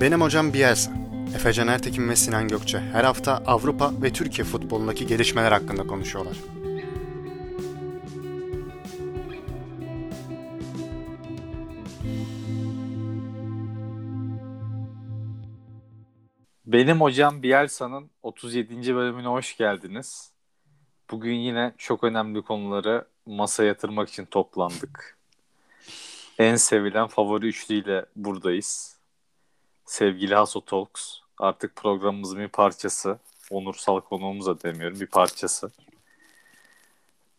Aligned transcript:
Benim 0.00 0.20
hocam 0.20 0.52
Bielsa. 0.52 0.92
Efecan 1.34 1.68
Ertekin 1.68 2.08
ve 2.08 2.16
Sinan 2.16 2.48
Gökçe 2.48 2.78
her 2.78 3.04
hafta 3.04 3.42
Avrupa 3.46 4.02
ve 4.02 4.12
Türkiye 4.12 4.44
futbolundaki 4.44 5.06
gelişmeler 5.06 5.52
hakkında 5.52 5.86
konuşuyorlar. 5.86 6.36
Benim 16.66 17.00
hocam 17.00 17.42
Bielsa'nın 17.42 18.10
37. 18.22 18.94
bölümüne 18.94 19.28
hoş 19.28 19.56
geldiniz. 19.56 20.32
Bugün 21.10 21.34
yine 21.34 21.74
çok 21.78 22.04
önemli 22.04 22.42
konuları 22.42 23.04
masaya 23.26 23.66
yatırmak 23.66 24.08
için 24.08 24.24
toplandık. 24.24 25.18
En 26.38 26.56
sevilen 26.56 27.06
favori 27.06 27.46
üçlüyle 27.46 28.06
buradayız. 28.16 28.97
Sevgili 29.88 30.34
Haso 30.34 30.60
Talks. 30.64 31.18
Artık 31.38 31.76
programımızın 31.76 32.38
bir 32.38 32.48
parçası. 32.48 33.18
Onursal 33.50 34.00
konuğumuz 34.00 34.46
da 34.46 34.62
demiyorum. 34.62 35.00
Bir 35.00 35.06
parçası. 35.06 35.70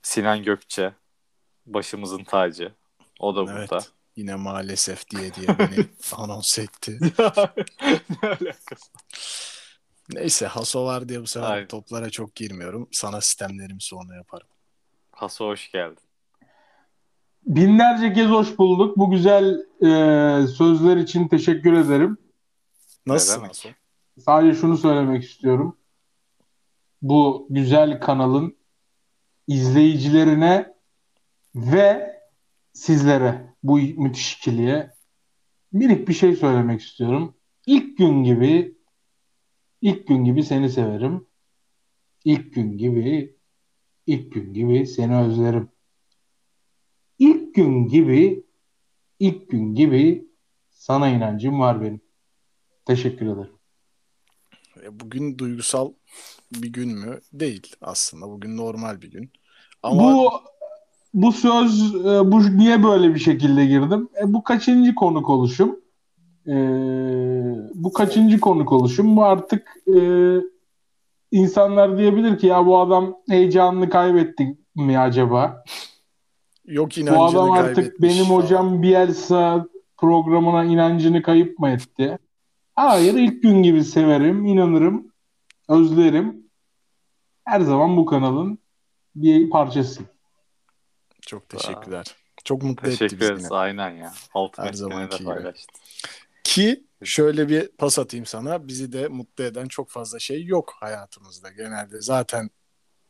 Sinan 0.01 0.43
Gökçe. 0.43 0.93
Başımızın 1.65 2.23
tacı. 2.23 2.73
O 3.19 3.35
da 3.35 3.51
Evet. 3.53 3.69
burada. 3.71 3.83
Yine 4.15 4.35
maalesef 4.35 5.09
diye 5.09 5.33
diye 5.33 5.47
beni 5.59 5.85
anons 6.15 6.59
etti. 6.59 6.99
ne 7.19 8.27
alakası? 8.29 8.89
Neyse 10.13 10.47
Haso 10.47 10.85
var 10.85 11.09
diye 11.09 11.21
bu 11.21 11.27
sefer 11.27 11.51
Aynen. 11.51 11.67
toplara 11.67 12.09
çok 12.09 12.35
girmiyorum. 12.35 12.87
Sana 12.91 13.21
sistemlerimi 13.21 13.81
sonra 13.81 14.15
yaparım. 14.15 14.47
Haso 15.11 15.47
hoş 15.47 15.71
geldin. 15.71 16.03
Binlerce 17.45 18.13
kez 18.13 18.27
hoş 18.27 18.57
bulduk. 18.57 18.97
Bu 18.97 19.11
güzel 19.11 19.53
e, 19.81 20.47
sözler 20.47 20.97
için 20.97 21.27
teşekkür 21.27 21.73
ederim. 21.73 22.17
Nasılsın? 23.05 23.41
Haso? 23.41 23.69
Sadece 24.19 24.59
şunu 24.59 24.77
söylemek 24.77 25.23
istiyorum. 25.23 25.77
Bu 27.01 27.47
güzel 27.49 27.99
kanalın 27.99 28.57
izleyicilerine 29.47 30.73
ve 31.55 32.19
sizlere 32.73 33.55
bu 33.63 33.77
müthiş 33.77 34.33
ikiliye 34.33 34.93
minik 35.71 36.07
bir 36.07 36.13
şey 36.13 36.35
söylemek 36.35 36.81
istiyorum. 36.81 37.35
İlk 37.65 37.97
gün 37.97 38.23
gibi 38.23 38.77
ilk 39.81 40.07
gün 40.07 40.23
gibi 40.23 40.43
seni 40.43 40.69
severim. 40.69 41.27
İlk 42.25 42.53
gün 42.53 42.77
gibi 42.77 43.35
ilk 44.07 44.31
gün 44.31 44.53
gibi 44.53 44.87
seni 44.87 45.17
özlerim. 45.17 45.69
İlk 47.19 47.55
gün 47.55 47.87
gibi 47.87 48.43
ilk 49.19 49.49
gün 49.49 49.75
gibi 49.75 50.27
sana 50.69 51.09
inancım 51.09 51.59
var 51.59 51.81
benim. 51.81 52.01
Teşekkür 52.89 53.25
ederim. 53.25 53.49
E, 54.83 54.99
Bugün 54.99 55.37
duygusal 55.37 55.91
bir 56.51 56.73
gün 56.73 56.89
mü? 56.99 57.19
Değil 57.33 57.75
aslında. 57.81 58.29
Bugün 58.29 58.57
normal 58.57 59.01
bir 59.01 59.11
gün. 59.11 59.31
Ama 59.83 60.03
Bu 60.03 60.31
bu 61.13 61.31
söz 61.31 61.95
e, 61.95 62.31
bu 62.31 62.57
niye 62.57 62.83
böyle 62.83 63.15
bir 63.15 63.19
şekilde 63.19 63.65
girdim? 63.65 64.09
E, 64.21 64.33
bu 64.33 64.43
kaçıncı 64.43 64.95
konuk 64.95 65.29
oluşum? 65.29 65.79
E, 66.47 66.53
bu 67.73 67.93
kaçıncı 67.93 68.39
konuk 68.39 68.71
oluşum? 68.71 69.15
Bu 69.15 69.25
artık 69.25 69.67
e, 69.87 69.99
insanlar 71.31 71.97
diyebilir 71.97 72.37
ki 72.37 72.47
ya 72.47 72.65
bu 72.65 72.79
adam 72.79 73.15
heyecanını 73.29 73.89
kaybetti 73.89 74.57
mi 74.75 74.99
acaba? 74.99 75.63
yok 76.65 76.89
Bu 76.97 77.01
inancını 77.01 77.41
adam 77.41 77.51
artık 77.51 78.01
benim 78.01 78.25
hocam 78.25 78.81
Bielsa 78.81 79.67
programına 79.97 80.63
inancını 80.63 81.21
kayıp 81.21 81.59
mı 81.59 81.69
etti? 81.69 82.17
Hayır 82.79 83.13
ilk 83.13 83.43
gün 83.43 83.63
gibi 83.63 83.83
severim, 83.83 84.45
inanırım, 84.45 85.13
özlerim. 85.69 86.49
Her 87.45 87.61
zaman 87.61 87.97
bu 87.97 88.05
kanalın 88.05 88.59
bir 89.15 89.49
parçası. 89.49 90.01
Çok 91.21 91.49
teşekkürler. 91.49 92.15
Çok 92.43 92.63
mutlu 92.63 92.87
etti 92.87 92.97
Teşekkür 92.99 93.19
bizi 93.19 93.31
ederiz. 93.31 93.43
yine. 93.43 93.57
Aynen 93.57 93.89
ya. 93.89 94.13
Altın 94.33 94.63
Her 94.63 94.73
zamanki 94.73 95.17
gibi. 95.23 95.53
Ki 96.43 96.83
şöyle 97.03 97.49
bir 97.49 97.67
pas 97.67 97.99
atayım 97.99 98.25
sana. 98.25 98.67
Bizi 98.67 98.93
de 98.93 99.07
mutlu 99.07 99.43
eden 99.43 99.67
çok 99.67 99.89
fazla 99.89 100.19
şey 100.19 100.45
yok 100.45 100.73
hayatımızda. 100.79 101.49
Genelde 101.49 102.01
zaten 102.01 102.49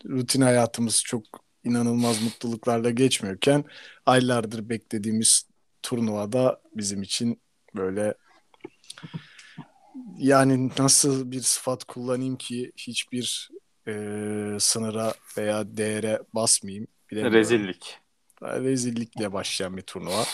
rutin 0.05 0.41
hayatımız 0.41 1.03
çok 1.03 1.23
inanılmaz 1.63 2.21
mutluluklarla 2.23 2.89
geçmiyorken 2.89 3.63
aylardır 4.05 4.69
beklediğimiz 4.69 5.47
turnuvada 5.83 6.61
bizim 6.75 7.01
için 7.01 7.41
böyle 7.75 8.15
yani 10.17 10.71
nasıl 10.79 11.31
bir 11.31 11.41
sıfat 11.41 11.83
kullanayım 11.83 12.37
ki 12.37 12.71
hiçbir 12.77 13.49
e, 13.87 13.93
sınıra 14.59 15.13
veya 15.37 15.77
değere 15.77 16.21
basmayayım. 16.33 16.87
Rezillik. 17.11 17.97
Rezillikle 18.41 19.33
başlayan 19.33 19.77
bir 19.77 19.81
turnuva. 19.81 20.25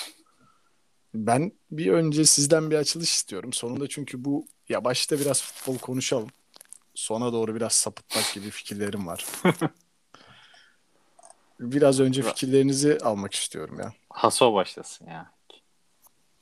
Ben 1.14 1.52
bir 1.72 1.92
önce 1.92 2.26
sizden 2.26 2.72
bir 2.72 2.76
açılış 2.76 3.14
istiyorum. 3.14 3.54
Sonunda 3.54 3.88
çünkü 3.88 4.26
bu 4.26 4.48
ya 4.70 4.84
başta 4.84 5.20
biraz 5.20 5.44
futbol 5.44 5.78
konuşalım. 5.78 6.30
Sona 6.96 7.34
doğru 7.34 7.56
biraz 7.56 7.74
sapıtmak 7.74 8.34
gibi 8.34 8.50
fikirlerim 8.50 9.08
var. 9.08 9.26
biraz 11.60 12.00
önce 12.00 12.22
fikirlerinizi 12.22 12.98
almak 12.98 13.34
istiyorum 13.34 13.80
ya. 13.80 13.94
Haso 14.10 14.54
başlasın 14.54 15.08
ya. 15.08 15.32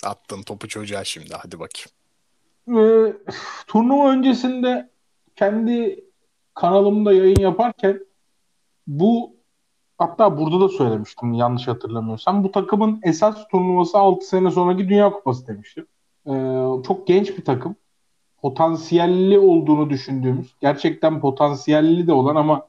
Attın 0.04 0.44
topu 0.44 0.68
çocuğa 0.68 1.04
şimdi 1.04 1.34
hadi 1.34 1.60
bakayım. 1.60 1.90
Ee, 2.70 3.14
turnuva 3.68 4.12
öncesinde 4.12 4.90
kendi 5.36 6.06
kanalımda 6.54 7.14
yayın 7.14 7.40
yaparken 7.40 8.00
bu 8.88 9.36
hatta 9.98 10.38
burada 10.38 10.60
da 10.60 10.70
söylemiştim 10.70 11.34
yanlış 11.34 11.68
hatırlamıyorsam. 11.68 12.44
Bu 12.44 12.52
takımın 12.52 13.00
esas 13.04 13.48
turnuvası 13.48 13.98
6 13.98 14.28
sene 14.28 14.52
sonraki 14.52 14.90
Dünya 14.90 15.12
Kupası 15.12 15.48
demiştim. 15.48 15.86
Ee, 16.28 16.32
çok 16.88 17.08
genç 17.08 17.38
bir 17.38 17.46
takım. 17.46 17.76
Potansiyelli 18.42 19.40
olduğunu 19.40 19.90
düşündüğümüz, 19.90 20.56
gerçekten 20.62 21.22
potansiyelli 21.22 22.08
de 22.08 22.14
olan 22.14 22.36
ama 22.36 22.68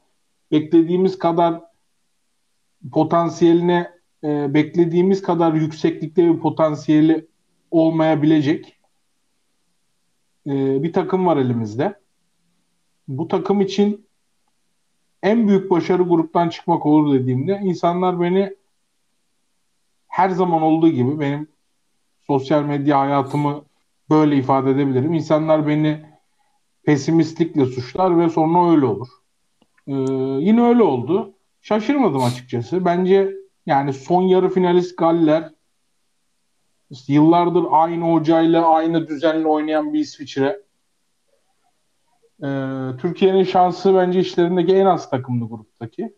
beklediğimiz 0.51 1.19
kadar 1.19 1.61
potansiyeline 2.93 3.91
e, 4.25 4.55
beklediğimiz 4.55 5.23
kadar 5.23 5.53
yükseklikte 5.53 6.35
bir 6.35 6.41
potansiyeli 6.41 7.27
olmayabilecek 7.71 8.81
e, 10.47 10.83
bir 10.83 10.93
takım 10.93 11.27
var 11.27 11.37
elimizde. 11.37 12.01
Bu 13.09 13.29
takım 13.29 13.61
için 13.61 14.07
en 15.23 15.49
büyük 15.49 15.71
başarı 15.71 16.03
gruptan 16.03 16.49
çıkmak 16.49 16.87
olur 16.87 17.15
dediğimde 17.15 17.61
insanlar 17.63 18.21
beni 18.21 18.57
her 20.09 20.31
zaman 20.31 20.63
olduğu 20.63 20.89
gibi 20.89 21.21
benim 21.21 21.49
sosyal 22.27 22.63
medya 22.63 23.01
hayatımı 23.01 23.65
böyle 24.11 24.37
ifade 24.37 24.71
edebilirim. 24.71 25.15
İnsanlar 25.15 25.67
beni 25.67 26.07
pesimistlikle 26.85 27.67
suçlar 27.67 28.19
ve 28.19 28.29
sonra 28.29 28.71
öyle 28.71 28.87
olur. 28.87 29.09
Ee, 29.87 29.93
yine 30.45 30.63
öyle 30.63 30.83
oldu. 30.83 31.35
Şaşırmadım 31.63 32.23
açıkçası. 32.23 32.85
Bence 32.85 33.31
yani 33.67 33.93
son 33.93 34.23
yarı 34.23 34.49
finalist 34.49 34.97
Galler 34.97 35.54
işte 36.95 37.13
yıllardır 37.13 37.65
aynı 37.71 38.13
hocayla 38.13 38.69
aynı 38.69 39.09
düzenle 39.09 39.49
oynayan 39.49 39.93
bir 39.93 39.99
İsviçre. 39.99 40.63
Ee, 42.43 42.91
Türkiye'nin 42.99 43.45
şansı 43.45 43.95
bence 43.95 44.21
işlerindeki 44.21 44.75
en 44.77 44.87
az 44.87 45.11
takımlı 45.11 45.49
gruptaki. 45.49 46.15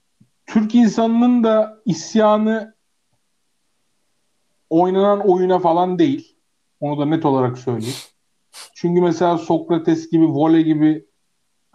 Türk 0.47 0.75
insanının 0.75 1.45
da 1.45 1.83
isyanı 1.85 2.75
oynanan 4.71 5.29
oyuna 5.29 5.59
falan 5.59 5.99
değil. 5.99 6.37
Onu 6.81 7.01
da 7.01 7.07
net 7.07 7.25
olarak 7.25 7.59
söyleyeyim. 7.59 7.97
Çünkü 8.75 9.01
mesela 9.01 9.39
Sokrates 9.39 10.11
gibi, 10.11 10.27
Vole 10.27 10.63
gibi 10.63 11.07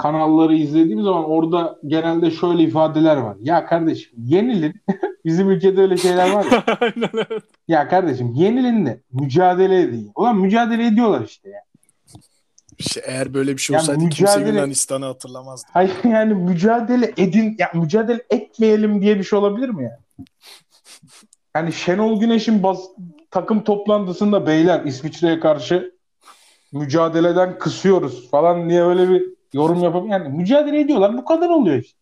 kanalları 0.01 0.55
izlediğim 0.55 1.03
zaman 1.03 1.23
orada 1.29 1.79
genelde 1.87 2.31
şöyle 2.31 2.63
ifadeler 2.63 3.17
var. 3.17 3.37
Ya 3.39 3.65
kardeşim 3.65 4.11
yenilin. 4.25 4.73
Bizim 5.25 5.49
ülkede 5.49 5.81
öyle 5.81 5.97
şeyler 5.97 6.31
var 6.31 6.45
ya. 6.51 6.63
Aynen 6.81 7.09
evet. 7.13 7.43
Ya 7.67 7.87
kardeşim 7.87 8.33
yenilin 8.33 8.85
de 8.85 9.01
mücadele 9.11 9.81
edin. 9.81 10.11
Ulan 10.15 10.37
mücadele 10.37 10.87
ediyorlar 10.87 11.21
işte 11.25 11.49
ya. 11.49 11.61
İşte 12.77 13.01
eğer 13.05 13.33
böyle 13.33 13.53
bir 13.53 13.61
şey 13.61 13.73
Yani 13.73 13.81
olsaydı 13.81 13.99
kimse 14.09 14.23
mücadele- 14.23 14.47
Yunanistan'ı 14.55 15.05
hatırlamazdı. 15.05 15.67
Hayır 15.73 15.91
yani 16.03 16.33
mücadele 16.33 17.13
edin, 17.17 17.55
ya 17.59 17.71
mücadele 17.73 18.21
etmeyelim 18.29 19.01
diye 19.01 19.19
bir 19.19 19.23
şey 19.23 19.39
olabilir 19.39 19.69
mi 19.69 19.83
ya? 19.83 19.99
Yani 21.55 21.73
Şenol 21.73 22.19
Güneş'in 22.19 22.63
bas, 22.63 22.79
takım 23.31 23.63
toplantısında 23.63 24.47
beyler 24.47 24.83
İsviçre'ye 24.85 25.39
karşı 25.39 25.91
mücadeleden 26.71 27.59
kısıyoruz 27.59 28.29
falan 28.29 28.69
diye 28.69 28.83
öyle 28.83 29.09
bir 29.09 29.30
yorum 29.53 29.83
yapabilir. 29.83 30.11
Yani 30.11 30.29
mücadele 30.29 30.79
ediyorlar 30.79 31.17
bu 31.17 31.25
kadar 31.25 31.49
oluyor 31.49 31.77
işte. 31.77 31.99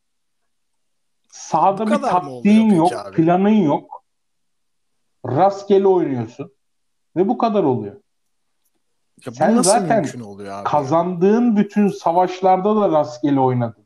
Sahada 1.29 1.87
Bu 1.87 1.91
bir 1.91 2.01
taktiğin 2.01 2.69
yok, 2.69 2.93
abi? 2.93 3.15
planın 3.15 3.49
yok. 3.49 4.03
Rastgele 5.25 5.87
oynuyorsun 5.87 6.51
ve 7.15 7.27
bu 7.27 7.37
kadar 7.37 7.63
oluyor. 7.63 7.95
Ya 9.25 9.31
bu 9.31 9.35
Sen 9.35 9.55
nasıl 9.55 9.71
zaten 9.71 10.01
mümkün 10.01 10.19
oluyor 10.19 10.53
abi? 10.53 10.63
Kazandığın 10.63 11.57
bütün 11.57 11.87
savaşlarda 11.87 12.75
da 12.75 12.91
rastgele 12.91 13.39
oynadın. 13.39 13.85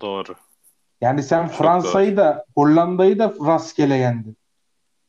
Doğru. 0.00 0.34
Yani 1.00 1.22
sen 1.22 1.48
Fransa'yı 1.48 2.16
da 2.16 2.44
Hollanda'yı 2.56 3.18
da 3.18 3.34
rastgele 3.46 3.94
yendin. 3.96 4.36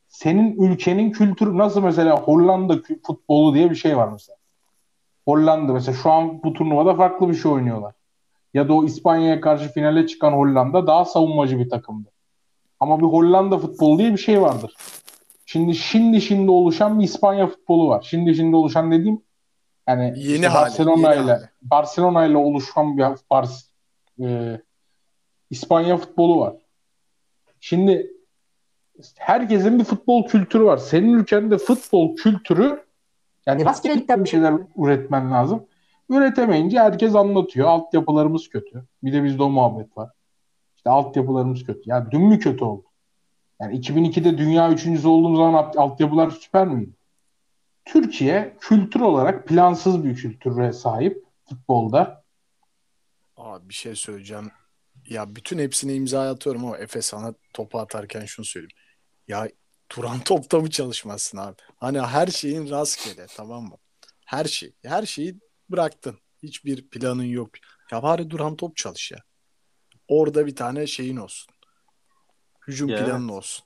Senin 0.08 0.62
ülkenin 0.62 1.10
kültürü 1.10 1.58
nasıl 1.58 1.82
mesela 1.82 2.20
Hollanda 2.20 2.74
futbolu 3.06 3.54
diye 3.54 3.70
bir 3.70 3.74
şey 3.74 3.96
var 3.96 4.08
mesela. 4.08 4.38
Hollanda 5.26 5.72
mesela 5.72 5.96
şu 6.02 6.10
an 6.10 6.42
bu 6.42 6.52
turnuvada 6.52 6.94
farklı 6.94 7.28
bir 7.28 7.34
şey 7.34 7.52
oynuyorlar. 7.52 7.94
Ya 8.54 8.68
da 8.68 8.72
o 8.74 8.84
İspanya'ya 8.84 9.40
karşı 9.40 9.72
finale 9.72 10.06
çıkan 10.06 10.32
Hollanda 10.32 10.86
daha 10.86 11.04
savunmacı 11.04 11.58
bir 11.58 11.70
takımdı. 11.70 12.08
Ama 12.80 12.98
bir 12.98 13.04
Hollanda 13.04 13.58
futbolu 13.58 13.98
diye 13.98 14.12
bir 14.12 14.18
şey 14.18 14.42
vardır. 14.42 14.74
Şimdi 15.46 15.74
şimdi 15.74 16.20
şimdi 16.20 16.50
oluşan 16.50 16.98
bir 16.98 17.04
İspanya 17.04 17.46
futbolu 17.46 17.88
var. 17.88 18.06
Şimdi 18.10 18.34
şimdi 18.34 18.56
oluşan 18.56 18.92
dediğim 18.92 19.22
yani 19.88 20.12
Yeni 20.16 20.34
işte 20.34 20.54
Barcelona 20.54 21.14
ile. 21.14 21.40
Barcelona 21.62 22.24
ile 22.24 22.36
oluşan 22.36 22.98
bir 22.98 23.04
Bars, 23.30 23.64
e, 24.22 24.60
İspanya 25.50 25.96
futbolu 25.96 26.40
var. 26.40 26.54
Şimdi 27.60 28.10
herkesin 29.16 29.78
bir 29.78 29.84
futbol 29.84 30.26
kültürü 30.26 30.64
var. 30.64 30.76
Senin 30.76 31.12
ülkende 31.12 31.58
futbol 31.58 32.16
kültürü 32.16 32.84
yani 33.46 33.64
rastgelelikten 33.64 34.24
bir 34.24 34.28
şeyler 34.28 34.54
üretmen 34.76 35.30
lazım. 35.32 35.66
Üretemeyince 36.10 36.78
herkes 36.78 37.14
anlatıyor. 37.14 37.68
Altyapılarımız 37.68 38.48
kötü. 38.48 38.84
Bir 39.02 39.12
de 39.12 39.24
bizde 39.24 39.42
o 39.42 39.48
muhabbet 39.50 39.96
var. 39.96 40.10
İşte 40.76 40.90
altyapılarımız 40.90 41.64
kötü. 41.64 41.90
Ya 41.90 42.10
dün 42.10 42.22
mü 42.22 42.38
kötü 42.38 42.64
oldu? 42.64 42.84
Yani 43.60 43.78
2002'de 43.80 44.38
dünya 44.38 44.70
üçüncüsü 44.72 45.08
olduğumuz 45.08 45.38
zaman 45.38 45.54
alt- 45.54 45.76
altyapılar 45.78 46.30
süper 46.30 46.66
miydi? 46.66 46.90
Türkiye 47.84 48.56
kültür 48.60 49.00
olarak 49.00 49.46
plansız 49.48 50.04
bir 50.04 50.16
kültüre 50.16 50.72
sahip 50.72 51.24
futbolda. 51.48 52.24
Abi 53.36 53.68
bir 53.68 53.74
şey 53.74 53.94
söyleyeceğim. 53.94 54.50
Ya 55.08 55.36
bütün 55.36 55.58
hepsine 55.58 55.94
imza 55.94 56.30
atıyorum 56.30 56.64
ama 56.64 56.78
Efe 56.78 57.02
sana 57.02 57.34
topu 57.54 57.78
atarken 57.78 58.24
şunu 58.24 58.46
söyleyeyim. 58.46 58.76
Ya 59.28 59.48
duran 59.96 60.20
topta 60.20 60.58
mı 60.58 60.70
çalışmazsın 60.70 61.38
abi? 61.38 61.56
Hani 61.76 62.00
her 62.00 62.26
şeyin 62.26 62.70
rastgele 62.70 63.26
tamam 63.36 63.62
mı? 63.62 63.76
Her 64.24 64.44
şey. 64.44 64.72
Her 64.84 65.06
şeyi 65.06 65.38
bıraktın. 65.70 66.18
Hiçbir 66.42 66.88
planın 66.88 67.24
yok. 67.24 67.50
Ya 67.92 68.02
bari 68.02 68.30
duran 68.30 68.56
top 68.56 68.76
çalış 68.76 69.12
ya. 69.12 69.18
Orada 70.08 70.46
bir 70.46 70.56
tane 70.56 70.86
şeyin 70.86 71.16
olsun. 71.16 71.54
Hücum 72.68 72.88
Ya 72.88 73.04
planın 73.04 73.28
evet. 73.28 73.36
olsun. 73.36 73.64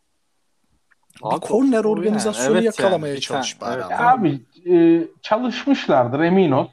Abi, 1.23 1.37
bir 1.37 1.41
korner 1.41 1.85
o 1.85 1.89
yani. 1.89 1.89
organizasyonu 1.89 2.53
Evet 2.53 2.65
yakalamaya 2.65 3.13
yani. 3.13 3.21
Çalış 3.21 3.61
bari 3.61 3.81
evet. 3.81 4.01
abi. 4.01 4.41
Abi 4.65 4.75
e, 4.75 5.07
çalışmışlardır 5.23 6.21
emin 6.21 6.51
ol. 6.51 6.69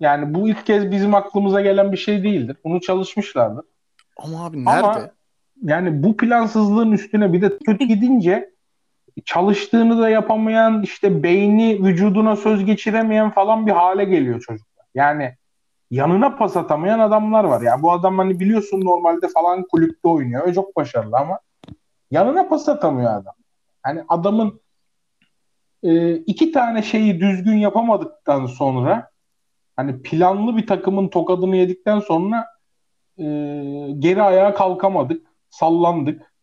Yani 0.00 0.34
bu 0.34 0.48
ilk 0.48 0.66
kez 0.66 0.90
bizim 0.90 1.14
aklımıza 1.14 1.60
gelen 1.60 1.92
bir 1.92 1.96
şey 1.96 2.22
değildir. 2.22 2.56
Bunu 2.64 2.80
çalışmışlardır. 2.80 3.64
Ama 4.16 4.46
abi 4.46 4.64
nerede? 4.64 4.86
Ama 4.86 5.10
yani 5.62 6.02
bu 6.02 6.16
plansızlığın 6.16 6.92
üstüne 6.92 7.32
bir 7.32 7.42
de 7.42 7.58
kötü 7.58 7.84
gidince 7.84 8.53
çalıştığını 9.24 9.98
da 9.98 10.08
yapamayan 10.08 10.82
işte 10.82 11.22
beyni 11.22 11.84
vücuduna 11.84 12.36
söz 12.36 12.64
geçiremeyen 12.64 13.30
falan 13.30 13.66
bir 13.66 13.72
hale 13.72 14.04
geliyor 14.04 14.40
çocuklar. 14.40 14.86
Yani 14.94 15.34
yanına 15.90 16.36
pas 16.36 16.56
atamayan 16.56 16.98
adamlar 16.98 17.44
var. 17.44 17.62
Ya 17.62 17.82
bu 17.82 17.92
adam 17.92 18.18
hani 18.18 18.40
biliyorsun 18.40 18.80
normalde 18.80 19.28
falan 19.28 19.62
kulüpte 19.62 20.08
oynuyor. 20.08 20.54
Çok 20.54 20.76
başarılı 20.76 21.16
ama 21.16 21.38
yanına 22.10 22.48
pas 22.48 22.68
atamıyor 22.68 23.16
adam. 23.16 23.34
Hani 23.82 24.04
adamın 24.08 24.60
e, 25.82 26.14
iki 26.16 26.52
tane 26.52 26.82
şeyi 26.82 27.20
düzgün 27.20 27.56
yapamadıktan 27.56 28.46
sonra 28.46 29.10
hani 29.76 30.02
planlı 30.02 30.56
bir 30.56 30.66
takımın 30.66 31.08
tokadını 31.08 31.56
yedikten 31.56 32.00
sonra 32.00 32.46
e, 33.18 33.24
geri 33.98 34.22
ayağa 34.22 34.54
kalkamadık. 34.54 35.26
Sallandık. 35.50 36.33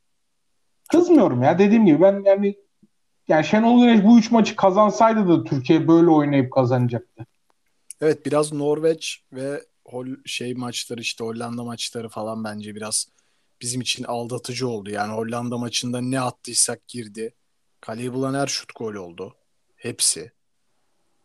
Kızmıyorum 0.91 1.43
ya 1.43 1.59
dediğim 1.59 1.85
gibi 1.85 2.01
ben 2.01 2.23
yani 2.25 2.55
yani 3.27 3.45
Şenol 3.45 3.81
Güneş 3.81 4.03
bu 4.03 4.19
üç 4.19 4.31
maçı 4.31 4.55
kazansaydı 4.55 5.27
da 5.27 5.43
Türkiye 5.43 5.88
böyle 5.88 6.09
oynayıp 6.09 6.53
kazanacaktı. 6.53 7.25
Evet 8.01 8.25
biraz 8.25 8.53
Norveç 8.53 9.23
ve 9.33 9.61
Hol 9.85 10.07
şey 10.25 10.53
maçları 10.53 11.01
işte 11.01 11.23
Hollanda 11.23 11.63
maçları 11.63 12.09
falan 12.09 12.43
bence 12.43 12.75
biraz 12.75 13.07
bizim 13.61 13.81
için 13.81 14.03
aldatıcı 14.03 14.67
oldu. 14.67 14.89
Yani 14.89 15.13
Hollanda 15.13 15.57
maçında 15.57 16.01
ne 16.01 16.21
attıysak 16.21 16.88
girdi. 16.88 17.33
Kaleyi 17.81 18.13
bulan 18.13 18.33
her 18.33 18.47
şut 18.47 18.75
gol 18.75 18.93
oldu. 18.93 19.35
Hepsi. 19.75 20.31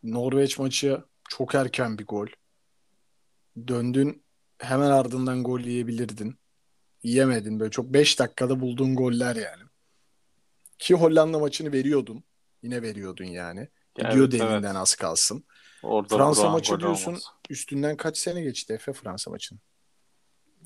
Norveç 0.03 0.59
maçı 0.59 1.03
çok 1.29 1.55
erken 1.55 1.97
bir 1.97 2.05
gol. 2.05 2.27
Döndün 3.67 4.23
hemen 4.59 4.91
ardından 4.91 5.43
gol 5.43 5.59
yiyebilirdin. 5.59 6.35
Yemedin 7.07 7.59
böyle 7.59 7.71
çok 7.71 7.85
5 7.85 8.19
dakikada 8.19 8.59
bulduğun 8.59 8.95
goller 8.95 9.35
yani. 9.35 9.63
Ki 10.79 10.93
Hollanda 10.93 11.39
maçını 11.39 11.71
veriyordun. 11.71 12.23
Yine 12.63 12.81
veriyordun 12.81 13.25
yani. 13.25 13.67
Ya 13.97 14.09
Gidiyor 14.09 14.29
evet, 14.33 14.63
evet. 14.65 14.75
az 14.75 14.95
kalsın. 14.95 15.43
Orada 15.83 16.17
Fransa 16.17 16.49
maçı 16.49 16.79
diyorsun. 16.79 17.11
olmaz. 17.11 17.23
Üstünden 17.49 17.97
kaç 17.97 18.17
sene 18.17 18.41
geçti 18.41 18.73
Efe 18.73 18.93
Fransa 18.93 19.31
maçının? 19.31 19.61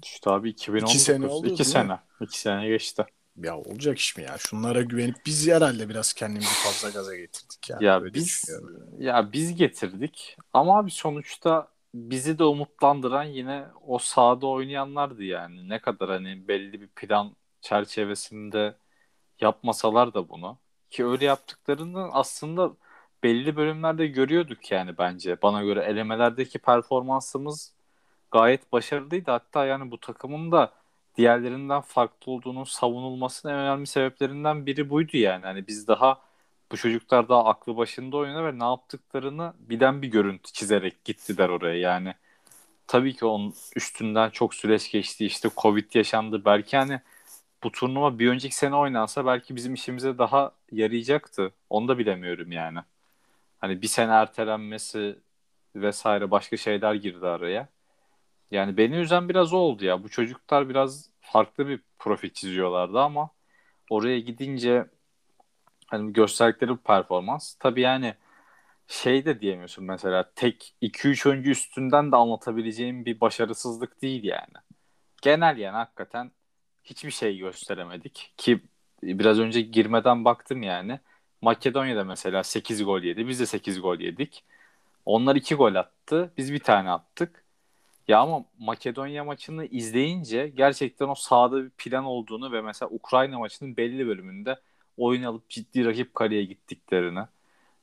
İşte 0.03 0.29
abi 0.29 0.49
2019. 0.49 0.95
İki 0.95 1.03
sene 1.03 1.27
oldu, 1.27 1.47
İki 1.47 1.57
değil 1.57 1.69
sene. 1.69 1.83
mi? 1.87 1.99
İki 2.21 2.39
sene 2.39 2.67
geçti. 2.67 3.05
Ya 3.37 3.57
olacak 3.57 3.97
iş 3.99 4.17
mi 4.17 4.23
ya? 4.23 4.35
Şunlara 4.39 4.81
güvenip 4.81 5.15
biz 5.25 5.47
herhalde 5.47 5.89
biraz 5.89 6.13
kendimizi 6.13 6.53
fazla 6.53 6.89
gaza 6.89 7.15
getirdik 7.15 7.69
ya. 7.69 7.77
Ya 7.81 8.01
Öyle 8.01 8.13
biz 8.13 8.49
ya 8.99 9.33
biz 9.33 9.55
getirdik 9.55 10.37
ama 10.53 10.79
abi 10.79 10.91
sonuçta 10.91 11.67
bizi 11.93 12.39
de 12.39 12.43
umutlandıran 12.43 13.23
yine 13.23 13.65
o 13.87 13.99
sahada 13.99 14.47
oynayanlardı 14.47 15.23
yani. 15.23 15.69
Ne 15.69 15.79
kadar 15.79 16.09
hani 16.09 16.47
belli 16.47 16.81
bir 16.81 16.87
plan 16.87 17.35
çerçevesinde 17.61 18.77
yapmasalar 19.41 20.13
da 20.13 20.29
bunu 20.29 20.59
ki 20.91 21.05
öyle 21.05 21.25
yaptıklarını 21.25 22.09
aslında 22.13 22.73
belli 23.23 23.55
bölümlerde 23.55 24.07
görüyorduk 24.07 24.71
yani 24.71 24.97
bence. 24.97 25.41
Bana 25.41 25.63
göre 25.63 25.81
elemelerdeki 25.85 26.59
performansımız 26.59 27.73
gayet 28.31 28.71
başarılıydı. 28.71 29.31
Hatta 29.31 29.65
yani 29.65 29.91
bu 29.91 29.99
takımın 29.99 30.51
da 30.51 30.73
diğerlerinden 31.17 31.81
farklı 31.81 32.31
olduğunun 32.31 32.63
savunulmasının 32.63 33.53
en 33.53 33.59
önemli 33.59 33.87
sebeplerinden 33.87 34.65
biri 34.65 34.89
buydu 34.89 35.17
yani. 35.17 35.45
Hani 35.45 35.67
biz 35.67 35.87
daha 35.87 36.21
bu 36.71 36.77
çocuklar 36.77 37.29
daha 37.29 37.45
aklı 37.45 37.77
başında 37.77 38.17
oynuyor 38.17 38.53
ve 38.53 38.59
ne 38.59 38.63
yaptıklarını 38.63 39.53
bilen 39.59 40.01
bir 40.01 40.07
görüntü 40.07 40.51
çizerek 40.51 41.05
gittiler 41.05 41.49
oraya 41.49 41.79
yani. 41.79 42.13
Tabii 42.87 43.15
ki 43.15 43.25
onun 43.25 43.53
üstünden 43.75 44.29
çok 44.29 44.55
süreç 44.55 44.91
geçti. 44.91 45.25
İşte 45.25 45.49
Covid 45.57 45.95
yaşandı. 45.95 46.45
Belki 46.45 46.77
hani 46.77 47.01
bu 47.63 47.71
turnuva 47.71 48.19
bir 48.19 48.29
önceki 48.29 48.55
sene 48.55 48.75
oynansa 48.75 49.25
belki 49.25 49.55
bizim 49.55 49.73
işimize 49.73 50.17
daha 50.17 50.51
yarayacaktı. 50.71 51.51
Onu 51.69 51.87
da 51.87 51.97
bilemiyorum 51.97 52.51
yani. 52.51 52.79
Hani 53.59 53.81
bir 53.81 53.87
sene 53.87 54.11
ertelenmesi 54.11 55.19
vesaire 55.75 56.31
başka 56.31 56.57
şeyler 56.57 56.95
girdi 56.95 57.27
araya. 57.27 57.69
Yani 58.51 58.77
beni 58.77 58.95
üzen 58.95 59.29
biraz 59.29 59.53
oldu 59.53 59.85
ya. 59.85 60.03
Bu 60.03 60.09
çocuklar 60.09 60.69
biraz 60.69 61.09
farklı 61.21 61.67
bir 61.67 61.81
profil 61.99 62.29
çiziyorlardı 62.29 62.99
ama 62.99 63.29
oraya 63.89 64.19
gidince 64.19 64.85
hani 65.91 66.13
gösterdikleri 66.13 66.71
bir 66.71 66.77
performans. 66.77 67.55
Tabii 67.59 67.81
yani 67.81 68.15
şey 68.87 69.25
de 69.25 69.41
diyemiyorsun 69.41 69.85
mesela 69.85 70.31
tek 70.35 70.75
2-3 70.81 71.29
oyuncu 71.29 71.49
üstünden 71.51 72.11
de 72.11 72.15
anlatabileceğim 72.15 73.05
bir 73.05 73.21
başarısızlık 73.21 74.01
değil 74.01 74.23
yani. 74.23 74.53
Genel 75.21 75.57
yani 75.57 75.75
hakikaten 75.75 76.31
hiçbir 76.83 77.11
şey 77.11 77.37
gösteremedik 77.37 78.33
ki 78.37 78.61
biraz 79.03 79.39
önce 79.39 79.61
girmeden 79.61 80.25
baktım 80.25 80.63
yani. 80.63 80.99
Makedonya'da 81.41 82.03
mesela 82.03 82.43
8 82.43 82.85
gol 82.85 83.01
yedi. 83.01 83.27
Biz 83.27 83.39
de 83.39 83.45
8 83.45 83.81
gol 83.81 83.99
yedik. 83.99 84.43
Onlar 85.05 85.35
2 85.35 85.55
gol 85.55 85.75
attı. 85.75 86.33
Biz 86.37 86.53
bir 86.53 86.59
tane 86.59 86.91
attık. 86.91 87.43
Ya 88.07 88.19
ama 88.19 88.45
Makedonya 88.59 89.23
maçını 89.23 89.65
izleyince 89.65 90.47
gerçekten 90.47 91.07
o 91.07 91.15
sahada 91.15 91.63
bir 91.65 91.69
plan 91.69 92.05
olduğunu 92.05 92.51
ve 92.51 92.61
mesela 92.61 92.89
Ukrayna 92.89 93.39
maçının 93.39 93.77
belli 93.77 94.07
bölümünde 94.07 94.59
oyun 94.97 95.23
alıp 95.23 95.49
ciddi 95.49 95.85
rakip 95.85 96.13
kaleye 96.15 96.43
gittiklerini 96.43 97.19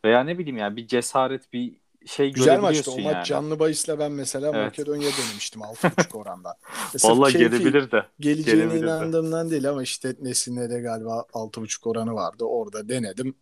veya 0.05 0.25
ne 0.25 0.39
bileyim 0.39 0.57
yani 0.57 0.77
bir 0.77 0.87
cesaret 0.87 1.53
bir 1.53 1.77
şey 2.07 2.33
Güzel 2.33 2.61
maçtı. 2.61 2.91
O 2.91 2.95
görebiliyorsun 2.95 3.05
maç 3.05 3.15
yani. 3.15 3.25
canlı 3.25 3.59
bahisle 3.59 3.99
ben 3.99 4.13
mesela 4.13 4.47
Evet. 4.55 4.65
Makedonya 4.65 5.11
denemiştim 5.19 5.63
6.5 5.63 6.17
oranda. 6.17 6.57
Keyfi- 6.95 7.39
gelebilir 7.39 7.91
de. 7.91 8.07
Geleceğine 8.21 8.61
Gelebilir 8.63 8.83
de. 8.83 8.87
inandığımdan 8.87 9.51
değil 9.51 9.69
ama 9.69 9.83
işte 9.83 10.15
Nesin'de 10.21 10.81
galiba 10.81 11.25
6.5 11.33 11.89
oranı 11.89 12.15
vardı. 12.15 12.45
Orada 12.45 12.89
denedim. 12.89 13.35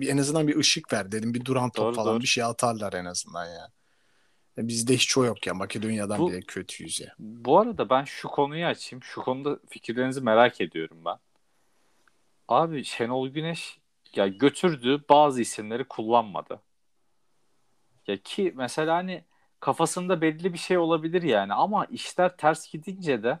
En 0.00 0.18
azından 0.18 0.48
bir 0.48 0.56
ışık 0.56 0.92
ver 0.92 1.12
dedim. 1.12 1.34
Bir 1.34 1.44
duran 1.44 1.70
top 1.70 1.84
Doğru, 1.86 1.94
falan 1.94 2.14
doğru. 2.14 2.22
bir 2.22 2.26
şey 2.26 2.44
atarlar 2.44 2.92
en 2.92 3.04
azından 3.04 3.44
ya. 3.46 3.68
E 4.58 4.68
Bizde 4.68 4.94
hiç 4.94 5.18
o 5.18 5.24
yok 5.24 5.46
ya. 5.46 5.54
Makedonya'dan 5.54 6.18
Bu- 6.18 6.28
bile 6.30 6.40
kötüyüz 6.40 7.00
ya. 7.00 7.14
Bu 7.18 7.58
arada 7.58 7.90
ben 7.90 8.04
şu 8.04 8.28
konuyu 8.28 8.66
açayım. 8.66 9.02
Şu 9.02 9.20
konuda 9.22 9.58
fikirlerinizi 9.68 10.20
merak 10.20 10.60
ediyorum 10.60 10.98
ben. 11.04 11.16
Abi 12.48 12.84
Şenol 12.84 13.28
Güneş 13.28 13.78
ya 14.14 14.28
götürdüğü 14.28 15.08
bazı 15.08 15.40
isimleri 15.40 15.84
kullanmadı. 15.84 16.62
Ya 18.06 18.16
ki 18.16 18.52
mesela 18.56 18.96
hani 18.96 19.24
kafasında 19.60 20.20
belli 20.20 20.52
bir 20.52 20.58
şey 20.58 20.78
olabilir 20.78 21.22
yani 21.22 21.54
ama 21.54 21.84
işler 21.84 22.36
ters 22.36 22.72
gidince 22.72 23.22
de 23.22 23.38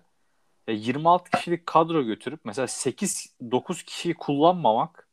ya 0.68 0.74
26 0.74 1.30
kişilik 1.30 1.66
kadro 1.66 2.02
götürüp 2.02 2.40
mesela 2.44 2.66
8-9 2.66 3.84
kişiyi 3.84 4.14
kullanmamak 4.14 5.08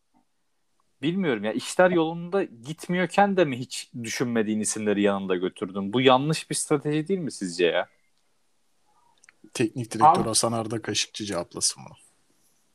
bilmiyorum 1.02 1.44
ya 1.44 1.54
işler 1.54 1.92
yolunda 1.92 2.44
gitmiyorken 2.44 3.38
de 3.38 3.46
mi 3.46 3.60
hiç 3.60 3.92
düşünmediğin 4.04 4.60
isimleri 4.60 5.02
yanında 5.02 5.36
götürdün? 5.36 5.94
Bu 5.94 6.02
yanlış 6.02 6.50
bir 6.50 6.56
strateji 6.56 7.08
değil 7.08 7.20
mi 7.20 7.32
sizce 7.32 7.66
ya? 7.66 7.90
Teknik 9.54 9.92
direktör 9.92 10.22
Abi- 10.22 10.28
Hasan 10.28 10.52
Arda 10.52 10.82
Kaşıkçı 10.82 11.26
cevaplasın 11.26 11.84
bunu. 11.86 12.05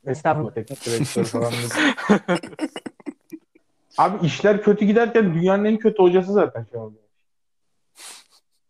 Estağfurullah 0.05 0.53
teknik 0.53 0.85
direktör 0.85 1.25
falan. 1.25 1.53
Abi 3.97 4.25
işler 4.25 4.61
kötü 4.63 4.85
giderken 4.85 5.33
dünyanın 5.33 5.65
en 5.65 5.77
kötü 5.77 6.03
hocası 6.03 6.33
zaten 6.33 6.65
Şenol 6.71 6.89
Güneş. 6.89 7.01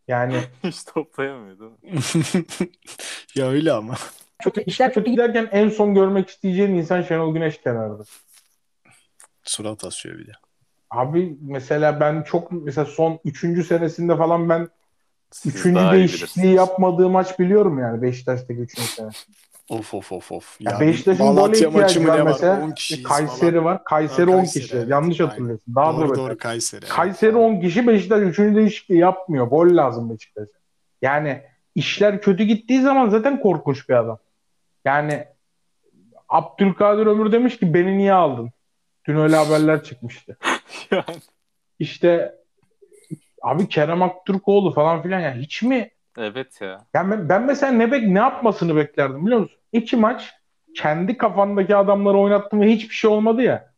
Yani 0.08 0.40
hiç 0.64 0.84
toplayamıyor 0.84 1.58
değil 1.58 1.70
mi? 1.70 1.78
ya 3.34 3.48
öyle 3.48 3.72
ama. 3.72 3.94
kötü, 4.38 4.62
işler 4.62 4.94
kötü 4.94 5.10
gider. 5.10 5.28
giderken 5.28 5.58
en 5.60 5.68
son 5.68 5.94
görmek 5.94 6.28
isteyeceğin 6.28 6.74
insan 6.74 7.02
Şenol 7.02 7.34
Güneş 7.34 7.60
kenarda. 7.60 8.04
Surat 9.42 9.84
asıyor 9.84 10.18
bir 10.18 10.26
de. 10.26 10.32
Abi 10.90 11.36
mesela 11.40 12.00
ben 12.00 12.22
çok 12.22 12.52
mesela 12.52 12.84
son 12.84 13.20
3. 13.24 13.66
senesinde 13.66 14.16
falan 14.16 14.48
ben 14.48 14.68
Siz 15.30 15.66
3. 15.66 15.74
daha 15.74 15.94
iyi 15.94 15.98
değişikliği 15.98 16.54
yapmadığı 16.54 17.08
maç 17.08 17.38
biliyorum 17.38 17.78
yani 17.78 18.02
Beşiktaş'taki 18.02 18.60
3. 18.60 18.78
sene. 18.78 19.10
Of 19.68 19.94
of 19.94 20.12
of 20.12 20.32
of. 20.32 20.60
Ya 20.60 20.80
Beşiktaş'ın 20.80 21.36
gole 21.36 21.52
ihtiyacı 21.58 22.08
var 22.08 22.20
mesela. 22.20 22.62
10 22.62 22.70
kişiyiz 22.70 23.02
Kayseri 23.02 23.50
falan. 23.52 23.64
var. 23.64 23.84
Kayseri 23.84 24.30
Ha, 24.30 24.36
10 24.36 24.38
Kayseri, 24.40 24.62
kişi. 24.62 24.76
evet, 24.76 24.88
Yanlış 24.88 25.20
hatırlıyorsun. 25.20 25.74
Daha 25.74 25.96
doğru 25.96 26.10
da 26.10 26.14
doğru 26.14 26.24
beter. 26.30 26.38
Kayseri. 26.38 26.80
evet. 26.84 26.92
Kayseri 26.94 27.36
10 27.36 27.60
kişi 27.60 27.86
Beşiktaş 27.86 28.20
3. 28.22 28.38
değişikliği 28.38 28.98
yapmıyor. 28.98 29.46
Gol 29.46 29.76
lazım 29.76 30.10
Beşiktaş'a. 30.10 30.58
Yani 31.02 31.42
işler 31.74 32.20
kötü 32.22 32.44
gittiği 32.44 32.82
zaman 32.82 33.08
zaten 33.08 33.40
korkunç 33.40 33.88
bir 33.88 33.94
adam. 33.94 34.18
Yani 34.84 35.24
Abdülkadir 36.28 37.06
Ömür 37.06 37.32
demiş 37.32 37.58
ki 37.58 37.74
beni 37.74 37.98
niye 37.98 38.12
aldın? 38.12 38.50
Dün 39.06 39.16
öyle 39.16 39.36
haberler 39.36 39.82
çıkmıştı. 39.84 40.36
Yani 40.90 41.04
İşte 41.78 42.34
abi 43.42 43.68
Kerem 43.68 44.02
Aktürkoğlu 44.02 44.72
falan 44.72 45.02
filan 45.02 45.20
ya 45.20 45.34
hiç 45.34 45.62
mi 45.62 45.90
evet 46.18 46.60
ya. 46.60 46.78
yani 46.94 47.10
ben, 47.10 47.28
ben 47.28 47.42
mesela 47.42 47.72
ne 47.72 47.92
bek 47.92 48.08
ne 48.08 48.18
yapmasını 48.18 48.76
beklerdim 48.76 49.26
biliyor 49.26 49.40
musun? 49.40 49.58
İki 49.72 49.96
maç 49.96 50.34
kendi 50.76 51.16
kafandaki 51.16 51.76
adamları 51.76 52.18
oynattım 52.18 52.60
ve 52.60 52.72
hiçbir 52.72 52.94
şey 52.94 53.10
olmadı 53.10 53.42
ya. 53.42 53.72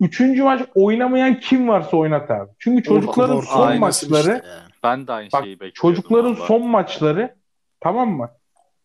Üçüncü 0.00 0.42
maç 0.42 0.62
oynamayan 0.74 1.40
kim 1.40 1.68
varsa 1.68 1.96
oynat 1.96 2.30
abi. 2.30 2.50
Çünkü 2.58 2.82
çocukların 2.82 3.36
Orkun 3.36 3.46
son 3.46 3.60
oynasın 3.60 3.80
maçları 3.80 4.36
işte 4.36 4.48
yani. 4.48 4.70
Ben 4.82 5.06
de 5.06 5.12
aynı 5.12 5.28
Bak, 5.32 5.44
şeyi 5.44 5.54
bekliyordum. 5.54 5.74
çocukların 5.74 6.36
valla. 6.36 6.46
son 6.46 6.66
maçları 6.66 7.34
tamam 7.80 8.10
mı? 8.10 8.30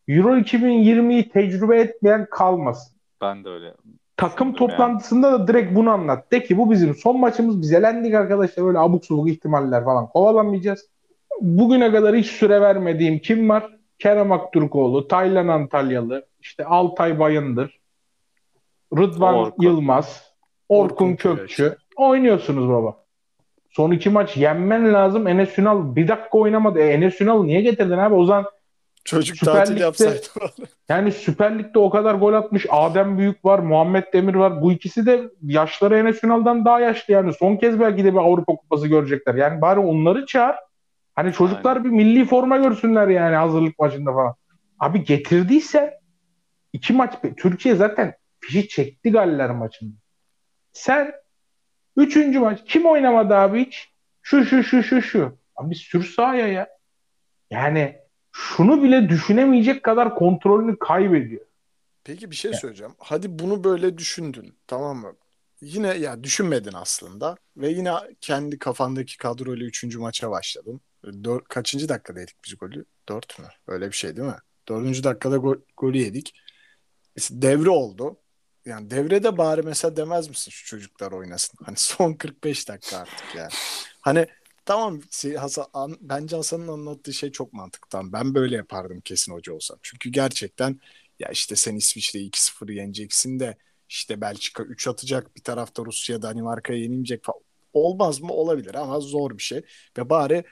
Euro 0.07 0.37
2020'yi 0.37 1.29
tecrübe 1.29 1.79
etmeyen 1.79 2.27
kalmasın. 2.31 2.97
Ben 3.21 3.43
de 3.43 3.49
öyle. 3.49 3.73
Takım 4.17 4.53
toplantısında 4.53 5.31
da 5.31 5.47
direkt 5.47 5.75
bunu 5.75 5.89
anlat. 5.89 6.31
De 6.31 6.43
ki 6.43 6.57
bu 6.57 6.71
bizim 6.71 6.95
son 6.95 7.19
maçımız. 7.19 7.61
Biz 7.61 7.73
elendik 7.73 8.13
arkadaşlar. 8.13 8.65
Böyle 8.65 8.79
abuk 8.79 9.05
subuk 9.05 9.29
ihtimaller 9.29 9.83
falan 9.85 10.07
kovalamayacağız. 10.07 10.89
Bugüne 11.41 11.91
kadar 11.91 12.15
hiç 12.15 12.27
süre 12.27 12.61
vermediğim 12.61 13.19
kim 13.19 13.49
var? 13.49 13.75
Kerem 13.99 14.31
Aktürkoğlu, 14.31 15.07
Taylan 15.07 15.47
Antalyalı, 15.47 16.25
işte 16.41 16.65
Altay 16.65 17.19
Bayındır, 17.19 17.79
Rıdvan 18.97 19.35
Orkun. 19.35 19.63
Yılmaz, 19.63 20.31
Orkun, 20.69 21.05
Orkun 21.05 21.15
Kökçü. 21.15 21.55
Kökçü. 21.57 21.77
Oynuyorsunuz 21.95 22.69
baba. 22.69 22.97
Son 23.69 23.91
iki 23.91 24.09
maç 24.09 24.37
yenmen 24.37 24.93
lazım. 24.93 25.27
Enes 25.27 25.59
Ünal 25.59 25.95
bir 25.95 26.07
dakika 26.07 26.37
oynamadı. 26.37 26.79
E, 26.79 26.89
Enes 26.89 27.21
Ünal'ı 27.21 27.47
niye 27.47 27.61
getirdin 27.61 27.97
abi? 27.97 28.15
O 28.15 28.25
zaman 28.25 28.45
Çocuk 29.05 29.37
Süper 29.37 29.53
tatil 29.53 29.73
Lig'de- 29.73 29.81
yapsaydı. 29.81 30.21
yani 30.89 31.11
Süper 31.11 31.59
Lig'de 31.59 31.79
o 31.79 31.89
kadar 31.89 32.15
gol 32.15 32.33
atmış. 32.33 32.65
Adem 32.69 33.17
Büyük 33.17 33.45
var, 33.45 33.59
Muhammed 33.59 34.03
Demir 34.13 34.35
var. 34.35 34.61
Bu 34.61 34.71
ikisi 34.71 35.05
de 35.05 35.29
yaşları 35.43 35.97
Enes 35.97 36.23
Ünal'dan 36.23 36.65
daha 36.65 36.79
yaşlı 36.79 37.13
yani. 37.13 37.33
Son 37.33 37.55
kez 37.55 37.79
belki 37.79 38.03
de 38.03 38.13
bir 38.13 38.17
Avrupa 38.19 38.55
Kupası 38.55 38.87
görecekler. 38.87 39.35
Yani 39.35 39.61
bari 39.61 39.79
onları 39.79 40.25
çağır. 40.25 40.55
Hani 41.15 41.33
çocuklar 41.33 41.83
bir 41.83 41.89
milli 41.89 42.25
forma 42.25 42.57
görsünler 42.57 43.07
yani 43.07 43.35
hazırlık 43.35 43.79
maçında 43.79 44.13
falan. 44.13 44.35
Abi 44.79 45.03
getirdiyse 45.03 45.99
iki 46.73 46.93
maç 46.93 47.13
Türkiye 47.37 47.75
zaten 47.75 48.13
fişi 48.39 48.67
çekti 48.67 49.11
Galler 49.11 49.49
maçında. 49.49 49.95
Sen 50.73 51.11
üçüncü 51.97 52.39
maç 52.39 52.59
kim 52.65 52.85
oynamadı 52.85 53.35
abi 53.35 53.65
hiç? 53.65 53.89
Şu 54.21 54.45
şu 54.45 54.63
şu 54.63 54.83
şu 54.83 55.01
şu. 55.01 55.37
Abi 55.55 55.75
sür 55.75 56.03
sahaya 56.03 56.47
ya. 56.47 56.67
Yani 57.51 57.95
şunu 58.31 58.83
bile 58.83 59.09
düşünemeyecek 59.09 59.83
kadar 59.83 60.15
kontrolünü 60.15 60.79
kaybediyor. 60.79 61.45
Peki 62.03 62.31
bir 62.31 62.35
şey 62.35 62.53
söyleyeceğim. 62.53 62.93
Hadi 62.99 63.39
bunu 63.39 63.63
böyle 63.63 63.97
düşündün. 63.97 64.53
Tamam 64.67 64.97
mı? 64.97 65.13
Yine 65.61 65.87
ya 65.87 66.23
düşünmedin 66.23 66.73
aslında. 66.73 67.37
Ve 67.57 67.69
yine 67.69 67.91
kendi 68.21 68.59
kafandaki 68.59 69.17
kadroyla 69.17 69.65
3. 69.65 69.95
maça 69.95 70.31
başladın. 70.31 70.81
Dör, 71.23 71.41
kaçıncı 71.49 71.89
dakikadaydık 71.89 72.35
biz 72.45 72.57
golü? 72.57 72.85
4 73.09 73.39
mü? 73.39 73.45
Öyle 73.67 73.87
bir 73.87 73.95
şey 73.95 74.17
değil 74.17 74.27
mi? 74.27 74.37
4. 74.67 75.03
dakikada 75.03 75.37
gol, 75.37 75.55
golü 75.77 75.97
yedik. 75.97 76.33
Devre 77.31 77.69
oldu. 77.69 78.17
Yani 78.65 78.89
devrede 78.89 79.37
bari 79.37 79.61
mesela 79.61 79.95
demez 79.95 80.29
misin 80.29 80.51
şu 80.51 80.65
çocuklar 80.65 81.11
oynasın? 81.11 81.57
Hani 81.65 81.77
son 81.77 82.13
45 82.13 82.69
dakika 82.69 82.97
artık 82.97 83.35
yani. 83.35 83.49
Hani 84.01 84.27
tamam 84.65 85.01
Hasan, 85.37 85.65
an- 85.73 85.97
bence 86.01 86.35
Hasan'ın 86.35 86.67
anlattığı 86.67 87.13
şey 87.13 87.31
çok 87.31 87.53
mantıklı. 87.53 87.89
Tamam, 87.89 88.13
ben 88.13 88.35
böyle 88.35 88.55
yapardım 88.55 89.01
kesin 89.01 89.33
hoca 89.33 89.53
olsam. 89.53 89.77
Çünkü 89.81 90.09
gerçekten 90.09 90.79
ya 91.19 91.29
işte 91.29 91.55
sen 91.55 91.75
İsviçre'yi 91.75 92.29
2-0 92.31 92.69
yeneceksin 92.69 93.39
de 93.39 93.57
işte 93.89 94.21
Belçika 94.21 94.63
3 94.63 94.87
atacak 94.87 95.35
bir 95.35 95.43
tarafta 95.43 95.85
Rusya 95.85 96.21
Danimarka'ya 96.21 96.79
yenilmeyecek 96.79 97.23
falan. 97.23 97.39
Olmaz 97.73 98.21
mı? 98.21 98.33
Olabilir 98.33 98.75
ama 98.75 98.99
zor 98.99 99.37
bir 99.37 99.43
şey. 99.43 99.61
Ve 99.97 100.09
bari 100.09 100.43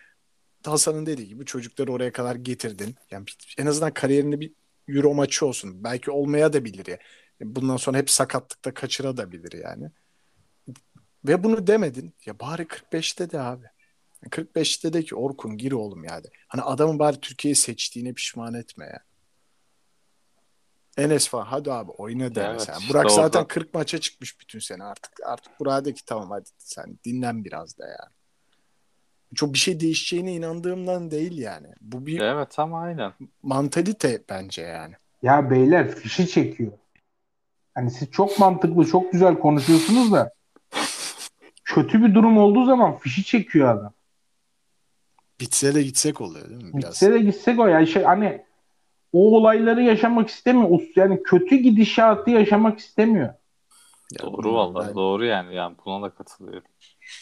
Hasan'ın 0.71 1.05
dediği 1.05 1.27
gibi 1.27 1.45
çocukları 1.45 1.91
oraya 1.91 2.11
kadar 2.11 2.35
getirdin. 2.35 2.95
Yani 3.11 3.25
en 3.57 3.65
azından 3.65 3.93
kariyerinde 3.93 4.39
bir 4.39 4.51
Euro 4.87 5.13
maçı 5.13 5.45
olsun. 5.45 5.83
Belki 5.83 6.11
olmaya 6.11 6.53
da 6.53 6.65
bilir 6.65 6.85
ya. 6.85 6.97
Bundan 7.41 7.77
sonra 7.77 7.97
hep 7.97 8.09
sakatlıkta 8.09 8.73
kaçıra 8.73 9.17
da 9.17 9.31
bilir 9.31 9.63
yani. 9.63 9.89
Ve 11.27 11.43
bunu 11.43 11.67
demedin. 11.67 12.13
Ya 12.25 12.39
bari 12.39 12.61
45'te 12.63 13.31
de 13.31 13.39
abi. 13.39 13.65
45'te 14.29 14.93
de 14.93 15.03
ki 15.03 15.15
Orkun 15.15 15.57
gir 15.57 15.71
oğlum 15.71 16.03
yani. 16.03 16.25
Hani 16.47 16.61
adamın 16.61 16.99
bari 16.99 17.19
Türkiye'yi 17.19 17.55
seçtiğine 17.55 18.13
pişman 18.13 18.53
etme 18.53 18.85
ya. 18.85 18.99
Enes 20.97 21.27
falan 21.27 21.45
hadi 21.45 21.71
abi 21.71 21.91
oyna 21.91 22.35
de 22.35 22.41
Evet, 22.41 22.53
mesela. 22.59 22.77
işte 22.79 22.93
Burak 22.93 23.11
zaten 23.11 23.39
orada- 23.39 23.47
40 23.47 23.73
maça 23.73 23.97
çıkmış 23.97 24.39
bütün 24.39 24.59
sene 24.59 24.83
artık. 24.83 25.11
Artık 25.25 25.59
Burak'a 25.59 25.85
de 25.85 25.93
ki 25.93 26.05
tamam 26.05 26.29
hadi 26.31 26.49
sen 26.57 26.99
dinlen 27.05 27.45
biraz 27.45 27.77
da 27.77 27.87
yani. 27.87 28.13
Çok 29.35 29.53
bir 29.53 29.59
şey 29.59 29.79
değişeceğine 29.79 30.33
inandığımdan 30.33 31.11
değil 31.11 31.37
yani. 31.37 31.67
Bu 31.81 32.05
bir 32.05 32.21
Evet 32.21 32.59
ama 32.59 32.81
aynen. 32.81 33.13
mantalite 33.43 34.23
bence 34.29 34.61
yani. 34.61 34.93
Ya 35.21 35.49
beyler 35.49 35.91
fişi 35.95 36.27
çekiyor. 36.27 36.71
Hani 37.75 37.91
siz 37.91 38.11
çok 38.11 38.39
mantıklı, 38.39 38.85
çok 38.85 39.11
güzel 39.11 39.39
konuşuyorsunuz 39.39 40.11
da 40.11 40.33
kötü 41.63 42.03
bir 42.03 42.15
durum 42.15 42.37
olduğu 42.37 42.65
zaman 42.65 42.97
fişi 42.97 43.23
çekiyor 43.23 43.77
adam. 43.77 43.93
Bitse 45.39 45.75
de 45.75 45.83
gitsek 45.83 46.21
oluyor 46.21 46.49
değil 46.49 46.63
mi? 46.63 46.73
Biraz. 46.73 46.89
Gitse 46.89 47.13
de 47.13 47.19
gitsek 47.19 47.59
o 47.59 47.67
ya 47.67 47.85
şey 47.85 48.03
hani 48.03 48.43
o 49.13 49.37
olayları 49.37 49.83
yaşamak 49.83 50.29
istemiyor. 50.29 50.79
Yani 50.95 51.23
kötü 51.23 51.55
gidişatı 51.55 52.29
yaşamak 52.29 52.79
istemiyor. 52.79 53.33
Ya 54.11 54.19
Doğru 54.19 54.53
vallahi. 54.53 54.87
ben- 54.87 54.95
Doğru 54.95 55.25
yani. 55.25 55.55
Yani 55.55 55.75
buna 55.85 56.03
da 56.03 56.09
katılıyorum. 56.09 56.67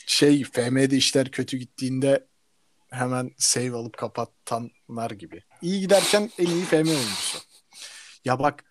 Şey 0.08 0.44
FM'de 0.44 0.98
işler 0.98 1.32
kötü 1.32 1.58
gittiğinde 1.58 2.28
hemen 2.90 3.32
save 3.38 3.72
alıp 3.72 3.98
kapatanlar 3.98 5.12
gibi. 5.12 5.44
İyi 5.62 5.80
giderken 5.82 6.32
en 6.38 6.46
iyi 6.46 6.66
FM 6.66 6.76
oyuncusu. 6.76 7.40
Ya 8.26 8.40
bak 8.40 8.64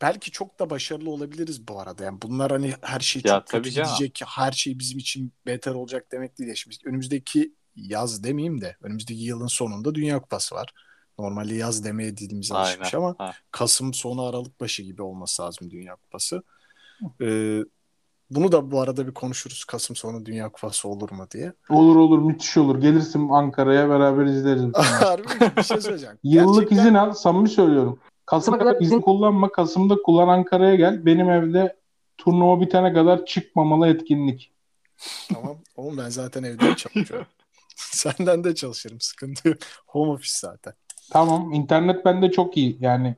belki 0.00 0.30
çok 0.30 0.58
da 0.58 0.70
başarılı 0.70 1.10
olabiliriz 1.10 1.68
bu 1.68 1.80
arada. 1.80 2.04
Yani 2.04 2.22
bunlar 2.22 2.50
hani 2.50 2.74
her 2.82 3.00
şey 3.00 3.22
Ya 3.24 3.38
çok 3.38 3.46
tabii 3.46 3.62
kötü 3.62 3.74
canım. 3.74 3.90
gidecek, 3.98 4.20
her 4.26 4.52
şey 4.52 4.78
bizim 4.78 4.98
için 4.98 5.32
beter 5.46 5.72
olacak 5.74 6.06
demek 6.12 6.38
değil. 6.38 6.54
Şimdi 6.54 6.76
önümüzdeki 6.84 7.54
yaz 7.76 8.24
demeyeyim 8.24 8.60
de 8.60 8.76
önümüzdeki 8.82 9.20
yılın 9.20 9.46
sonunda 9.46 9.94
Dünya 9.94 10.20
Kupası 10.20 10.54
var. 10.54 10.72
Normalde 11.18 11.54
yaz 11.54 11.84
demeye 11.84 12.16
dilimiz 12.16 12.52
alışmış 12.52 12.94
ama 12.94 13.14
Ha. 13.18 13.34
Kasım 13.50 13.94
sonu 13.94 14.26
Aralık 14.26 14.60
başı 14.60 14.82
gibi 14.82 15.02
olması 15.02 15.42
lazım 15.42 15.70
Dünya 15.70 15.96
Kupası. 15.96 16.42
Ee, 17.20 17.60
bunu 18.30 18.52
da 18.52 18.70
bu 18.70 18.80
arada 18.80 19.06
bir 19.06 19.14
konuşuruz. 19.14 19.64
Kasım 19.64 19.96
sonu 19.96 20.26
Dünya 20.26 20.48
Kupası 20.48 20.88
olur 20.88 21.10
mu 21.10 21.26
diye. 21.30 21.52
Olur 21.70 21.96
olur 21.96 22.18
müthiş 22.18 22.56
olur. 22.56 22.80
Gelirsin 22.80 23.28
Ankara'ya 23.28 23.88
beraber 23.88 24.24
izleriz. 24.24 24.74
Harbi 24.74 25.56
bir 25.56 25.62
şey 25.62 25.80
söyleyeceğim. 25.80 26.18
Yıllık 26.22 26.54
Gerçekten- 26.54 26.76
izin 26.76 26.94
al. 26.94 27.12
Samimi 27.12 27.48
söylüyorum. 27.48 27.98
Kasım'a 28.26 28.58
kadar 28.58 28.76
izin 28.80 29.00
kullanma. 29.00 29.52
Kasım'da 29.52 29.96
kullan 30.04 30.28
Ankara'ya 30.28 30.74
gel. 30.74 31.06
Benim 31.06 31.30
evde 31.30 31.76
turnuva 32.18 32.60
bitene 32.60 32.92
kadar 32.92 33.26
çıkmamalı 33.26 33.88
etkinlik. 33.88 34.50
Tamam. 35.34 35.56
Oğlum 35.76 35.98
ben 35.98 36.08
zaten 36.08 36.42
evden 36.42 36.74
çalışıyorum. 36.74 37.26
Senden 37.76 38.44
de 38.44 38.54
çalışırım 38.54 39.00
sıkıntı 39.00 39.48
yok. 39.48 39.58
Home 39.86 40.12
office 40.12 40.32
zaten. 40.40 40.72
Tamam 41.10 41.52
internet 41.52 42.04
bende 42.04 42.30
çok 42.30 42.56
iyi 42.56 42.76
yani. 42.80 43.14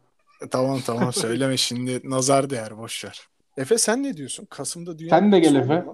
Tamam 0.50 0.80
tamam 0.86 1.12
söyleme 1.12 1.56
şimdi 1.56 2.00
nazar 2.10 2.50
değer 2.50 2.78
boş 2.78 3.04
ver. 3.04 3.28
Efe 3.56 3.78
sen 3.78 4.02
ne 4.02 4.16
diyorsun? 4.16 4.46
Kasım'da 4.50 4.98
dünya 4.98 5.10
Sen 5.10 5.32
de 5.32 5.40
gel 5.40 5.54
Efe. 5.54 5.84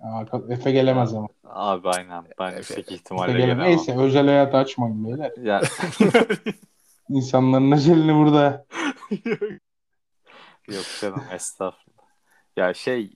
Aa, 0.00 0.24
Efe 0.48 0.70
gelemez 0.72 1.14
ama. 1.14 1.28
Abi 1.44 1.88
aynen. 1.88 2.24
Ben 2.38 2.48
Evet, 2.48 2.58
yüksek 2.58 2.92
ihtimalle 2.92 3.30
Efe 3.30 3.40
gelemez. 3.40 3.56
gelemem. 3.56 3.76
Neyse 3.76 3.96
özel 3.98 4.26
hayatı 4.26 4.56
açmayın 4.56 5.04
beyler. 5.06 5.32
Ya, 5.42 5.62
İnsanların 7.08 7.72
özelini 7.72 8.14
burada. 8.14 8.66
yok 10.68 10.84
canım 11.00 11.22
estağfurullah. 11.32 12.04
Ya 12.56 12.74
şey 12.74 13.10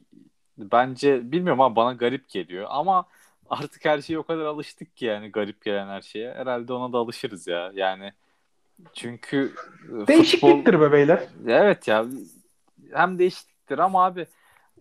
bence 0.59 1.33
bilmiyorum 1.33 1.61
ama 1.61 1.77
bana 1.77 1.93
garip 1.93 2.29
geliyor 2.29 2.67
ama 2.69 3.07
artık 3.51 3.85
her 3.85 4.03
şeye 4.03 4.19
o 4.19 4.23
kadar 4.23 4.45
alıştık 4.45 4.97
ki 4.97 5.05
yani 5.05 5.31
garip 5.33 5.65
gelen 5.65 5.89
her 5.89 6.03
şeye. 6.03 6.35
Herhalde 6.35 6.73
ona 6.73 6.93
da 6.93 6.99
alışırız 6.99 7.47
ya. 7.47 7.73
Yani 7.75 8.13
çünkü 8.95 9.55
e, 9.85 9.87
futbol 9.87 10.07
Değişikliktir 10.07 10.81
be 10.81 10.93
beyler. 10.93 11.25
Evet 11.47 11.89
ya 11.89 12.07
hem 12.93 13.19
değişikliktir 13.69 13.79
ama 13.79 14.05
abi 14.05 14.27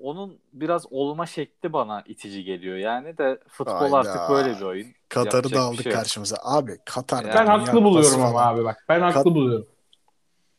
onun 0.02 0.40
biraz 0.54 0.86
olma 0.92 1.26
şekli 1.26 1.74
bana 1.74 2.04
itici 2.06 2.44
geliyor. 2.44 2.78
Yani 2.78 3.18
de 3.18 3.40
futbol 3.48 3.74
Hayda. 3.92 3.98
artık 3.98 4.30
böyle 4.30 4.56
bir 4.60 4.62
oyun. 4.66 4.88
Katar'ı 5.10 5.54
da 5.54 5.62
aldık 5.62 5.84
şey 5.84 5.92
yok. 5.92 6.00
karşımıza. 6.02 6.38
Abi 6.44 6.72
Katar. 6.86 7.26
Ben 7.26 7.34
Ben 7.36 7.46
haklı 7.46 7.84
buluyorum 7.84 8.24
ama 8.24 8.42
abi 8.42 8.64
bak. 8.64 8.86
Ben 8.90 9.02
haklı 9.02 9.24
Kat- 9.24 9.26
buluyorum. 9.36 9.68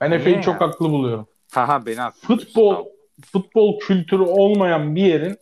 Ben 0.01 0.11
Efe'yi 0.11 0.43
çok 0.43 0.61
haklı 0.61 0.91
buluyorum. 0.91 1.27
Haha 1.53 1.87
beni 1.87 1.97
haklı 2.01 2.21
Futbol 2.21 2.71
diyorsun, 2.75 2.93
futbol 3.33 3.79
kültürü 3.79 4.23
olmayan 4.23 4.97
bir 4.97 5.03
yerin 5.05 5.39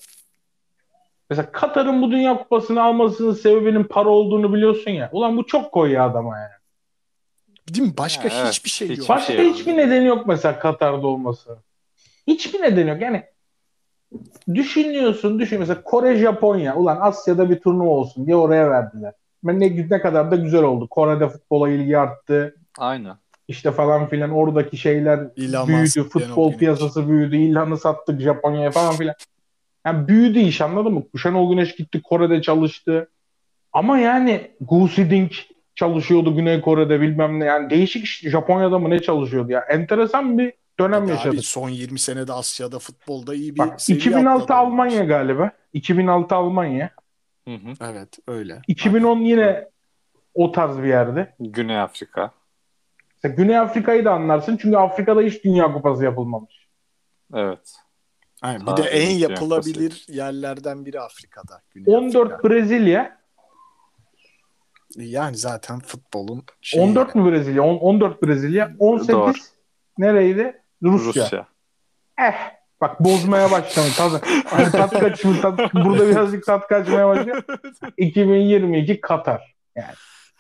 mesela 1.31 1.53
Katar'ın 1.53 2.03
bu 2.03 2.11
Dünya 2.11 2.39
Kupası'nı 2.39 2.83
almasının 2.83 3.33
sebebinin 3.33 3.85
para 3.85 4.09
olduğunu 4.09 4.55
biliyorsun 4.55 4.91
ya. 4.91 5.09
Ulan 5.13 5.37
bu 5.37 5.47
çok 5.47 5.73
koy 5.73 5.93
ya 5.93 6.05
adama 6.07 6.39
yani. 6.39 6.51
Değil 7.75 7.89
mi? 7.89 7.95
Başka 7.99 8.25
Ha, 8.25 8.29
evet. 8.37 8.49
hiçbir 8.49 8.71
şey 8.71 8.89
Hiç- 8.89 8.99
yok. 8.99 9.09
Başka 9.09 9.33
şey 9.33 9.47
yok. 9.47 9.55
hiçbir 9.55 9.77
nedeni 9.77 10.07
yok 10.07 10.27
mesela 10.27 10.59
Katar'da 10.59 11.07
olması. 11.07 11.59
Hiçbir 12.27 12.63
nedeni 12.63 12.91
yok. 12.91 13.01
Yani 13.01 13.23
düşünüyorsun, 14.55 15.39
düşün 15.39 15.59
mesela 15.61 15.83
Kore, 15.83 16.17
Japonya. 16.17 16.77
Ulan 16.77 16.99
Asya'da 17.01 17.51
bir 17.51 17.61
turnuva 17.61 17.91
olsun 17.91 18.27
diye 18.27 18.37
oraya 18.37 18.71
verdiler. 18.71 19.13
Ben 19.45 19.61
ne, 19.61 19.89
ne 19.91 20.01
kadar 20.01 20.31
da 20.31 20.37
güzel 20.37 20.63
oldu. 20.63 20.89
Kore'de 20.91 21.29
futbola 21.29 21.69
ilgi 21.69 21.99
arttı. 21.99 22.57
Aynen. 22.79 23.17
İşte 23.49 23.73
falan 23.73 24.07
filan 24.07 24.31
oradaki 24.31 24.77
şeyler 24.77 25.21
İlhan 25.37 25.69
büyüdü. 25.69 26.03
Futbol 26.03 26.53
piyasası 26.53 27.09
büyüdü. 27.09 27.37
İlhan'ı 27.37 27.79
sattık 27.79 28.21
Japonya'ya 28.21 28.71
falan 28.71 28.95
filan. 28.97 29.15
Yani 29.87 30.09
büyüdü 30.09 30.39
iş 30.39 30.61
anladın 30.61 30.93
mı? 30.93 31.03
Şenol 31.23 31.51
Güneş 31.51 31.77
gitti 31.77 32.03
Kore'de 32.03 32.43
çalıştı. 32.43 33.11
Ama 33.73 33.99
yani 33.99 34.51
Gu 34.61 34.89
Siding 34.89 35.33
çalışıyordu 35.75 36.37
Güney 36.37 36.61
Kore'de 36.61 37.01
bilmem 37.01 37.41
ne. 37.41 37.45
Yani 37.45 37.71
değişik 37.71 38.05
iş. 38.05 38.21
Japonya'da 38.21 38.79
mı 38.79 38.91
ne 38.91 39.03
çalışıyordu 39.03 39.53
ya. 39.53 39.61
Enteresan 39.61 40.39
bir 40.39 40.53
dönem 40.81 41.09
yaşadık. 41.09 41.45
son 41.45 41.69
20 41.69 41.99
senede 41.99 42.33
Asya'da 42.33 42.79
futbolda 42.79 43.35
iyi 43.35 43.55
bir 43.55 43.59
Bak 43.59 43.81
seviye 43.81 44.01
2006 44.01 44.43
atladı. 44.43 44.59
Almanya 44.59 45.05
galiba. 45.05 45.51
2006 45.73 46.35
Almanya. 46.35 46.91
Hı 47.49 47.55
hı. 47.55 47.73
Evet 47.81 48.19
öyle. 48.29 48.63
2010 48.69 49.19
yine 49.21 49.69
o 50.35 50.53
tarz 50.53 50.79
bir 50.79 50.89
yerde. 50.89 51.35
Güney 51.41 51.81
Afrika. 51.81 52.31
Mesela 53.15 53.35
Güney 53.35 53.59
Afrika'yı 53.59 54.05
da 54.05 54.13
anlarsın 54.13 54.59
çünkü 54.63 54.77
Afrika'da 54.77 55.21
hiç 55.21 55.45
Dünya 55.45 55.73
Kupası 55.73 56.05
yapılmamış. 56.05 56.69
Evet. 57.35 57.75
Aynen. 58.43 58.61
Bir 58.61 58.67
Tarihi 58.67 58.85
de 58.85 58.91
en 58.91 59.11
yapılabilir 59.11 60.07
yerlerden 60.09 60.87
biri 60.87 61.01
Afrika'da. 61.01 61.63
Güney 61.71 61.97
14 61.97 62.33
Afrika. 62.33 62.49
Brezilya. 62.49 63.19
Yani 64.97 65.37
zaten 65.37 65.81
futbolun 65.81 66.45
şeyi 66.61 66.83
14 66.83 67.15
mü 67.15 67.31
Brezilya? 67.31 67.63
On- 67.63 67.79
14 67.79 68.23
Brezilya. 68.23 68.77
18 68.79 69.15
Doğru. 69.15 69.33
nereydi? 69.99 70.63
Rusya. 70.83 71.25
Rusya. 71.25 71.47
Eh 72.19 72.35
bak 72.81 73.01
bozmaya 73.05 73.51
başladı. 73.51 73.87
Tadı, 73.97 74.21
hani 74.47 74.71
tat 74.71 74.91
kaçımı 75.01 75.41
tat, 75.41 75.75
burada 75.75 76.09
birazcık 76.09 76.47
tat 76.47 76.69
kaçmaya 76.69 77.09
başlıyor. 77.09 77.43
2022 77.97 79.01
Katar. 79.01 79.57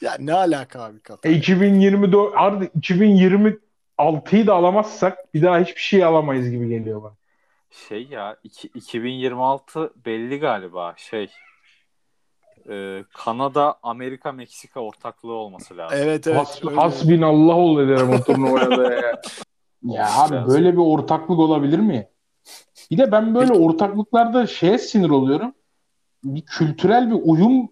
Ya 0.00 0.16
ne 0.18 0.32
alaka 0.34 0.82
abi 0.82 1.00
Katar? 1.00 1.30
E, 1.30 1.32
2024 1.32 2.32
artık 2.36 2.74
2026'yı 2.74 4.46
da 4.46 4.54
alamazsak 4.54 5.34
bir 5.34 5.42
daha 5.42 5.58
hiçbir 5.58 5.80
şey 5.80 6.04
alamayız 6.04 6.50
gibi 6.50 6.68
geliyor 6.68 7.02
bana. 7.02 7.14
Şey 7.88 8.06
ya 8.06 8.36
iki- 8.44 8.68
2026 8.68 9.92
belli 10.06 10.38
galiba 10.40 10.94
şey 10.96 11.30
e, 12.70 13.04
Kanada 13.14 13.78
Amerika 13.82 14.32
Meksika 14.32 14.80
ortaklığı 14.80 15.32
olması 15.32 15.76
lazım. 15.76 15.98
Evet 16.02 16.26
evet. 16.26 16.36
Has, 16.38 16.62
hasbinallah 16.76 17.54
ol 17.56 17.80
ederim 17.80 18.10
o 18.10 18.22
turnuvaya 18.22 18.70
da 18.70 18.94
ya. 19.06 19.20
Ya 19.86 20.14
abi 20.14 20.48
böyle 20.48 20.72
bir 20.72 20.78
ortaklık 20.78 21.38
olabilir 21.38 21.78
mi? 21.78 22.08
Bir 22.90 22.98
de 22.98 23.12
ben 23.12 23.34
böyle 23.34 23.52
ortaklıklarda 23.52 24.46
şeye 24.46 24.78
sinir 24.78 25.10
oluyorum. 25.10 25.54
Bir 26.24 26.42
kültürel 26.42 27.10
bir 27.10 27.20
uyum 27.22 27.68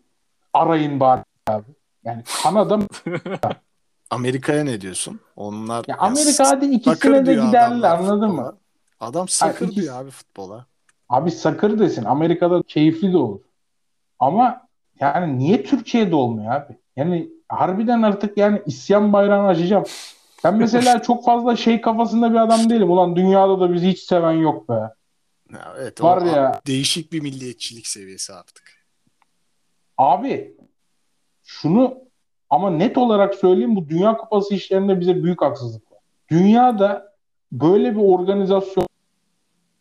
arayın 0.52 1.00
bari 1.00 1.24
abi. 1.46 1.66
Yani 2.04 2.22
Kanada 2.42 2.78
Amerika'ya 4.10 4.64
ne 4.64 4.80
diyorsun? 4.80 5.20
Onlar 5.36 5.84
ya 5.88 5.96
Amerika 5.98 6.48
hadi 6.48 6.66
ikisine 6.66 7.26
de 7.26 7.42
adamlar 7.42 7.98
anladın 7.98 8.28
futbola. 8.28 8.50
mı? 8.50 8.58
Adam 9.00 9.28
sakır 9.28 9.72
diyor 9.72 10.00
abi 10.02 10.10
futbola. 10.10 10.66
Abi 11.08 11.30
sakır 11.30 11.78
desin. 11.78 12.04
Amerika'da 12.04 12.62
keyifli 12.62 13.12
de 13.12 13.16
olur. 13.16 13.40
Ama 14.18 14.68
yani 15.00 15.38
niye 15.38 15.64
Türkiye'de 15.64 16.16
olmuyor 16.16 16.52
abi? 16.52 16.78
Yani 16.96 17.28
harbiden 17.48 18.02
artık 18.02 18.38
yani 18.38 18.62
isyan 18.66 19.12
bayrağını 19.12 19.46
açacağım. 19.46 19.84
Ben 20.44 20.54
mesela 20.54 21.02
çok 21.02 21.24
fazla 21.24 21.56
şey 21.56 21.80
kafasında 21.80 22.30
bir 22.30 22.36
adam 22.36 22.70
değilim. 22.70 22.90
Ulan 22.90 23.16
dünyada 23.16 23.60
da 23.60 23.72
bizi 23.72 23.88
hiç 23.88 23.98
seven 23.98 24.32
yok 24.32 24.68
be. 24.68 24.72
Ya 25.52 25.74
evet, 25.78 26.02
Var 26.02 26.22
ya. 26.26 26.60
değişik 26.66 27.12
bir 27.12 27.20
milliyetçilik 27.20 27.86
seviyesi 27.86 28.32
artık. 28.32 28.86
Abi 29.98 30.56
şunu 31.44 31.98
ama 32.50 32.70
net 32.70 32.98
olarak 32.98 33.34
söyleyeyim 33.34 33.76
bu 33.76 33.88
Dünya 33.88 34.16
Kupası 34.16 34.54
işlerinde 34.54 35.00
bize 35.00 35.22
büyük 35.24 35.42
haksızlık 35.42 35.92
var. 35.92 35.98
Dünyada 36.30 37.14
böyle 37.52 37.92
bir 37.96 38.00
organizasyon 38.00 38.86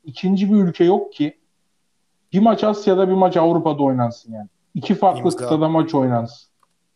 ikinci 0.03 0.51
bir 0.51 0.55
ülke 0.57 0.83
yok 0.83 1.13
ki 1.13 1.39
bir 2.33 2.39
maç 2.39 2.63
Asya'da 2.63 3.07
bir 3.07 3.13
maç 3.13 3.37
Avrupa'da 3.37 3.83
oynansın 3.83 4.33
yani. 4.33 4.47
İki 4.73 4.95
farklı 4.95 5.21
İmza. 5.23 5.37
kıtada 5.37 5.69
maç 5.69 5.93
oynansın. 5.95 6.49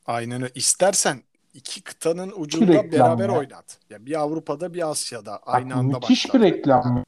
Aynen 0.06 0.42
öyle. 0.42 0.52
İstersen 0.56 1.22
iki 1.58 1.82
kıtanın 1.82 2.34
ucunda 2.38 2.74
reklam 2.74 2.91
beraber 2.91 3.30
ya. 3.30 3.38
oynat. 3.39 3.78
Ya 3.89 4.06
bir 4.06 4.20
Avrupa'da 4.22 4.74
bir 4.74 4.89
Asya'da 4.89 5.32
Bak, 5.32 5.41
aynı 5.46 5.76
anda 5.76 5.98
müthiş 5.98 6.30
başlar. 6.30 6.41
bir 6.41 6.48
reklam. 6.52 7.04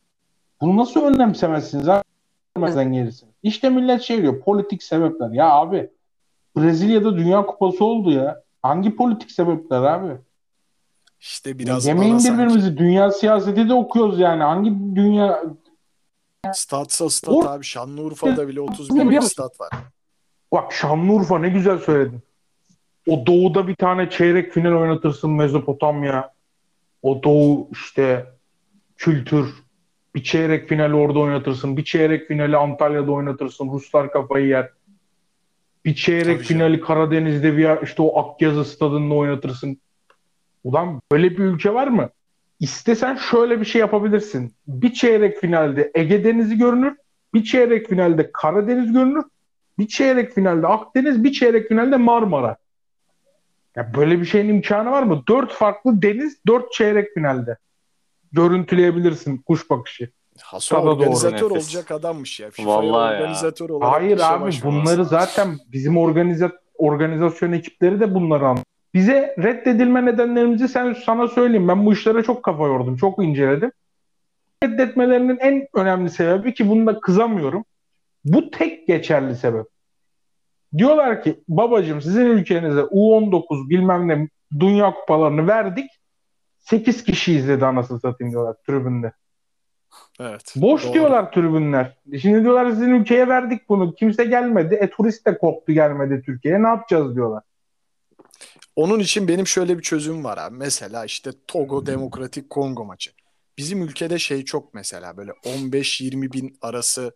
Bunu 0.62 0.78
nasıl 0.78 1.02
önlemsemezsiniz? 1.02 1.88
Görmezden 2.56 2.94
gelirsiniz. 2.94 3.34
İşte 3.44 3.70
millet 3.70 4.02
şey 4.02 4.22
diyor 4.22 4.42
politik 4.42 4.84
sebepler. 4.84 5.30
Ya 5.32 5.50
abi 5.50 5.90
Brezilya'da 6.58 7.18
Dünya 7.18 7.46
Kupası 7.46 7.86
oldu 7.86 8.12
ya. 8.12 8.44
Hangi 8.62 8.96
politik 8.96 9.32
sebepler 9.32 9.82
abi? 9.82 10.18
İşte 11.20 11.60
biraz 11.60 11.86
Yemeyin 11.86 12.14
bana 12.14 12.20
sanki 12.20 12.38
birbirimizi. 12.44 12.78
Dünya 12.78 13.12
siyaseti 13.12 13.70
de 13.70 13.74
okuyoruz 13.74 14.20
yani. 14.20 14.44
Hangi 14.44 14.70
dünya 14.96 15.44
statsa 16.54 17.10
stat 17.10 17.34
Or- 17.34 17.48
abi 17.50 17.64
Şanlıurfa'da 17.66 18.48
bile 18.48 18.62
30 18.62 18.90
bin 18.96 19.10
Bir- 19.10 19.22
stat 19.22 19.60
var. 19.62 19.70
Bak 20.52 20.74
Şanlıurfa 20.74 21.40
ne 21.40 21.50
güzel 21.50 21.78
söyledin. 21.78 22.20
O 23.10 23.26
doğuda 23.26 23.68
bir 23.68 23.76
tane 23.76 24.10
çeyrek 24.10 24.54
final 24.54 24.72
oynatırsın 24.72 25.32
Mezopotamya. 25.32 26.34
O 27.02 27.24
doğu 27.24 27.70
işte 27.72 28.26
kültür. 28.98 29.54
Bir 30.16 30.24
çeyrek 30.24 30.70
finali 30.70 30.94
orada 30.94 31.20
oynatırsın. 31.20 31.78
Bir 31.78 31.84
çeyrek 31.84 32.28
finali 32.28 32.58
Antalya'da 32.58 33.12
oynatırsın. 33.12 33.70
Ruslar 33.72 34.12
kafayı 34.12 34.48
yer. 34.48 34.70
Bir 35.86 35.96
çeyrek 35.96 36.38
Tabii 36.38 36.48
finali 36.48 36.82
Karadeniz'de 36.82 37.58
bir 37.58 37.64
yer, 37.64 37.80
işte 37.84 38.02
o 38.02 38.20
Akyazı 38.20 38.66
stadında 38.66 39.14
oynatırsın. 39.14 39.78
Ulan 40.64 41.02
böyle 41.12 41.32
bir 41.32 41.44
ülke 41.44 41.74
var 41.74 41.88
mı? 41.88 42.10
İstesen 42.60 43.16
şöyle 43.16 43.60
bir 43.60 43.66
şey 43.66 43.80
yapabilirsin. 43.80 44.54
Bir 44.68 44.94
çeyrek 44.94 45.38
finalde 45.38 45.92
Ege 45.96 46.24
Denizi 46.24 46.58
görünür. 46.58 46.96
Bir 47.34 47.44
çeyrek 47.44 47.90
finalde 47.90 48.32
Karadeniz 48.32 48.94
görünür. 48.94 49.24
Bir 49.80 49.88
çeyrek 49.88 50.34
finalde 50.34 50.68
Akdeniz, 50.68 51.24
bir 51.24 51.32
çeyrek 51.32 51.68
finalde 51.68 51.98
Marmara. 51.98 52.58
Ya 53.80 53.94
böyle 53.94 54.20
bir 54.20 54.26
şeyin 54.26 54.50
imkanı 54.50 54.92
var 54.92 55.04
mı? 55.04 55.24
Dört 55.30 55.52
farklı 55.52 56.02
deniz, 56.02 56.38
dört 56.48 56.72
çeyrek 56.72 57.14
finalde. 57.14 57.58
Görüntüleyebilirsin 58.32 59.38
kuş 59.38 59.70
bakışı. 59.70 60.10
Stada 60.60 60.86
doğru 60.86 60.92
organizatör 60.92 61.52
olacak 61.52 61.92
adammış 61.92 62.40
ya. 62.40 62.50
FIFA'ya 62.50 62.78
Vallahi 62.78 63.14
ya. 63.14 63.20
organizatör 63.20 63.70
olarak 63.70 63.94
Hayır 63.94 64.20
abi 64.24 64.52
bunları 64.64 65.06
zaten 65.06 65.58
bizim 65.72 65.98
organiza 65.98 66.52
organizasyon 66.78 67.52
ekipleri 67.52 68.00
de 68.00 68.16
bunları 68.16 68.48
anlıyor. 68.48 68.66
Bize 68.94 69.36
reddedilme 69.44 70.06
nedenlerimizi 70.06 70.68
sen 70.68 70.96
sana 71.06 71.28
söyleyeyim. 71.28 71.68
Ben 71.68 71.86
bu 71.86 71.94
işlere 71.94 72.24
çok 72.24 72.44
kafa 72.44 72.68
yordum. 72.68 72.98
Çok 72.98 73.24
inceledim. 73.24 73.72
Reddetmelerinin 74.64 75.38
en 75.38 75.68
önemli 75.74 76.10
sebebi 76.10 76.54
ki 76.54 76.70
bunda 76.70 77.00
kızamıyorum. 77.00 77.66
Bu 78.26 78.52
tek 78.52 78.88
geçerli 78.88 79.36
sebep. 79.36 79.66
Diyorlar 80.78 81.24
ki 81.24 81.44
babacım 81.48 82.02
sizin 82.02 82.26
ülkenize 82.26 82.82
U19 82.82 83.70
bilmem 83.70 84.08
ne 84.08 84.30
dünya 84.60 84.94
kupalarını 84.94 85.48
verdik. 85.48 85.92
8 86.60 87.04
kişi 87.04 87.34
izledi 87.34 87.66
anasını 87.66 88.00
satayım 88.00 88.32
diyorlar 88.32 88.56
tribünde. 88.68 89.14
Evet. 90.20 90.54
Boş 90.56 90.86
Doğru. 90.86 90.94
diyorlar 90.94 91.32
tribünler. 91.32 91.98
Şimdi 92.22 92.44
diyorlar 92.44 92.70
sizin 92.70 92.90
ülkeye 92.90 93.28
verdik 93.28 93.70
bunu. 93.70 93.96
Kimse 93.96 94.26
gelmedi. 94.26 94.76
E 94.76 94.90
turist 94.90 95.26
de 95.26 95.38
korktu 95.38 95.74
gelmedi 95.74 96.24
Türkiye'ye. 96.26 96.64
Ne 96.64 96.68
yapacağız 96.68 97.16
diyorlar. 97.16 97.44
Onun 98.76 99.00
için 99.00 99.28
benim 99.28 99.48
şöyle 99.48 99.78
bir 99.78 99.84
çözüm 99.84 100.24
var 100.24 100.38
abi. 100.38 100.56
Mesela 100.58 101.06
işte 101.06 101.32
Togo 101.48 101.86
Demokratik 101.86 102.50
Kongo 102.50 102.86
maçı. 102.86 103.12
Bizim 103.58 103.82
ülkede 103.82 104.20
şey 104.20 104.46
çok 104.46 104.74
mesela 104.74 105.18
böyle 105.18 105.32
15-20 105.32 106.34
bin 106.34 106.58
arası 106.62 107.16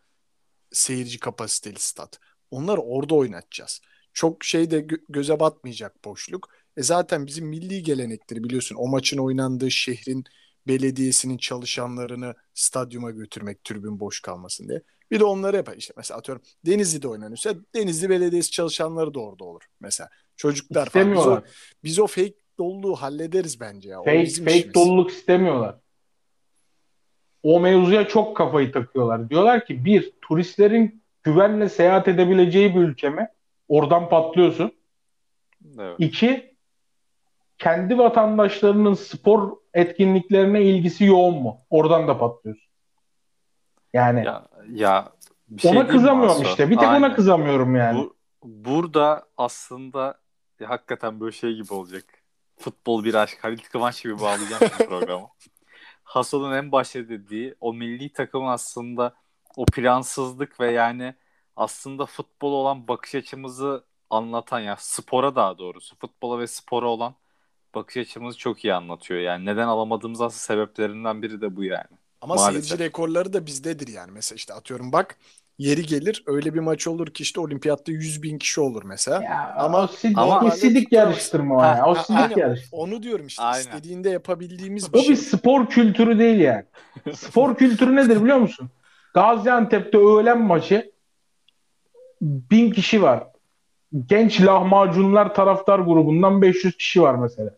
seyirci 0.72 1.20
kapasiteli 1.20 1.80
stat. 1.80 2.20
Onları 2.54 2.82
orada 2.82 3.16
oynatacağız. 3.16 3.82
Çok 4.14 4.44
şey 4.44 4.72
de 4.72 4.80
gö- 4.80 5.02
göze 5.10 5.40
batmayacak 5.40 6.06
boşluk. 6.06 6.50
E 6.78 6.84
zaten 6.84 7.26
bizim 7.26 7.48
milli 7.48 7.84
gelenektir 7.84 8.44
biliyorsun. 8.44 8.76
O 8.80 8.88
maçın 8.88 9.18
oynandığı 9.18 9.72
şehrin 9.72 10.24
belediyesinin 10.68 11.38
çalışanlarını 11.38 12.36
stadyuma 12.54 13.12
götürmek 13.12 13.64
tribün 13.64 14.00
boş 14.00 14.20
kalmasın 14.22 14.70
diye. 14.70 14.82
Bir 15.12 15.20
de 15.20 15.24
onları 15.24 15.56
yapar. 15.56 15.76
İşte 15.78 15.94
mesela 15.98 16.18
atıyorum 16.18 16.44
Denizli'de 16.66 17.08
oynanıyorsa 17.08 17.56
Denizli 17.76 18.10
Belediyesi 18.10 18.52
çalışanları 18.52 19.14
da 19.14 19.20
orada 19.20 19.44
olur 19.44 19.62
mesela. 19.80 20.10
Çocuklar 20.38 20.90
falan. 20.90 21.06
Biz 21.12 21.18
o, 21.18 21.20
İstemiyorlar. 21.20 21.50
biz 21.84 22.00
o 22.00 22.08
fake 22.08 22.34
doluluğu 22.60 22.96
hallederiz 22.96 23.60
bence 23.60 23.90
ya. 23.90 24.02
O 24.02 24.06
Fake, 24.06 24.24
bizim 24.24 24.46
fake 24.46 24.58
işimiz. 24.58 24.76
doluluk 24.76 25.12
istemiyorlar. 25.12 25.76
O 27.44 27.60
mevzuya 27.60 28.08
çok 28.08 28.38
kafayı 28.38 28.72
takıyorlar. 28.72 29.30
Diyorlar 29.30 29.66
ki 29.66 29.86
bir, 29.86 30.12
turistlerin 30.22 31.03
güvenle 31.24 31.70
seyahat 31.70 32.08
edebileceği 32.08 32.76
bir 32.76 32.80
ülke 32.80 33.10
mi? 33.10 33.28
Oradan 33.68 34.10
patlıyorsun. 34.10 34.72
Evet. 35.80 35.96
İki, 36.00 36.56
kendi 37.58 37.98
vatandaşlarının 37.98 38.94
spor 38.94 39.58
etkinliklerine 39.74 40.62
ilgisi 40.62 41.06
yoğun 41.06 41.42
mu? 41.42 41.58
Oradan 41.70 42.08
da 42.08 42.18
patlıyorsun. 42.18 42.70
Yani 43.94 44.26
Ya, 44.26 44.48
ya 44.70 45.10
bir 45.50 45.62
şey 45.62 45.72
ona 45.72 45.88
kızamıyorum 45.88 46.42
Aso? 46.42 46.44
işte. 46.44 46.70
Bir 46.70 46.78
tek 46.78 46.90
ona 46.90 47.16
kızamıyorum 47.16 47.76
yani. 47.76 47.98
Bu, 48.00 48.16
burada 48.44 49.26
aslında 49.38 50.20
ya, 50.60 50.70
hakikaten 50.70 51.20
böyle 51.20 51.32
şey 51.32 51.54
gibi 51.54 51.74
olacak. 51.74 52.04
Futbol 52.58 53.04
bir 53.04 53.14
aşk. 53.14 53.44
Halit 53.44 53.70
Kıvanç 53.70 54.04
gibi 54.04 54.20
bağlayacağım 54.20 54.72
programı. 54.90 55.28
Hasan'ın 56.04 56.54
en 56.54 56.72
başta 56.72 57.10
dediği 57.10 57.56
o 57.60 57.74
milli 57.74 58.14
takımın 58.14 58.48
aslında 58.48 59.14
o 59.58 59.66
plansızlık 59.66 60.60
ve 60.60 60.72
yani 60.72 61.14
aslında 61.56 62.06
futbol 62.06 62.52
olan 62.54 62.88
bakış 62.88 63.16
açımızı 63.16 63.84
anlatan 64.10 64.60
ya 64.60 64.76
spora 64.80 65.36
daha 65.36 65.58
doğrusu 65.58 65.96
futbola 66.00 66.40
ve 66.40 66.48
spora 66.48 66.88
olan 66.88 67.16
bakış 67.76 67.98
açımızı 67.98 68.38
çok 68.38 68.66
iyi 68.66 68.74
anlatıyor. 68.74 69.20
Yani 69.20 69.46
neden 69.46 69.68
alamadığımız 69.68 70.22
aslında 70.22 70.40
sebeplerinden 70.40 71.22
biri 71.22 71.42
de 71.42 71.56
bu 71.56 71.64
yani. 71.64 71.86
Ama 72.22 72.36
Maalesef. 72.36 72.66
seyirci 72.66 72.84
rekorları 72.86 73.34
da 73.34 73.46
bizdedir 73.46 73.88
yani. 73.88 74.12
Mesela 74.12 74.36
işte 74.36 74.54
atıyorum 74.54 74.92
bak 74.92 75.18
yeri 75.58 75.86
gelir 75.86 76.24
öyle 76.28 76.54
bir 76.54 76.60
maç 76.60 76.88
olur 76.88 77.08
ki 77.08 77.24
işte 77.24 77.40
olimpiyatta 77.42 77.92
100 77.92 78.24
bin 78.24 78.38
kişi 78.38 78.62
olur 78.62 78.84
mesela. 78.84 79.24
Ya, 79.24 79.56
Ama- 79.58 79.78
o 79.84 79.86
sid- 79.86 80.14
ama- 80.20 80.42
o 80.46 80.52
sidik 80.52 80.92
yarıştırma 80.92 81.56
o 81.56 81.62
Ha, 81.62 81.68
ya. 81.78 81.86
O 81.86 81.96
sidik 81.96 82.10
Aynen, 82.20 82.38
yarıştırma. 82.38 82.84
onu 82.84 83.04
diyorum 83.04 83.28
işte 83.28 83.44
Aynen. 83.44 83.60
istediğinde 83.60 84.10
yapabildiğimiz 84.10 84.90
O 84.90 84.94
bir 84.94 85.00
bir 85.00 85.04
şey. 85.04 85.16
spor 85.16 85.70
kültürü 85.70 86.20
değil 86.20 86.40
yani. 86.40 86.64
Spor 87.16 87.56
kültürü 87.56 87.96
nedir 87.96 88.22
biliyor 88.24 88.38
musun? 88.38 88.70
Gaziantep'te 89.14 89.98
öğlen 89.98 90.42
maçı 90.42 90.92
bin 92.22 92.72
kişi 92.72 93.02
var. 93.02 93.24
Genç 94.08 94.42
lahmacunlar 94.42 95.34
taraftar 95.36 95.80
grubundan 95.80 96.42
500 96.42 96.78
kişi 96.78 97.02
var 97.02 97.16
mesela. 97.16 97.50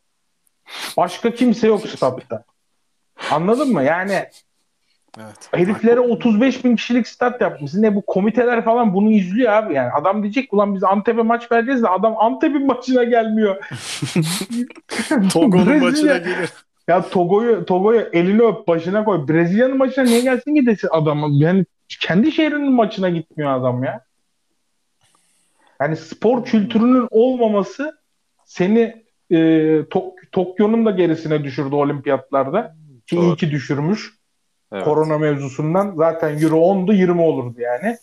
Başka 0.97 1.33
kimse 1.33 1.67
yok 1.67 1.87
statta. 1.87 2.43
Anladın 3.31 3.73
mı? 3.73 3.83
Yani 3.83 4.25
Evet. 5.19 5.49
heriflere 5.51 5.99
35 5.99 6.65
bin 6.65 6.75
kişilik 6.75 7.07
stat 7.07 7.41
yapmışsın. 7.41 7.81
Ne 7.81 7.95
bu 7.95 8.05
komiteler 8.05 8.65
falan 8.65 8.93
bunu 8.93 9.11
izliyor 9.11 9.53
abi. 9.53 9.73
Yani 9.73 9.91
adam 9.91 10.23
diyecek 10.23 10.53
ulan 10.53 10.75
biz 10.75 10.83
Antep'e 10.83 11.21
maç 11.21 11.51
vereceğiz 11.51 11.83
de 11.83 11.89
adam 11.89 12.15
Antep'in 12.17 12.65
maçına 12.65 13.03
gelmiyor. 13.03 13.55
Togo'nun 15.33 15.79
maçına 15.79 16.17
gelir. 16.17 16.49
Ya 16.87 17.09
Togo'yu 17.09 17.65
Togo'yu 17.65 18.09
elini 18.13 18.41
öp 18.41 18.67
başına 18.67 19.05
koy. 19.05 19.27
Brezilya'nın 19.27 19.77
maçına 19.77 20.03
niye 20.03 20.21
gelsin 20.21 20.55
ki 20.55 20.65
desin 20.65 20.89
adam? 20.91 21.33
Yani 21.33 21.65
kendi 22.01 22.31
şehrinin 22.31 22.71
maçına 22.71 23.09
gitmiyor 23.09 23.59
adam 23.59 23.83
ya. 23.83 24.05
Yani 25.81 25.95
spor 25.95 26.45
kültürünün 26.45 27.07
olmaması 27.11 27.97
seni 28.45 29.03
e, 29.31 29.37
Tok- 29.89 30.31
Tokyo'nun 30.31 30.85
da 30.85 30.91
gerisine 30.91 31.43
düşürdü 31.43 31.75
olimpiyatlarda. 31.75 32.75
Ki 33.07 33.15
iyi 33.15 33.21
Doğru. 33.21 33.35
ki 33.35 33.51
düşürmüş. 33.51 34.13
Evet. 34.71 34.83
Korona 34.83 35.17
mevzusundan. 35.17 35.93
Zaten 35.95 36.39
Euro 36.41 36.55
10'du 36.57 36.93
20 36.93 37.21
olurdu 37.21 37.61
yani. 37.61 37.97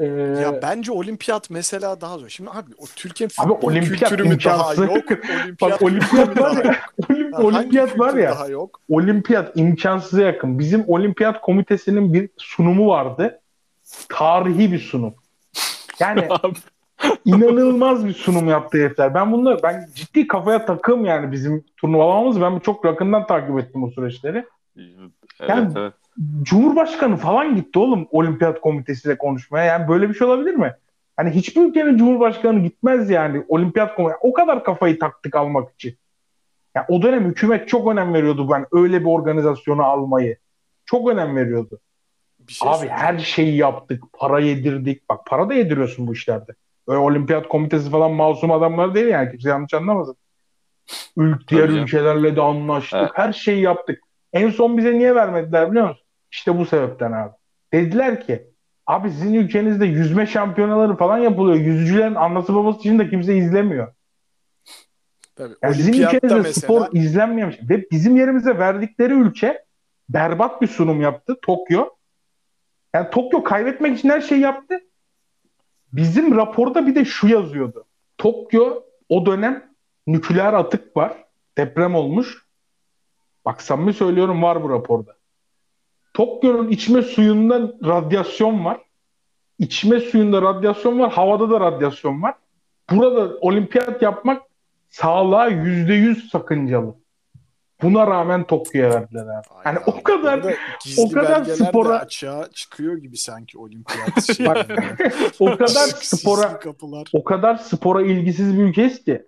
Ee, 0.00 0.04
Ya 0.42 0.62
bence 0.62 0.92
olimpiyat 0.92 1.50
mesela 1.50 2.00
daha 2.00 2.18
zor. 2.18 2.28
Şimdi 2.28 2.50
abi 2.50 2.70
o 2.78 2.84
Türkiye 2.96 3.28
Abi 3.38 3.52
olimpiyat 3.52 4.10
kültürü 4.10 4.28
mü 4.28 4.38
daha 4.44 4.74
yok? 4.74 4.96
Bak 5.60 5.82
olimpiyat 5.82 6.40
var 6.40 6.64
ya. 6.64 6.76
Olim- 7.08 7.32
Hangi 7.32 7.46
olimpiyat 7.46 7.98
var 7.98 8.14
ya. 8.14 8.30
daha 8.30 8.48
yok? 8.48 8.80
olimpiyat 8.88 9.56
imkansıza 9.56 10.22
yakın. 10.22 10.58
Bizim 10.58 10.84
olimpiyat 10.88 11.40
komitesinin 11.40 12.14
bir 12.14 12.28
sunumu 12.36 12.88
vardı. 12.88 13.40
Tarihi 14.08 14.72
bir 14.72 14.78
sunum. 14.78 15.14
Yani 16.00 16.28
inanılmaz 17.24 18.06
bir 18.06 18.12
sunum 18.14 18.48
yaptı 18.48 18.78
herifler. 18.78 19.14
Ben 19.14 19.32
bunları 19.32 19.62
ben 19.62 19.88
ciddi 19.94 20.26
kafaya 20.26 20.66
takım 20.66 21.04
yani 21.04 21.32
bizim 21.32 21.64
turnuvalarımız. 21.76 22.40
Ben 22.40 22.58
çok 22.58 22.84
yakından 22.84 23.26
takip 23.26 23.58
ettim 23.58 23.84
o 23.84 23.90
süreçleri. 23.90 24.44
Evet, 24.76 25.48
Yani- 25.48 25.72
evet. 25.76 25.92
Cumhurbaşkanı 26.42 27.16
falan 27.16 27.56
gitti 27.56 27.78
oğlum 27.78 28.08
olimpiyat 28.10 28.60
komitesiyle 28.60 29.18
konuşmaya. 29.18 29.64
Yani 29.64 29.88
böyle 29.88 30.08
bir 30.08 30.14
şey 30.14 30.26
olabilir 30.26 30.54
mi? 30.54 30.74
Hani 31.16 31.30
hiçbir 31.30 31.62
ülkenin 31.62 31.96
cumhurbaşkanı 31.96 32.60
gitmez 32.60 33.10
yani 33.10 33.44
olimpiyat 33.48 33.94
komitesi. 33.94 34.18
O 34.22 34.32
kadar 34.32 34.64
kafayı 34.64 34.98
taktık 34.98 35.36
almak 35.36 35.74
için. 35.74 35.96
Yani 36.74 36.86
o 36.88 37.02
dönem 37.02 37.24
hükümet 37.24 37.68
çok 37.68 37.92
önem 37.92 38.14
veriyordu 38.14 38.50
ben 38.50 38.66
öyle 38.72 39.00
bir 39.00 39.06
organizasyonu 39.06 39.82
almayı. 39.82 40.36
Çok 40.84 41.10
önem 41.10 41.36
veriyordu. 41.36 41.80
Bir 42.38 42.52
şey 42.52 42.68
Abi 42.68 42.76
söyleyeyim. 42.76 43.00
her 43.00 43.18
şeyi 43.18 43.56
yaptık. 43.56 44.04
Para 44.12 44.40
yedirdik. 44.40 45.08
Bak 45.08 45.20
para 45.26 45.48
da 45.48 45.54
yediriyorsun 45.54 46.06
bu 46.06 46.12
işlerde. 46.12 46.52
Öyle 46.88 46.98
olimpiyat 46.98 47.48
komitesi 47.48 47.90
falan 47.90 48.12
masum 48.12 48.50
adamlar 48.50 48.94
değil 48.94 49.08
yani. 49.08 49.30
Kimse 49.30 49.48
yanlış 49.48 49.74
anlamasın. 49.74 50.16
Ül 51.16 51.34
diğer 51.48 51.68
ülkelerle 51.68 52.36
de 52.36 52.40
anlaştık. 52.40 53.00
Evet. 53.00 53.10
Her 53.14 53.32
şeyi 53.32 53.62
yaptık. 53.62 54.02
En 54.32 54.50
son 54.50 54.78
bize 54.78 54.98
niye 54.98 55.14
vermediler 55.14 55.70
biliyor 55.70 55.88
musun? 55.88 56.06
İşte 56.32 56.58
bu 56.58 56.66
sebepten 56.66 57.12
abi. 57.12 57.32
Dediler 57.72 58.26
ki 58.26 58.46
abi 58.86 59.10
sizin 59.10 59.34
ülkenizde 59.34 59.86
yüzme 59.86 60.26
şampiyonaları 60.26 60.96
falan 60.96 61.18
yapılıyor. 61.18 61.56
Yüzücülerin 61.56 62.14
anası 62.14 62.54
babası 62.54 62.78
için 62.78 62.98
de 62.98 63.10
kimse 63.10 63.36
izlemiyor. 63.36 63.94
Tabii, 65.36 65.54
Yani 65.62 65.74
olimpiyatta 65.74 66.16
ülkenizde 66.16 66.36
mesela 66.36 66.52
spor 66.52 66.88
izlenmiyormuş. 66.92 67.56
Ve 67.70 67.90
bizim 67.90 68.16
yerimize 68.16 68.58
verdikleri 68.58 69.12
ülke 69.12 69.64
berbat 70.08 70.62
bir 70.62 70.66
sunum 70.66 71.00
yaptı. 71.00 71.36
Tokyo. 71.42 71.88
Yani 72.94 73.10
Tokyo 73.10 73.42
kaybetmek 73.42 73.98
için 73.98 74.08
her 74.08 74.20
şeyi 74.20 74.40
yaptı. 74.40 74.80
Bizim 75.92 76.36
raporda 76.36 76.86
bir 76.86 76.94
de 76.94 77.04
şu 77.04 77.28
yazıyordu. 77.28 77.84
Tokyo 78.18 78.82
o 79.08 79.26
dönem 79.26 79.70
nükleer 80.06 80.52
atık 80.52 80.96
var. 80.96 81.24
Deprem 81.58 81.94
olmuş. 81.94 82.46
Bak 83.44 83.62
samimi 83.62 83.92
söylüyorum 83.92 84.42
var 84.42 84.62
bu 84.62 84.70
raporda. 84.70 85.19
Tokyo'nun 86.14 86.68
içme 86.68 87.02
suyunda 87.02 87.72
radyasyon 87.84 88.64
var. 88.64 88.80
İçme 89.58 90.00
suyunda 90.00 90.42
radyasyon 90.42 90.98
var. 91.00 91.12
Havada 91.12 91.50
da 91.50 91.60
radyasyon 91.60 92.22
var. 92.22 92.34
Burada 92.90 93.36
olimpiyat 93.40 94.02
yapmak 94.02 94.42
sağlığa 94.88 95.46
yüzde 95.48 95.94
yüz 95.94 96.30
sakıncalı. 96.30 96.94
Buna 97.82 98.06
rağmen 98.06 98.46
Tokyo'ya 98.46 98.90
verdiler 98.90 99.22
abi. 99.22 99.46
Yani 99.64 99.78
Ay 99.78 99.84
o 99.86 100.02
kadar 100.02 100.54
o 100.98 101.10
kadar 101.10 101.44
spora- 101.44 101.98
açığa 101.98 102.48
çıkıyor 102.54 102.96
gibi 102.96 103.16
sanki 103.16 103.58
olimpiyat 103.58 104.24
şey. 104.36 104.46
Bak, 104.46 104.66
o 105.40 105.46
kadar 105.46 105.86
spora 106.02 106.58
kapılar. 106.58 107.08
o 107.12 107.24
kadar 107.24 107.56
spora 107.56 108.02
ilgisiz 108.02 108.58
bir 108.58 108.62
ülkeyiz 108.62 109.04
ki 109.04 109.26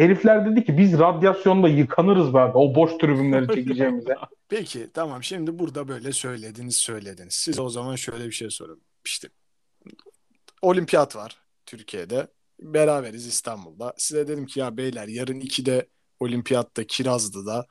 herifler 0.00 0.50
dedi 0.50 0.64
ki 0.64 0.78
biz 0.78 0.98
radyasyonda 0.98 1.68
yıkanırız 1.68 2.32
bak 2.32 2.56
o 2.56 2.74
boş 2.74 2.90
tribünleri 2.98 3.48
çekeceğimize. 3.54 4.14
Peki 4.48 4.90
tamam 4.94 5.22
şimdi 5.22 5.58
burada 5.58 5.88
böyle 5.88 6.12
söylediniz 6.12 6.76
söylediniz. 6.76 7.34
Siz 7.34 7.58
o 7.58 7.68
zaman 7.68 7.96
şöyle 7.96 8.26
bir 8.26 8.32
şey 8.32 8.50
sorun. 8.50 8.82
İşte 9.04 9.28
olimpiyat 10.62 11.16
var 11.16 11.36
Türkiye'de. 11.66 12.26
Beraberiz 12.60 13.26
İstanbul'da. 13.26 13.94
Size 13.96 14.28
dedim 14.28 14.46
ki 14.46 14.60
ya 14.60 14.76
beyler 14.76 15.08
yarın 15.08 15.40
2'de 15.40 15.88
olimpiyatta 16.20 16.84
Kirazlı'da 16.84 17.66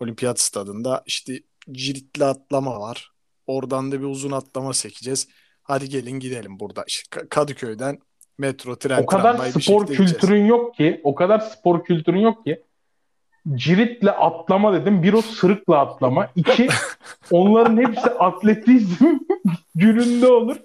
olimpiyat 0.00 0.40
stadında 0.40 1.02
işte 1.06 1.40
ciritli 1.72 2.24
atlama 2.24 2.80
var. 2.80 3.12
Oradan 3.46 3.92
da 3.92 4.00
bir 4.00 4.06
uzun 4.06 4.30
atlama 4.30 4.72
sekeceğiz. 4.72 5.28
Hadi 5.62 5.88
gelin 5.88 6.20
gidelim 6.20 6.60
burada. 6.60 6.84
İşte 6.86 7.18
Ka- 7.18 7.28
Kadıköy'den 7.28 7.98
Metro, 8.38 8.76
tren, 8.76 9.02
o 9.02 9.06
kadar 9.06 9.32
tramvay 9.32 9.54
bir 9.54 9.60
spor 9.60 9.86
gideceğiz. 9.86 10.12
kültürün 10.12 10.46
yok 10.46 10.74
ki, 10.74 11.00
o 11.04 11.14
kadar 11.14 11.38
spor 11.38 11.84
kültürün 11.84 12.20
yok 12.20 12.44
ki. 12.44 12.62
Ciritle 13.54 14.10
atlama 14.10 14.72
dedim. 14.72 15.02
Bir 15.02 15.12
o 15.12 15.22
sırıkla 15.22 15.78
atlama. 15.78 16.28
İki 16.36 16.68
onların 17.30 17.76
hepsi 17.76 18.10
atletizm 18.10 19.04
gününde 19.74 20.26
olur. 20.26 20.56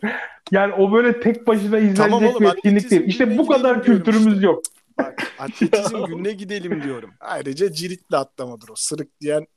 Yani 0.52 0.74
o 0.74 0.92
böyle 0.92 1.20
tek 1.20 1.48
başına 1.48 1.78
izlenecek 1.78 1.98
Tamam 1.98 2.26
oğlum, 2.26 2.42
bir 2.42 2.48
etkinlik 2.48 2.92
değil. 2.92 3.04
İşte 3.06 3.38
bu 3.38 3.48
kadar 3.48 3.84
kültürümüz 3.84 4.34
işte. 4.34 4.46
yok. 4.46 4.64
Bak 4.98 5.34
atletizm 5.40 6.06
gününe 6.06 6.32
gidelim 6.32 6.84
diyorum. 6.84 7.12
Ayrıca 7.20 7.72
ciritle 7.72 8.18
atlamadır 8.18 8.70
o. 8.70 8.74
Sırık 8.76 9.22
diyen 9.22 9.48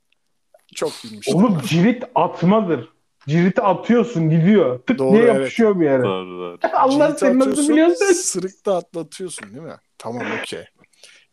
çok 0.75 0.93
bilmiş. 1.05 1.29
Oğlum 1.29 1.61
cirit 1.67 2.05
atmadır. 2.15 2.96
Ciriti 3.29 3.62
atıyorsun 3.62 4.31
gidiyor. 4.31 4.79
Tık 4.87 4.99
Doğru, 4.99 5.12
diye 5.12 5.23
evet. 5.23 5.35
yapışıyor 5.35 5.81
bir 5.81 5.85
yere. 5.85 6.03
Doğru 6.03 6.39
doğru. 6.39 6.59
Allah 6.75 7.07
Cirit 7.09 7.19
senin 7.19 7.39
nasıl 7.41 7.69
biliyorsun? 7.69 8.07
Sırıkta 8.15 8.77
atlatıyorsun 8.77 9.49
değil 9.51 9.62
mi? 9.67 9.77
Tamam 9.99 10.23
okey. 10.43 10.65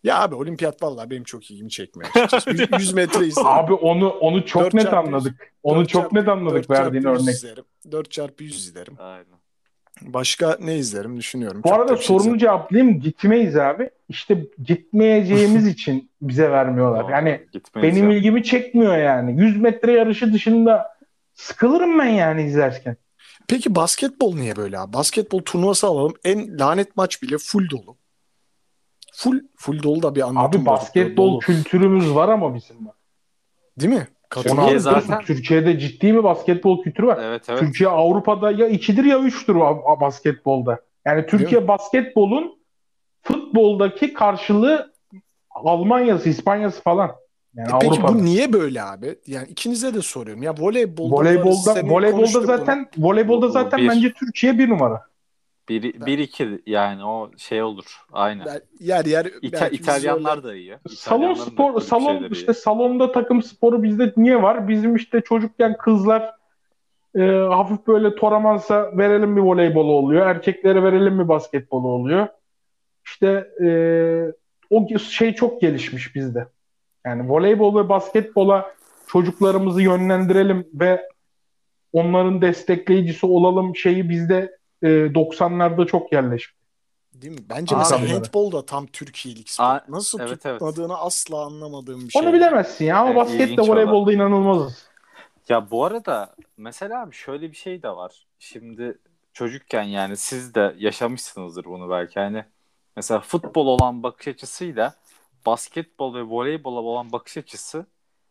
Ya 0.04 0.22
abi 0.22 0.36
olimpiyat 0.36 0.84
vallahi 0.84 1.10
benim 1.10 1.24
çok 1.24 1.52
ilgimi 1.52 1.70
çekmiyor 1.70 2.12
açıkçası. 2.16 2.50
100 2.80 2.94
metre 2.94 3.26
izlerim. 3.28 3.48
Abi 3.48 3.74
onu 3.74 4.10
onu 4.10 4.46
çok 4.46 4.64
Dört 4.64 4.74
net 4.74 4.84
çarpı 4.84 5.06
yüz. 5.08 5.14
anladık. 5.14 5.54
Onu 5.64 5.88
çok 5.88 6.12
net 6.14 6.28
anladık 6.28 6.70
verdiğin 6.70 7.04
örnek. 7.04 7.20
izlerim. 7.30 7.64
4 7.92 8.12
çarpı 8.12 8.44
100 8.44 8.56
izlerim. 8.68 8.94
Aynen. 9.00 9.26
Başka 10.02 10.58
ne 10.62 10.76
izlerim 10.78 11.18
düşünüyorum. 11.18 11.62
Bu 11.64 11.70
Çok 11.70 11.78
arada 11.80 11.92
da 11.92 11.98
şey 11.98 12.06
sorunu 12.06 12.20
izlemem. 12.22 12.40
cevaplayayım. 12.40 13.00
Gitmeyiz 13.00 13.58
abi. 13.58 13.90
İşte 14.10 14.38
gitmeyeceğimiz 14.66 15.68
için 15.74 16.10
bize 16.22 16.52
vermiyorlar. 16.52 17.04
Doğru. 17.04 17.12
Yani 17.12 17.42
benim 17.76 18.12
ilgimi 18.12 18.44
çekmiyor 18.44 18.98
yani. 18.98 19.42
100 19.42 19.62
metre 19.62 19.92
yarışı 19.92 20.34
dışında 20.34 20.93
sıkılırım 21.34 22.00
ben 22.00 22.06
yani 22.06 22.44
izlerken. 22.44 22.98
Peki 23.48 23.76
basketbol 23.76 24.36
niye 24.36 24.56
böyle 24.56 24.80
abi? 24.80 24.94
Basketbol 24.94 25.40
turnuvası 25.40 25.88
alalım. 25.88 26.14
En 26.24 26.60
lanet 26.60 26.96
maç 26.98 27.22
bile 27.22 27.38
full 27.38 27.70
dolu. 27.70 27.98
Full 29.14 29.40
full 29.56 29.84
dolu 29.84 30.04
da 30.04 30.16
bir 30.16 30.22
anlatım 30.22 30.62
Abi 30.62 30.66
basketbol 30.66 31.32
dolu. 31.32 31.40
kültürümüz 31.40 32.16
var 32.16 32.30
ama 32.30 32.56
bizim 32.56 32.86
bak. 32.86 32.96
Değil 33.80 33.94
mi? 33.94 34.08
Anlatıyorsun. 34.50 34.80
zaten- 34.80 35.26
Türkiye'de 35.26 35.80
ciddi 35.80 36.14
bir 36.14 36.24
basketbol 36.24 36.84
kültürü 36.84 37.08
var. 37.08 37.20
Evet 37.24 37.50
evet. 37.50 37.60
Türkiye 37.60 37.90
Avrupa'da 37.90 38.52
ya 38.52 38.68
ikidir 38.68 39.04
ya 39.06 39.20
üçtür 39.20 39.56
a- 39.56 39.92
a- 39.94 40.02
basketbolda. 40.02 40.80
Yani 41.06 41.26
Türkiye 41.26 41.68
basketbolun 41.68 42.64
futboldaki 43.22 44.14
karşılığı 44.14 44.94
Almanya'sı, 45.50 46.30
İspanya'sı 46.30 46.82
falan. 46.82 47.12
Yani 47.56 47.68
E 47.70 47.72
peki 47.82 47.92
Avrupa'da. 47.94 48.14
bu 48.20 48.26
niye 48.26 48.54
böyle 48.54 48.84
abi? 48.84 49.16
Yani 49.28 49.48
ikinize 49.48 49.94
de 49.94 50.02
soruyorum. 50.02 50.44
Ya 50.44 50.54
voleybolda 50.60 51.16
Voleybolda 51.16 51.76
voleybolda 51.84 52.42
zaten 52.42 52.90
voleybolda 52.98 53.48
Bu 53.48 53.52
zaten 53.52 53.80
bir. 53.80 53.90
bence 53.90 54.14
Türkiye 54.14 54.58
bir 54.58 54.70
numara. 54.70 55.02
Bir, 55.70 56.06
bir 56.06 56.18
iki 56.20 56.62
yani 56.66 57.06
o 57.06 57.32
şey 57.38 57.64
olur. 57.64 58.02
Aynen. 58.14 58.46
bunu. 58.46 58.62
Yer 58.80 59.06
yer 59.06 59.26
İta- 59.26 59.70
İtalyanlar 59.70 60.44
da 60.44 60.56
iyi. 60.56 60.78
Salon 60.90 61.34
spor 61.34 61.82
salon 61.82 62.28
işte 62.32 62.52
iyi. 62.52 62.56
salonda 62.56 63.12
takım 63.12 63.44
sporu 63.44 63.84
bizde 63.84 64.14
niye 64.18 64.42
var? 64.42 64.68
Bizim 64.68 64.96
işte 64.96 65.22
çocukken 65.22 65.78
kızlar 65.78 66.34
e, 67.16 67.22
hafif 67.32 67.88
böyle 67.88 68.16
toramansa 68.16 68.98
verelim 68.98 69.36
bir 69.36 69.42
voleybolu 69.42 69.92
oluyor. 69.92 70.28
Erkeklere 70.28 70.84
verelim 70.84 71.20
bir 71.20 71.28
basketbolu 71.28 71.88
oluyor. 71.88 72.28
İşte 73.06 73.48
e, 73.64 73.68
o 74.70 74.98
şey 75.00 75.34
çok 75.36 75.62
gelişmiş 75.62 76.16
bizde. 76.16 76.48
Yani 77.06 77.30
voleybol 77.30 77.76
ve 77.76 77.90
basketbola 77.90 78.76
çocuklarımızı 79.08 79.82
yönlendirelim 79.82 80.68
ve 80.74 81.08
onların 81.94 82.42
destekleyicisi 82.42 83.26
olalım 83.26 83.76
şeyi 83.76 84.10
bizde 84.10 84.58
e, 84.82 84.88
90'larda 84.88 85.88
çok 85.88 86.14
yerleşmiş. 86.14 86.64
Değil 87.14 87.34
mi? 87.34 87.46
Bence 87.50 87.76
Aa, 87.76 87.80
mesela 87.80 88.14
handbol 88.14 88.52
da 88.52 88.66
tam 88.66 88.86
Türkiye'lik 88.86 89.50
spor. 89.50 89.64
Aa, 89.64 89.86
Nasıl 89.88 90.20
evet, 90.20 90.30
evet. 90.32 90.60
tutmadığını 90.60 90.98
asla 90.98 91.46
anlamadığım 91.46 92.06
bir 92.06 92.10
şey. 92.10 92.22
Onu 92.22 92.34
bilemezsin 92.34 92.86
ya 92.86 92.98
ama 92.98 93.08
Evet, 93.08 93.18
basketle 93.18 93.44
ilginç 93.44 93.70
voleybolda 93.70 94.14
inanılmazız. 94.14 94.88
Ya 95.50 95.72
bu 95.72 95.86
arada 95.86 96.36
mesela 96.58 97.02
abi 97.02 97.16
şöyle 97.16 97.52
bir 97.52 97.56
şey 97.56 97.84
de 97.84 97.90
var. 97.90 98.28
Şimdi 98.40 98.98
çocukken 99.34 99.84
yani 99.84 100.18
siz 100.18 100.56
de 100.56 100.76
yaşamışsınızdır 100.78 101.66
bunu 101.66 101.90
belki. 101.90 102.20
Hani 102.20 102.46
mesela 102.96 103.20
futbol 103.20 103.68
olan 103.68 104.04
bakış 104.04 104.28
açısıyla 104.28 104.94
basketbol 105.46 106.16
ve 106.16 106.22
voleybola 106.24 106.80
olan 106.80 107.12
bakış 107.12 107.38
açısı 107.38 107.86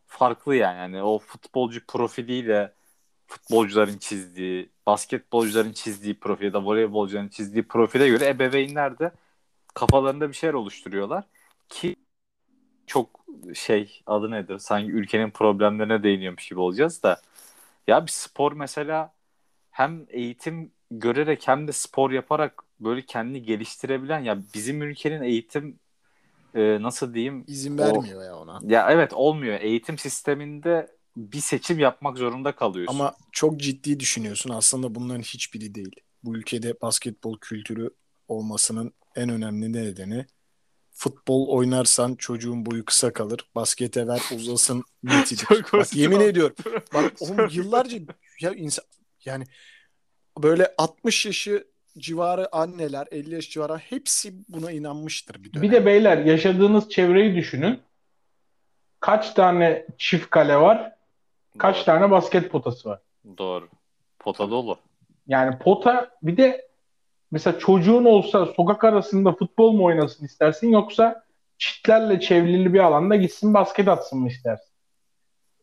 farklı 0.07 0.57
yani. 0.57 0.79
Yani 0.79 1.03
o 1.03 1.19
futbolcu 1.19 1.87
profiliyle 1.87 2.75
futbolcuların 3.27 3.99
çizdiği, 3.99 4.71
basketbolcuların 4.87 5.73
çizdiği 5.73 6.21
profil 6.21 6.45
ya 6.45 6.53
da 6.53 6.65
voleybolcuların 6.65 7.29
çizdiği 7.29 7.63
profile 7.69 8.09
göre 8.09 8.27
ebeveynler 8.29 8.99
de 8.99 9.13
kafalarında 9.75 10.29
bir 10.29 10.35
şeyler 10.35 10.55
oluşturuyorlar 10.55 11.25
ki 11.69 11.97
çok 12.87 13.27
şey 13.55 14.03
adı 14.07 14.31
nedir? 14.31 14.59
Sanki 14.59 14.93
ülkenin 14.93 15.31
problemlerine 15.31 16.03
değiniyormuş 16.03 16.49
gibi 16.49 16.61
olacağız 16.61 17.03
da. 17.03 17.21
Ya 17.87 18.07
bir 18.07 18.11
spor 18.11 18.53
mesela 18.53 19.15
hem 19.71 20.07
eğitim 20.11 20.73
görerek 20.91 21.49
hem 21.49 21.69
de 21.69 21.73
spor 21.73 22.11
yaparak 22.11 22.65
böyle 22.81 23.03
kendini 23.07 23.43
geliştirebilen 23.43 24.21
ya 24.21 24.39
bizim 24.55 24.83
ülkenin 24.83 25.23
eğitim 25.23 25.81
e, 26.55 26.83
nasıl 26.83 27.15
diyeyim 27.15 27.45
İzin 27.47 27.79
O- 27.79 27.83
vermiyor 27.83 28.25
ya 28.25 28.37
ona. 28.37 28.61
ya 28.63 28.91
evet 28.91 29.13
olmuyor. 29.13 29.61
Eğitim 29.61 29.99
sisteminde 29.99 30.87
bir 31.17 31.41
seçim 31.41 31.79
yapmak 31.79 32.19
zorunda 32.19 32.55
kalıyorsun. 32.57 32.95
Ama 32.95 33.15
çok 33.33 33.61
ciddi 33.61 34.01
düşünüyorsun. 34.01 34.51
Aslında 34.51 34.95
bunların 34.95 35.23
hiçbiri 35.23 35.75
değil. 35.75 35.95
Bu 36.25 36.37
ülkede 36.37 36.81
basketbol 36.83 37.39
kültürü 37.41 37.91
olmasının 38.29 38.93
en 39.17 39.29
önemli 39.29 39.73
nedeni 39.73 40.27
futbol 40.91 41.49
oynarsan 41.49 42.15
çocuğun 42.15 42.67
boyu 42.67 42.85
kısa 42.85 43.13
kalır. 43.13 43.41
Baskete 43.55 44.07
ver 44.07 44.23
uzasın 44.37 44.83
niyetidir. 45.03 45.47
Çok 45.47 45.73
Bak 45.73 45.95
yemin 45.97 46.17
oldu. 46.17 46.25
ediyorum. 46.25 46.57
Bak 46.95 47.13
oğlum 47.21 47.49
yıllarca 47.53 47.99
ya 48.41 48.55
insan 48.55 48.85
yani 49.25 49.45
böyle 50.43 50.75
60 50.79 51.27
yaşı 51.27 51.67
civarı 51.99 52.57
anneler 52.57 53.07
50 53.11 53.35
yaş 53.35 53.51
civarı 53.51 53.77
hepsi 53.77 54.33
buna 54.49 54.71
inanmıştır 54.71 55.45
bir 55.45 55.53
dönem. 55.53 55.63
Bir 55.63 55.73
de 55.73 55.87
beyler 55.87 56.19
yaşadığınız 56.19 56.91
çevreyi 56.91 57.37
düşünün. 57.37 57.81
Kaç 59.01 59.31
tane 59.35 59.87
çift 59.99 60.31
kale 60.31 60.57
var? 60.57 60.93
Kaç 61.59 61.77
Doğru. 61.77 61.85
tane 61.85 62.11
basket 62.11 62.51
potası 62.51 62.89
var? 62.89 63.01
Doğru. 63.39 63.69
Pota 64.19 64.51
dolu. 64.51 64.77
Yani 65.27 65.59
pota 65.59 66.11
bir 66.23 66.37
de 66.37 66.69
mesela 67.31 67.59
çocuğun 67.59 68.05
olsa 68.05 68.47
sokak 68.47 68.85
arasında 68.85 69.33
futbol 69.33 69.73
mu 69.73 69.85
oynasın 69.85 70.25
istersin 70.25 70.69
yoksa 70.69 71.25
çitlerle 71.59 72.21
çevrili 72.21 72.75
bir 72.75 72.79
alanda 72.79 73.17
gitsin 73.17 73.55
basket 73.55 73.89
atsın 73.89 74.19
mı 74.19 74.29
istersin? 74.29 74.73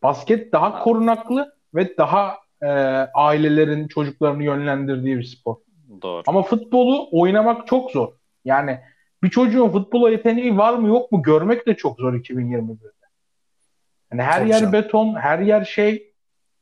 Basket 0.04 0.54
daha 0.54 0.84
korunaklı 0.84 1.56
ve 1.76 1.98
daha 1.98 2.38
e, 2.62 2.68
ailelerin 3.14 3.88
çocuklarını 3.88 4.44
yönlendirdiği 4.44 5.18
bir 5.18 5.24
spor. 5.24 5.56
Doğru. 6.02 6.24
Ama 6.28 6.44
futbolu 6.44 7.08
oynamak 7.12 7.68
çok 7.68 7.92
zor. 7.92 8.08
Yani 8.46 8.80
bir 9.24 9.30
çocuğun 9.30 9.70
futbola 9.70 10.10
yeteneği 10.10 10.58
var 10.58 10.74
mı 10.74 10.88
yok 10.88 11.12
mu 11.12 11.22
görmek 11.24 11.68
de 11.68 11.76
çok 11.76 12.00
zor 12.00 12.14
2021'de. 12.14 12.92
Yani 14.12 14.22
her 14.22 14.40
Tabii 14.40 14.50
yer 14.50 14.60
canım. 14.60 14.74
beton, 14.74 15.16
her 15.16 15.40
yer 15.40 15.66
şey. 15.66 16.14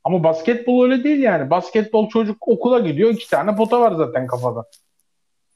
Ama 0.04 0.24
basketbol 0.24 0.84
öyle 0.84 1.04
değil 1.04 1.18
yani. 1.18 1.50
Basketbol 1.50 2.08
çocuk 2.08 2.48
okula 2.48 2.78
gidiyor, 2.78 3.10
iki 3.10 3.30
tane 3.30 3.56
pota 3.56 3.80
var 3.80 3.92
zaten 3.92 4.26
kafada. 4.26 4.64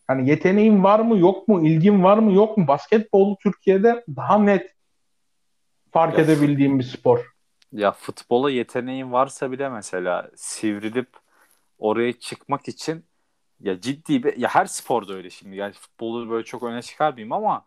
Hani 0.06 0.30
yeteneğin 0.30 0.84
var 0.84 1.00
mı 1.00 1.18
yok 1.18 1.48
mu, 1.48 1.66
ilgin 1.66 2.02
var 2.04 2.18
mı 2.18 2.32
yok 2.32 2.58
mu? 2.58 2.68
Basketbol 2.68 3.36
Türkiye'de 3.42 4.04
daha 4.16 4.38
net 4.38 4.70
fark 5.90 6.18
Ya. 6.18 6.24
edebildiğim 6.24 6.78
bir 6.78 6.84
spor. 6.84 7.32
Ya 7.72 7.92
futbola 7.92 8.50
yeteneğin 8.50 9.12
varsa 9.12 9.52
bile 9.52 9.68
mesela 9.68 10.30
sivrilip 10.36 11.08
oraya 11.78 12.12
çıkmak 12.12 12.68
için 12.68 13.04
ya 13.62 13.80
ciddi 13.80 14.22
bir 14.24 14.36
ya 14.36 14.48
her 14.48 14.66
sporda 14.66 15.14
öyle 15.14 15.30
şimdi. 15.30 15.56
Yani 15.56 15.72
futbolu 15.72 16.30
böyle 16.30 16.44
çok 16.44 16.62
öne 16.62 16.82
çıkarmayayım 16.82 17.32
ama 17.32 17.64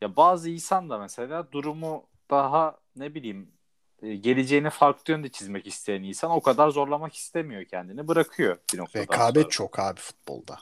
ya 0.00 0.16
bazı 0.16 0.50
insan 0.50 0.90
da 0.90 0.98
mesela 0.98 1.52
durumu 1.52 2.06
daha 2.30 2.78
ne 2.96 3.14
bileyim 3.14 3.52
e, 4.02 4.14
geleceğini 4.16 4.70
farklı 4.70 5.12
yönde 5.12 5.28
çizmek 5.28 5.66
isteyen 5.66 6.02
insan 6.02 6.30
o 6.30 6.40
kadar 6.42 6.70
zorlamak 6.70 7.14
istemiyor 7.14 7.64
kendini. 7.64 8.08
Bırakıyor 8.08 8.58
bir 8.72 8.78
noktadan 8.78 9.02
Rekabet 9.02 9.42
sonra. 9.42 9.48
çok 9.50 9.78
abi 9.78 10.00
futbolda. 10.00 10.58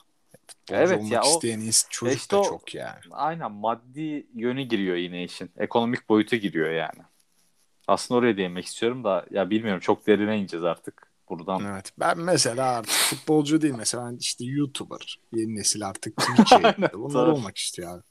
Futbolcu 0.47 0.81
Evet 0.81 0.99
olmak 0.99 1.11
ya, 1.11 1.21
o- 1.23 1.27
isteyen 1.27 1.59
ins- 1.59 1.87
çocuk 1.89 2.17
işte 2.17 2.35
da 2.35 2.39
o- 2.39 2.43
çok 2.43 2.75
yani. 2.75 2.99
Aynen 3.11 3.51
maddi 3.51 4.27
yönü 4.35 4.61
giriyor 4.61 4.95
yine 4.95 5.23
işin. 5.23 5.51
Ekonomik 5.57 6.09
boyutu 6.09 6.35
giriyor 6.35 6.71
yani. 6.71 7.01
Aslında 7.87 8.19
oraya 8.19 8.37
değinmek 8.37 8.65
istiyorum 8.65 9.03
da 9.03 9.25
ya 9.31 9.49
bilmiyorum 9.49 9.79
çok 9.79 10.07
derine 10.07 10.37
ineceğiz 10.39 10.63
artık 10.63 11.08
buradan. 11.29 11.65
Evet. 11.73 11.91
Ben 11.99 12.19
mesela 12.19 12.65
artık 12.71 12.91
futbolcu 12.93 13.61
değil 13.61 13.73
mesela 13.77 14.11
ben 14.11 14.17
işte 14.17 14.45
YouTuber. 14.45 15.19
Yeni 15.33 15.55
nesil 15.55 15.87
artık 15.87 16.17
Twitch 16.17 16.51
yayınları. 16.63 16.93
Bunlar 16.93 17.27
olmak 17.27 17.57
istiyor 17.57 17.93
abi. 17.95 18.03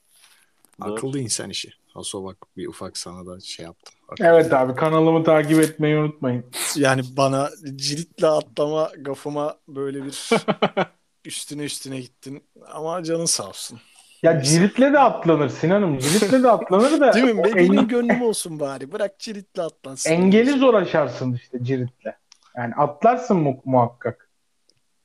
Doğru. 0.85 0.93
Akıllı 0.93 1.19
insan 1.19 1.49
işi. 1.49 1.69
Haso 1.93 2.23
bak 2.25 2.37
bir 2.57 2.67
ufak 2.67 2.97
sana 2.97 3.25
da 3.25 3.39
şey 3.39 3.65
yaptım. 3.65 3.95
Akıllı. 4.09 4.27
Evet 4.27 4.53
abi 4.53 4.75
kanalımı 4.75 5.23
takip 5.23 5.59
etmeyi 5.59 5.97
unutmayın. 5.97 6.45
Yani 6.75 7.01
bana 7.17 7.49
ciritle 7.75 8.27
atlama 8.27 8.91
gafıma 8.99 9.57
böyle 9.67 10.03
bir 10.03 10.29
üstüne 11.25 11.63
üstüne 11.63 11.99
gittin 11.99 12.43
ama 12.73 13.03
canın 13.03 13.25
sağ 13.25 13.47
olsun. 13.47 13.79
Ya 14.23 14.41
Cirit'le 14.43 14.77
de 14.93 14.99
atlanır 14.99 15.49
Sinan'ım. 15.49 15.97
Cirit'le 15.99 16.43
de 16.43 16.51
atlanır 16.51 16.99
da 16.99 17.13
Değil 17.13 17.25
mi? 17.25 17.43
benim 17.55 17.79
en- 17.79 17.87
gönlüm 17.87 18.21
olsun 18.21 18.59
bari. 18.59 18.91
Bırak 18.91 19.19
Cirit'le 19.19 19.59
atlansın. 19.59 20.09
engeli 20.11 20.51
zor 20.59 20.73
aşarsın 20.73 21.33
işte 21.33 21.63
Cirit'le. 21.63 22.07
Yani 22.59 22.75
atlarsın 22.75 23.37
mu- 23.37 23.61
muhakkak. 23.65 24.29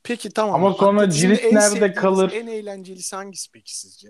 Peki 0.03 0.31
tamam. 0.31 0.55
Ama 0.65 0.73
sonra 0.75 1.11
Cirit 1.11 1.53
nerede 1.53 1.93
kalır? 1.93 2.33
En 2.33 2.47
eğlencelisi 2.47 3.17
hangisi 3.17 3.53
peki 3.53 3.79
sizce? 3.79 4.09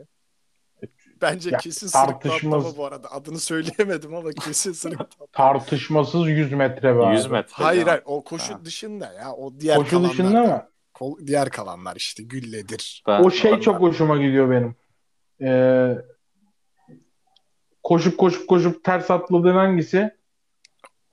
Bence 1.22 1.50
Ya, 1.50 1.58
kesin 1.58 1.88
tartışmaz. 1.88 2.64
atlama 2.64 2.76
bu 2.76 2.86
arada. 2.86 3.12
Adını 3.12 3.38
söyleyemedim 3.38 4.14
ama 4.14 4.30
kesin 4.32 4.90
atlama. 4.98 5.26
Tartışmasız 5.32 6.28
100 6.28 6.52
metre 6.52 6.96
be 6.96 7.02
abi. 7.06 7.14
100 7.16 7.26
metre. 7.26 7.52
Hayır 7.64 7.86
ya. 7.86 7.92
hayır 7.92 8.02
o 8.06 8.24
koşu 8.24 8.54
Ha. 8.54 8.64
dışında 8.64 9.12
ya. 9.12 9.32
O 9.32 9.60
diğer 9.60 9.76
Koşu 9.76 9.90
kalanlar 9.90 10.10
dışında 10.12 10.34
da. 10.34 10.42
mı? 10.46 10.68
Kol- 10.94 11.26
diğer 11.26 11.50
kalanlar 11.50 11.96
işte 11.96 12.22
gülledir. 12.22 13.02
Ben- 13.06 13.22
O 13.22 13.30
şey 13.30 13.52
ben- 13.52 13.60
çok 13.60 13.80
hoşuma 13.80 14.16
gidiyor 14.16 14.50
benim. 14.50 14.76
Ee, 15.42 15.94
koşup 17.82 18.18
koşup 18.18 18.48
koşup 18.48 18.84
ters 18.84 19.10
atladığın 19.10 19.54
hangisi? 19.54 20.13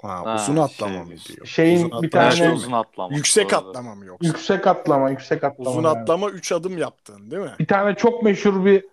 Ha, 0.02 0.26
Ha, 0.26 0.36
uzun 0.36 0.58
atlama 0.58 0.98
mı 1.00 1.06
şeymiş. 1.06 1.30
diyor? 1.30 1.46
Şeyin 1.48 1.86
Uzun 1.90 2.02
bir 2.04 2.12
tane- 2.12 2.32
şey 2.32 2.48
uzun 2.50 2.72
atlama. 2.72 3.16
Yüksek 3.16 3.52
Doğru. 3.52 3.56
atlama 3.70 3.96
mı 3.96 4.06
yoksa? 4.06 4.28
Yüksek 4.28 4.68
atlama, 4.68 5.10
yüksek 5.10 5.44
atlama. 5.44 5.70
Uzun 5.70 5.84
yani. 5.84 5.98
atlama 6.00 6.30
3 6.30 6.52
adım 6.52 6.78
yaptın 6.78 7.32
değil 7.32 7.42
mi? 7.44 7.52
Bir 7.60 7.68
tane 7.68 7.96
çok 7.96 8.24
meşhur 8.24 8.66
bir 8.66 8.86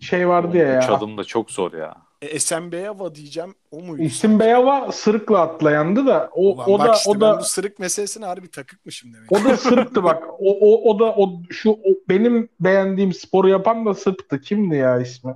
şey 0.00 0.28
vardı 0.28 0.56
ya. 0.56 0.78
Üç 0.78 0.88
ya. 0.88 0.94
adım 0.94 1.18
da 1.18 1.24
çok 1.24 1.50
zor 1.50 1.72
ya. 1.72 1.94
E, 2.22 2.26
Esenbeyava 2.26 3.14
diyeceğim 3.14 3.54
o 3.70 3.80
muydu? 3.82 4.02
İsim 4.02 4.40
Beyava 4.40 4.92
sırıkla 4.92 5.40
atlayandı 5.40 6.06
da 6.06 6.30
o 6.32 6.42
Ulan 6.54 6.70
o 6.70 6.78
bak 6.78 6.88
da 6.88 6.94
işte 6.94 7.10
o 7.10 7.14
ben 7.14 7.20
da 7.20 7.38
bu 7.38 7.44
sırık 7.44 7.78
meselesine 7.78 8.26
harbi 8.26 8.50
takıkmışım 8.50 9.14
demek. 9.14 9.32
o 9.32 9.44
da 9.44 9.56
sırıktı 9.56 10.04
bak. 10.04 10.22
O 10.38 10.58
o 10.60 10.90
o 10.90 10.98
da 10.98 11.04
o 11.04 11.42
şu 11.50 11.70
o, 11.70 11.78
benim 12.08 12.48
beğendiğim 12.60 13.12
sporu 13.12 13.48
yapan 13.48 13.86
da 13.86 13.94
sırıktı. 13.94 14.40
Kimdi 14.40 14.76
ya 14.76 15.00
ismi? 15.00 15.34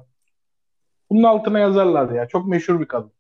Bunun 1.11 1.23
altına 1.23 1.59
yazarlardı 1.59 2.15
ya. 2.15 2.29
Çok 2.29 2.47
meşhur 2.47 2.81
bir 2.81 2.87
kadın. 2.89 3.13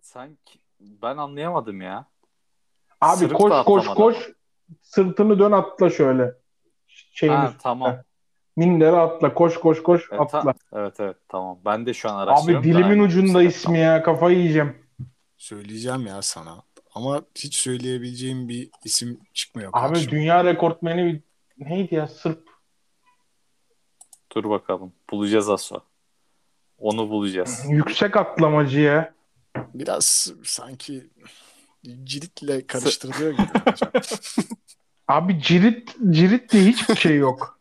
Sanki 0.00 0.58
ben 0.80 1.16
anlayamadım 1.16 1.80
ya. 1.80 2.06
Abi 3.00 3.16
Sırık 3.16 3.36
koş 3.36 3.64
koş 3.64 3.86
koş. 3.86 4.30
Sırtını 4.82 5.38
dön 5.38 5.52
atla 5.52 5.90
şöyle. 5.90 6.34
Şeyin 6.88 7.32
Ha, 7.32 7.44
üstüne. 7.44 7.60
tamam. 7.62 7.96
Mindere 8.56 8.96
atla. 8.96 9.34
Koş 9.34 9.60
koş 9.60 9.82
koş 9.82 10.08
Evet, 10.10 10.20
atla. 10.20 10.42
ta- 10.42 10.54
evet 10.80 11.00
evet 11.00 11.16
tamam. 11.28 11.58
Ben 11.64 11.86
de 11.86 11.94
şu 11.94 12.10
an 12.10 12.14
Abi 12.16 12.30
araştırıyorum. 12.30 12.64
da 12.64 12.68
dilimin 12.78 12.98
ucunda 13.04 13.42
ismi 13.42 13.78
ya. 13.78 14.02
Kafayı 14.02 14.38
yiyeceğim. 14.38 14.86
Söyleyeceğim 15.36 16.06
ya 16.06 16.22
sana. 16.22 16.62
Ama 16.94 17.22
hiç 17.38 17.54
söyleyebileceğim 17.56 18.48
bir 18.48 18.70
isim 18.84 19.20
çıkmıyor 19.34 19.70
Abi 19.72 19.88
karşıma. 19.94 20.10
dünya 20.10 20.44
rekortmeni 20.44 21.04
bir- 21.04 21.22
neydi 21.66 21.94
ya? 21.94 22.06
Sırp. 22.06 22.48
Dur 24.34 24.50
bakalım. 24.50 24.92
Bulacağız 25.10 25.48
Aso. 25.50 25.80
Onu 26.78 27.10
bulacağız. 27.10 27.64
Yüksek 27.68 28.16
atlamacı 28.16 28.80
ya. 28.80 29.14
Biraz 29.56 30.32
sanki 30.44 31.10
ciritle 32.04 32.66
karıştırılıyor 32.66 33.32
gibi. 33.32 33.48
Abi 35.08 35.42
cirit 35.42 35.96
cirit 36.10 36.52
diye 36.52 36.64
hiçbir 36.64 36.96
şey 36.96 37.16
yok. 37.16 37.60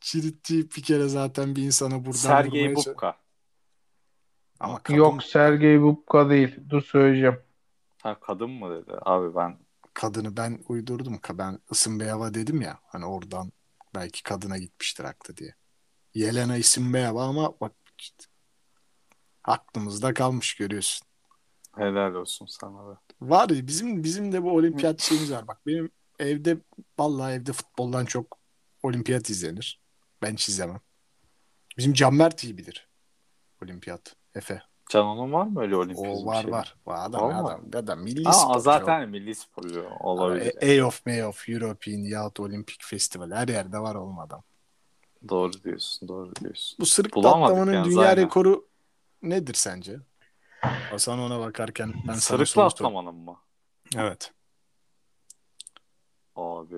Cirit 0.00 0.50
deyip 0.50 0.76
bir 0.76 0.82
kere 0.82 1.08
zaten 1.08 1.56
bir 1.56 1.62
insana 1.62 2.04
buradan 2.04 2.12
Sergey 2.18 2.74
Bubka. 2.76 3.16
Ama 4.60 4.82
kadın, 4.82 4.98
Yok 4.98 5.22
Sergey 5.22 5.80
Bubka 5.82 6.30
değil. 6.30 6.56
Dur 6.68 6.82
söyleyeceğim. 6.82 7.38
Ha 8.02 8.20
kadın 8.20 8.50
mı 8.50 8.76
dedi? 8.82 8.92
Abi 9.02 9.34
ben 9.34 9.58
kadını 9.94 10.36
ben 10.36 10.58
uydurdum. 10.68 11.14
Ka- 11.14 11.38
Ben 11.38 11.58
Isınbeyava 11.70 12.34
dedim 12.34 12.60
ya. 12.60 12.78
Hani 12.88 13.06
oradan 13.06 13.52
belki 13.94 14.22
kadına 14.22 14.58
gitmiştir 14.58 15.04
aklı 15.04 15.36
diye. 15.36 15.54
Yelena 16.14 16.56
Isınbeyava 16.56 17.24
ama 17.24 17.60
bak 17.60 17.72
aklımızda 19.50 20.14
kalmış 20.14 20.54
görüyorsun. 20.54 21.06
helal 21.76 22.14
olsun 22.14 22.46
sana 22.46 22.86
da. 22.88 23.00
Var 23.20 23.48
ya 23.50 23.66
bizim 23.66 24.04
bizim 24.04 24.32
de 24.32 24.42
bu 24.42 24.50
olimpiyat 24.52 25.00
şeyimiz 25.00 25.32
var. 25.32 25.48
Bak 25.48 25.60
benim 25.66 25.90
evde 26.18 26.58
vallahi 26.98 27.32
evde 27.34 27.52
futboldan 27.52 28.04
çok 28.04 28.38
olimpiyat 28.82 29.30
izlenir. 29.30 29.80
Ben 30.22 30.32
hiç 30.32 30.48
izlemem. 30.48 30.80
Bizim 31.78 31.92
Canbert 31.92 32.44
iyi 32.44 32.58
bilir. 32.58 32.88
Olimpiyat. 33.64 34.16
Efe. 34.34 34.62
Can 34.90 35.06
onun 35.06 35.32
var 35.32 35.46
mı 35.46 35.60
öyle 35.60 35.76
olimpiyat 35.76 36.16
O 36.16 36.26
var 36.26 36.42
şey? 36.42 36.50
var. 36.52 36.76
O 36.86 36.92
adam, 36.92 37.22
Var 37.22 37.34
adam, 37.44 37.60
adam 37.74 38.00
milli 38.02 38.28
Aa, 38.28 38.32
sporcu. 38.32 38.60
zaten 38.60 39.08
milli 39.08 39.34
sporcu 39.34 39.86
olabilir. 40.00 40.52
E- 40.60 40.82
AOF, 40.82 41.06
MAOF, 41.06 41.48
European 41.48 41.98
yahut 41.98 42.40
Olimpik 42.40 42.84
Festival 42.84 43.30
her 43.30 43.48
yerde 43.48 43.78
var 43.78 43.94
olmadan. 43.94 44.42
Doğru 45.28 45.52
diyorsun, 45.64 46.08
doğru 46.08 46.32
diyorsun. 46.40 46.76
Bu 46.80 46.86
sırık 46.86 47.14
Bulamadık 47.14 47.52
atlamanın 47.52 47.72
yalnız, 47.72 47.90
dünya 47.94 48.08
aynen. 48.08 48.22
rekoru 48.24 48.68
nedir 49.22 49.54
sence? 49.54 49.96
Hasan 50.90 51.18
ona 51.18 51.40
bakarken 51.40 51.92
ben 52.08 52.12
Sırıkla 52.14 52.64
atlamanın 52.64 53.14
mı? 53.14 53.36
Evet. 53.96 54.32
Abi 56.36 56.76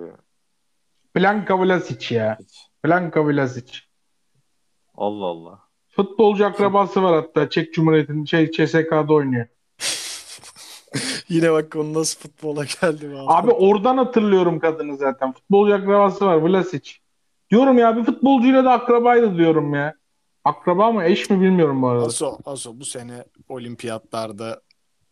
Blanka 1.17 1.59
Vlasic 1.59 2.15
ya. 2.15 2.39
Blanka 2.85 3.27
Vlasic. 3.27 3.73
Allah 4.95 5.25
Allah. 5.25 5.59
Futbolcu 5.89 6.47
akrabası 6.47 7.03
var 7.03 7.15
hatta. 7.15 7.51
Çek 7.51 7.75
Cumhuriyeti'nin 7.75 8.25
şey 8.25 8.51
CSK'da 8.51 9.13
oynuyor. 9.13 9.47
Yine 11.29 11.53
bak 11.53 11.73
konu 11.73 11.95
nasıl 11.95 12.21
futbola 12.21 12.65
geldi. 12.65 13.13
vallahi. 13.13 13.35
Abi 13.45 13.51
oradan 13.51 13.97
hatırlıyorum 13.99 14.61
kadını 14.61 14.97
zaten. 14.97 15.33
Futbolcu 15.33 15.75
akrabası 15.75 16.27
var 16.27 16.37
Vlasic. 16.37 16.91
Diyorum 17.51 17.79
ya 17.79 17.97
bir 17.97 18.05
futbolcuyla 18.05 18.65
da 18.65 18.73
akrabaydı 18.73 19.37
diyorum 19.37 19.75
ya. 19.75 19.95
Akraba 20.45 20.93
mı 20.93 21.05
eş 21.05 21.31
mi 21.31 21.41
bilmiyorum 21.41 21.83
bu 21.83 21.89
arada. 21.89 22.05
Aso, 22.07 22.39
Aso 22.45 22.81
bu 22.81 22.85
sene 22.85 23.25
olimpiyatlarda 23.49 24.61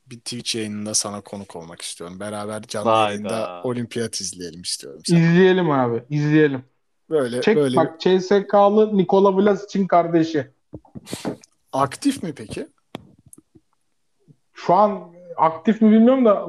bir 0.06 0.16
Twitch 0.20 0.56
yayınında 0.56 0.94
sana 0.94 1.20
konuk 1.20 1.56
olmak 1.56 1.82
istiyorum. 1.82 2.20
Beraber 2.20 2.62
canlı 2.62 2.90
Hayda. 2.90 3.10
yayında 3.12 3.60
olimpiyat 3.64 4.20
izleyelim 4.20 4.62
istiyorum. 4.62 5.00
Sana. 5.04 5.18
İzleyelim 5.18 5.70
abi 5.70 6.02
izleyelim. 6.10 6.64
Böyle 7.10 7.40
Çek 7.40 7.56
böyle 7.56 7.76
bak 7.76 8.00
CSK'lı 8.00 8.96
Nikola 8.96 9.36
Vlasic'in 9.36 9.86
kardeşi. 9.86 10.50
aktif 11.72 12.22
mi 12.22 12.34
peki? 12.34 12.68
Şu 14.52 14.74
an 14.74 15.12
aktif 15.36 15.82
mi 15.82 15.90
bilmiyorum 15.90 16.24
da 16.24 16.46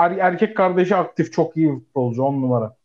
er- 0.00 0.18
erkek 0.18 0.56
kardeşi 0.56 0.96
aktif 0.96 1.32
çok 1.32 1.56
iyi 1.56 1.72
futbolcu 1.72 2.22
on 2.22 2.42
numara. 2.42 2.76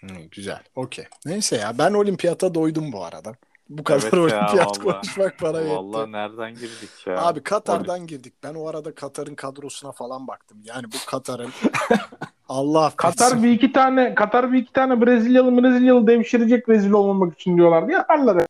Hı, 0.00 0.06
güzel. 0.30 0.62
Okey. 0.74 1.04
Neyse 1.26 1.56
ya 1.56 1.78
ben 1.78 1.92
olimpiyata 1.92 2.54
doydum 2.54 2.92
bu 2.92 3.04
arada. 3.04 3.32
Bu 3.68 3.84
kadar 3.84 4.02
Evet 4.02 4.12
ya, 4.12 4.20
olimpiyat 4.20 4.66
vallahi. 4.66 4.78
konuşmak 4.78 5.42
bana 5.42 5.60
yetti. 5.60 5.74
Vallahi 5.76 6.12
nereden 6.12 6.54
girdik 6.54 6.90
ya? 7.06 7.22
Abi 7.26 7.42
Katar'dan 7.42 8.06
girdik. 8.06 8.34
Ben 8.42 8.54
o 8.54 8.68
arada 8.68 8.94
Katar'ın 8.94 9.34
kadrosuna 9.34 9.92
falan 9.92 10.28
baktım. 10.28 10.58
Yani 10.64 10.86
bu 10.86 11.10
Katar'ın 11.10 11.50
Allah 12.48 12.92
Katar 12.96 13.30
bilsin. 13.32 13.42
bir 13.42 13.50
iki 13.50 13.72
tane 13.72 14.14
Katar 14.14 14.52
bir 14.52 14.58
iki 14.58 14.72
tane 14.72 15.06
Brezilyalı 15.06 15.62
Brezilyalı 15.62 16.06
devşirecek 16.06 16.68
rezil 16.68 16.90
olmamak 16.90 17.34
için 17.34 17.56
diyorlardı. 17.56 17.92
Yaparlar. 17.92 18.46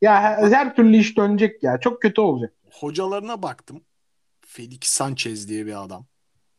Ya 0.00 0.20
her, 0.50 0.76
türlü 0.76 0.96
iş 0.96 1.16
dönecek 1.16 1.62
ya. 1.62 1.80
Çok 1.80 2.02
kötü 2.02 2.20
olacak. 2.20 2.52
hocalarına 2.72 3.42
baktım. 3.42 3.80
Felix 4.46 4.82
Sanchez 4.82 5.48
diye 5.48 5.66
bir 5.66 5.82
adam. 5.84 6.06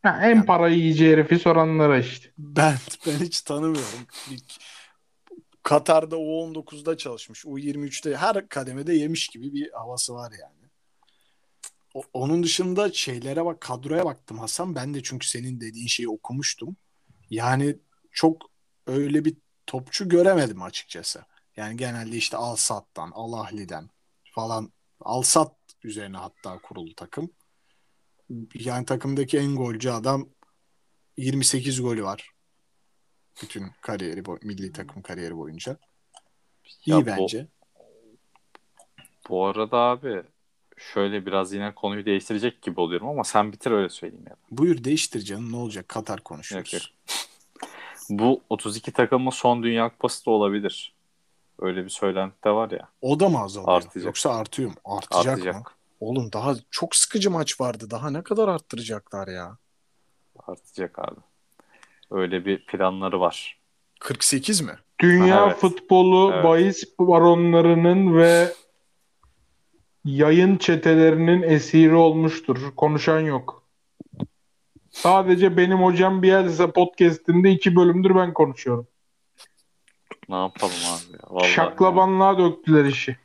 Ha, 0.04 0.20
en 0.24 0.46
parayı 0.46 0.78
yiyeceği 0.78 1.14
herifi 1.14 1.40
soranlara 1.40 1.98
işte. 2.00 2.30
Ben 2.38 2.76
ben 3.08 3.26
hiç 3.26 3.42
tanımıyorum. 3.42 4.00
Katar'da 5.64 6.16
U19'da 6.16 6.98
çalışmış. 6.98 7.46
U23'te 7.46 8.16
her 8.18 8.50
kademede 8.50 8.94
yemiş 8.94 9.28
gibi 9.28 9.54
bir 9.54 9.72
havası 9.72 10.14
var 10.14 10.32
yani. 10.42 10.70
O- 11.94 12.04
onun 12.14 12.44
dışında 12.44 12.94
şeylere 12.94 13.46
bak 13.46 13.62
kadroya 13.62 14.06
baktım 14.06 14.40
Hasan. 14.40 14.76
Ben 14.76 14.94
de 14.94 15.04
çünkü 15.04 15.28
senin 15.28 15.62
dediğin 15.62 15.88
şeyi 15.88 16.10
okumuştum. 16.10 16.76
Yani 17.30 17.78
çok 18.12 18.42
öyle 18.88 19.26
bir 19.26 19.36
topçu 19.68 20.10
göremedim 20.10 20.62
açıkçası. 20.62 21.24
Yani 21.58 21.78
genelde 21.78 22.18
işte 22.18 22.38
Al 22.38 22.56
Sadd'dan, 22.56 23.12
Al 23.14 23.34
Ahli'den 23.34 23.90
falan 24.36 24.74
Al 25.00 25.22
Sadd 25.22 25.56
üzerine 25.84 26.18
hatta 26.18 26.60
kurulu 26.60 26.96
takım. 26.96 27.30
Yani 28.56 28.86
takımdaki 28.86 29.38
en 29.38 29.56
golcü 29.56 29.90
adam 29.90 30.30
28 31.18 31.82
golü 31.82 32.04
var. 32.04 32.33
Bütün 33.42 33.66
kariyeri, 33.82 34.24
milli 34.42 34.72
takım 34.72 35.02
kariyeri 35.02 35.38
boyunca. 35.38 35.78
İyi 36.86 36.92
Ya 36.92 37.02
bu- 37.02 37.06
bence. 37.06 37.48
Bu 39.30 39.46
arada 39.46 39.78
abi 39.78 40.24
şöyle 40.78 41.26
biraz 41.26 41.54
yine 41.54 41.76
konuyu 41.76 42.06
değiştirecek 42.06 42.62
gibi 42.62 42.80
oluyorum 42.80 43.08
ama 43.08 43.24
sen 43.24 43.52
bitir 43.52 43.72
öyle 43.72 43.90
söyleyeyim 43.90 44.26
ya. 44.30 44.36
Buyur 44.52 44.84
değiştir 44.84 45.22
canım 45.22 45.52
ne 45.52 45.56
olacak? 45.56 45.90
Katar 45.90 46.18
Yok, 46.18 46.26
konuşuyoruz. 46.26 46.74
yok. 46.74 46.82
Bu 48.10 48.42
32 48.50 48.92
takımın 48.92 49.30
son 49.32 49.64
Dünya 49.64 49.90
Kupası 49.90 50.26
da 50.26 50.32
olabilir. 50.32 50.94
Öyle 51.60 51.84
bir 51.84 51.90
söylenti 51.90 52.44
de 52.44 52.50
var 52.50 52.72
ya. 52.72 52.90
O 53.02 53.20
da 53.20 53.30
mı 53.30 53.40
azalıyor? 53.40 53.78
Artacak. 53.78 54.06
Yoksa 54.06 54.36
artıyor 54.36 54.70
mu? 54.70 54.76
Artacak, 54.86 55.26
mı? 55.26 55.32
Artacak. 55.44 55.76
Oğlum 56.00 56.32
daha 56.34 56.56
çok 56.72 56.96
sıkıcı 56.96 57.32
maç 57.32 57.62
vardı. 57.62 57.90
Daha 57.90 58.10
ne 58.10 58.24
kadar 58.24 58.48
arttıracaklar 58.48 59.28
ya? 59.28 59.58
Artacak 60.48 61.00
abi. 61.00 61.20
Öyle 62.14 62.46
bir 62.46 62.66
planları 62.66 63.20
var. 63.20 63.58
48 64.00 64.62
mi? 64.62 64.72
Dünya 65.02 65.46
Evet. 65.46 65.58
futbolu 65.58 66.32
Evet. 66.34 66.44
bahis 66.44 66.84
baronlarının 67.00 68.18
ve 68.18 68.54
yayın 70.06 70.58
çetelerinin 70.58 71.42
esiri 71.42 71.96
olmuştur. 71.96 72.76
Konuşan 72.76 73.20
yok. 73.20 73.64
Sadece 74.92 75.58
benim 75.58 75.78
hocam 75.78 76.22
Bielsa 76.24 76.72
podcast'inde 76.72 77.52
iki 77.52 77.76
bölümdür 77.76 78.16
ben 78.16 78.34
konuşuyorum. 78.34 78.88
Ne 80.30 80.36
yapalım 80.36 80.74
abi 80.76 81.14
ya. 81.14 81.20
Vallahi 81.30 81.52
Şaklabanlığa 81.52 82.38
döktüler 82.38 82.86
işi. 82.86 83.18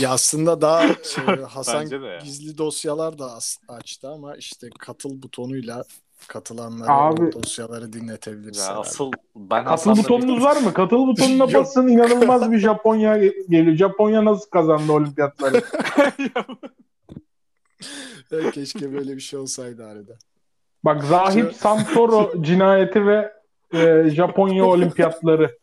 Ya 0.00 0.10
aslında 0.10 0.60
daha 0.60 0.82
şey, 0.88 1.24
Hasan 1.48 1.86
ya. 1.86 2.18
gizli 2.18 2.58
dosyalar 2.58 3.18
da 3.18 3.38
açtı 3.68 4.08
ama 4.08 4.36
işte 4.36 4.70
katıl 4.78 5.22
butonuyla 5.22 5.84
katılanlara 6.28 6.92
Abi- 6.92 7.32
dosyaları 7.32 7.92
dinletebiliriz. 7.92 8.58
Ya 8.58 8.76
asıl 8.76 9.12
ben 9.36 9.64
Katıl 9.64 9.90
Hasan'la 9.90 9.98
butonunuz 9.98 10.44
var 10.44 10.56
mı? 10.56 10.74
Katıl 10.74 10.96
butonuna 11.06 11.54
basın 11.54 11.88
inanılmaz 11.88 12.52
bir 12.52 12.58
Japonya 12.58 13.16
geliyor. 13.48 13.76
Japonya 13.76 14.24
nasıl 14.24 14.50
kazandı 14.50 14.92
olimpiyatları? 14.92 15.62
Keşke 18.52 18.92
böyle 18.92 19.16
bir 19.16 19.20
şey 19.20 19.38
olsaydı 19.38 19.86
arada. 19.86 20.12
Bak 20.84 21.04
Zahip 21.04 21.52
Santoro 21.52 22.32
cinayeti 22.42 23.06
ve 23.06 23.32
e, 23.74 24.10
Japonya 24.10 24.64
olimpiyatları. 24.64 25.58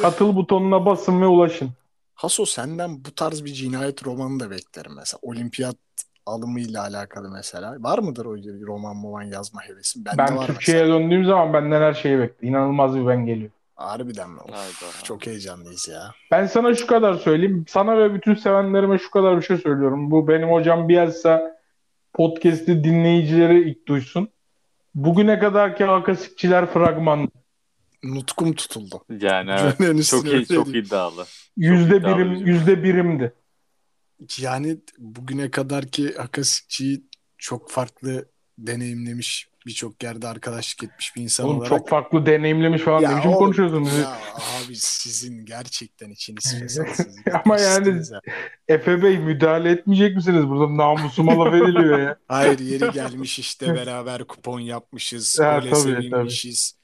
Katıl 0.00 0.36
butonuna 0.36 0.86
basın 0.86 1.22
ve 1.22 1.26
ulaşın. 1.26 1.70
Haso 2.14 2.44
senden 2.44 3.04
bu 3.04 3.14
tarz 3.14 3.44
bir 3.44 3.52
cinayet 3.52 4.06
romanı 4.06 4.40
da 4.40 4.50
beklerim 4.50 4.92
mesela. 4.96 5.18
Olimpiyat 5.22 5.76
alımıyla 6.26 6.82
alakalı 6.82 7.30
mesela. 7.30 7.76
Var 7.78 7.98
mıdır 7.98 8.26
o 8.26 8.36
roman 8.66 8.96
moman 8.96 9.22
yazma 9.22 9.62
hevesin? 9.62 10.04
Bende 10.04 10.18
Ben 10.18 10.36
var 10.36 10.46
Türkiye'ye 10.46 10.82
mesela. 10.82 11.00
döndüğüm 11.00 11.24
zaman 11.24 11.52
benden 11.52 11.80
her 11.80 11.94
şeyi 11.94 12.18
bekle. 12.18 12.48
İnanılmaz 12.48 12.96
bir 12.96 13.06
ben 13.06 13.26
geliyor. 13.26 13.50
Harbiden 13.76 14.30
mi? 14.30 14.40
Of, 14.40 15.04
çok 15.04 15.26
heyecanlıyız 15.26 15.88
ya. 15.88 16.14
Ben 16.30 16.46
sana 16.46 16.74
şu 16.74 16.86
kadar 16.86 17.14
söyleyeyim. 17.14 17.64
Sana 17.68 17.98
ve 17.98 18.14
bütün 18.14 18.34
sevenlerime 18.34 18.98
şu 18.98 19.10
kadar 19.10 19.36
bir 19.36 19.42
şey 19.42 19.56
söylüyorum. 19.58 20.10
Bu 20.10 20.28
benim 20.28 20.48
hocam 20.48 20.88
Bielsa 20.88 21.56
podcast'i 22.12 22.84
dinleyicileri 22.84 23.70
ilk 23.70 23.88
duysun. 23.88 24.28
Bugüne 24.94 25.38
kadarki 25.38 25.86
akasikçiler 25.86 26.66
fragman. 26.66 27.28
Nutkum 28.04 28.52
tutuldu. 28.52 29.00
Yani 29.20 29.50
evet. 29.80 30.06
Çok 30.06 30.26
iyi, 30.26 30.46
çok 30.46 30.68
iddialı. 30.68 31.24
Yüzde 31.56 31.96
iddialı 31.96 32.16
birim, 32.16 32.32
bir 32.32 32.46
yüzde 32.46 32.82
birimdi. 32.82 33.32
Yani 34.40 34.78
bugüne 34.98 35.50
kadarki 35.50 36.20
Akasikçi'yi 36.20 37.02
çok 37.38 37.70
farklı 37.70 38.28
deneyimlemiş, 38.58 39.48
birçok 39.66 40.02
yerde 40.02 40.28
arkadaşlık 40.28 40.84
etmiş 40.84 41.16
bir 41.16 41.22
insan 41.22 41.46
Oğlum 41.46 41.56
olarak. 41.56 41.68
çok 41.68 41.88
farklı 41.88 42.26
deneyimlemiş 42.26 42.82
falan. 42.82 43.00
Ya 43.00 43.10
ne 43.10 43.16
biçim 43.16 43.30
oğlum, 43.30 43.38
konuşuyorsunuz? 43.38 43.98
Ya 43.98 44.18
abi 44.66 44.76
sizin 44.76 45.44
gerçekten 45.46 46.10
içiniz 46.10 46.54
fesatsız. 46.60 47.06
Ama 47.44 47.60
yani- 47.60 48.02
ya. 48.12 48.20
Efe 48.68 49.02
Bey 49.02 49.18
müdahale 49.18 49.70
etmeyecek 49.70 50.16
misiniz? 50.16 50.48
Burada 50.48 50.76
namusuma 50.76 51.38
laf 51.44 51.54
ediliyor 51.54 51.98
ya. 51.98 52.16
Hayır 52.28 52.58
yeri 52.58 52.92
gelmiş 52.92 53.38
işte 53.38 53.74
beraber 53.74 54.24
kupon 54.24 54.60
yapmışız, 54.60 55.40
Ha, 55.40 55.58
gole 55.58 55.70
tabii, 55.70 55.80
sevinmişiz. 55.80 56.74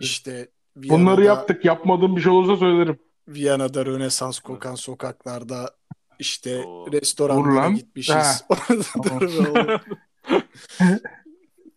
İşte 0.00 0.48
Bunları 0.76 1.20
Viyana'da, 1.20 1.38
yaptık. 1.38 1.64
Yapmadığım 1.64 2.16
bir 2.16 2.20
şey 2.20 2.32
olursa 2.32 2.56
söylerim. 2.56 2.98
Viyana'da 3.28 3.86
Rönesans 3.86 4.38
kokan 4.38 4.74
sokaklarda 4.74 5.70
işte 6.24 6.64
Oo. 6.64 6.92
Restoranlara 6.92 7.70
gitmişiz. 7.70 8.44
Orada- 8.48 9.80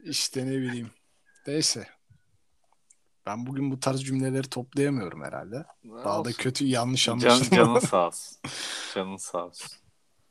işte 0.04 0.46
ne 0.46 0.52
bileyim. 0.52 0.90
Neyse. 1.48 1.88
Ben 3.26 3.46
bugün 3.46 3.72
bu 3.72 3.80
tarz 3.80 4.04
cümleleri 4.04 4.50
toplayamıyorum 4.50 5.24
herhalde. 5.24 5.66
Daha 6.06 6.26
da 6.26 6.32
kötü 6.34 6.66
yanlış 6.66 7.06
Can, 7.06 7.14
anlaşılma. 7.14 7.56
canın 7.58 7.80
sağ 7.80 8.08
olsun. 8.08 8.38
Canın 8.96 9.18
sağ 9.18 9.46
olsun. 9.46 9.70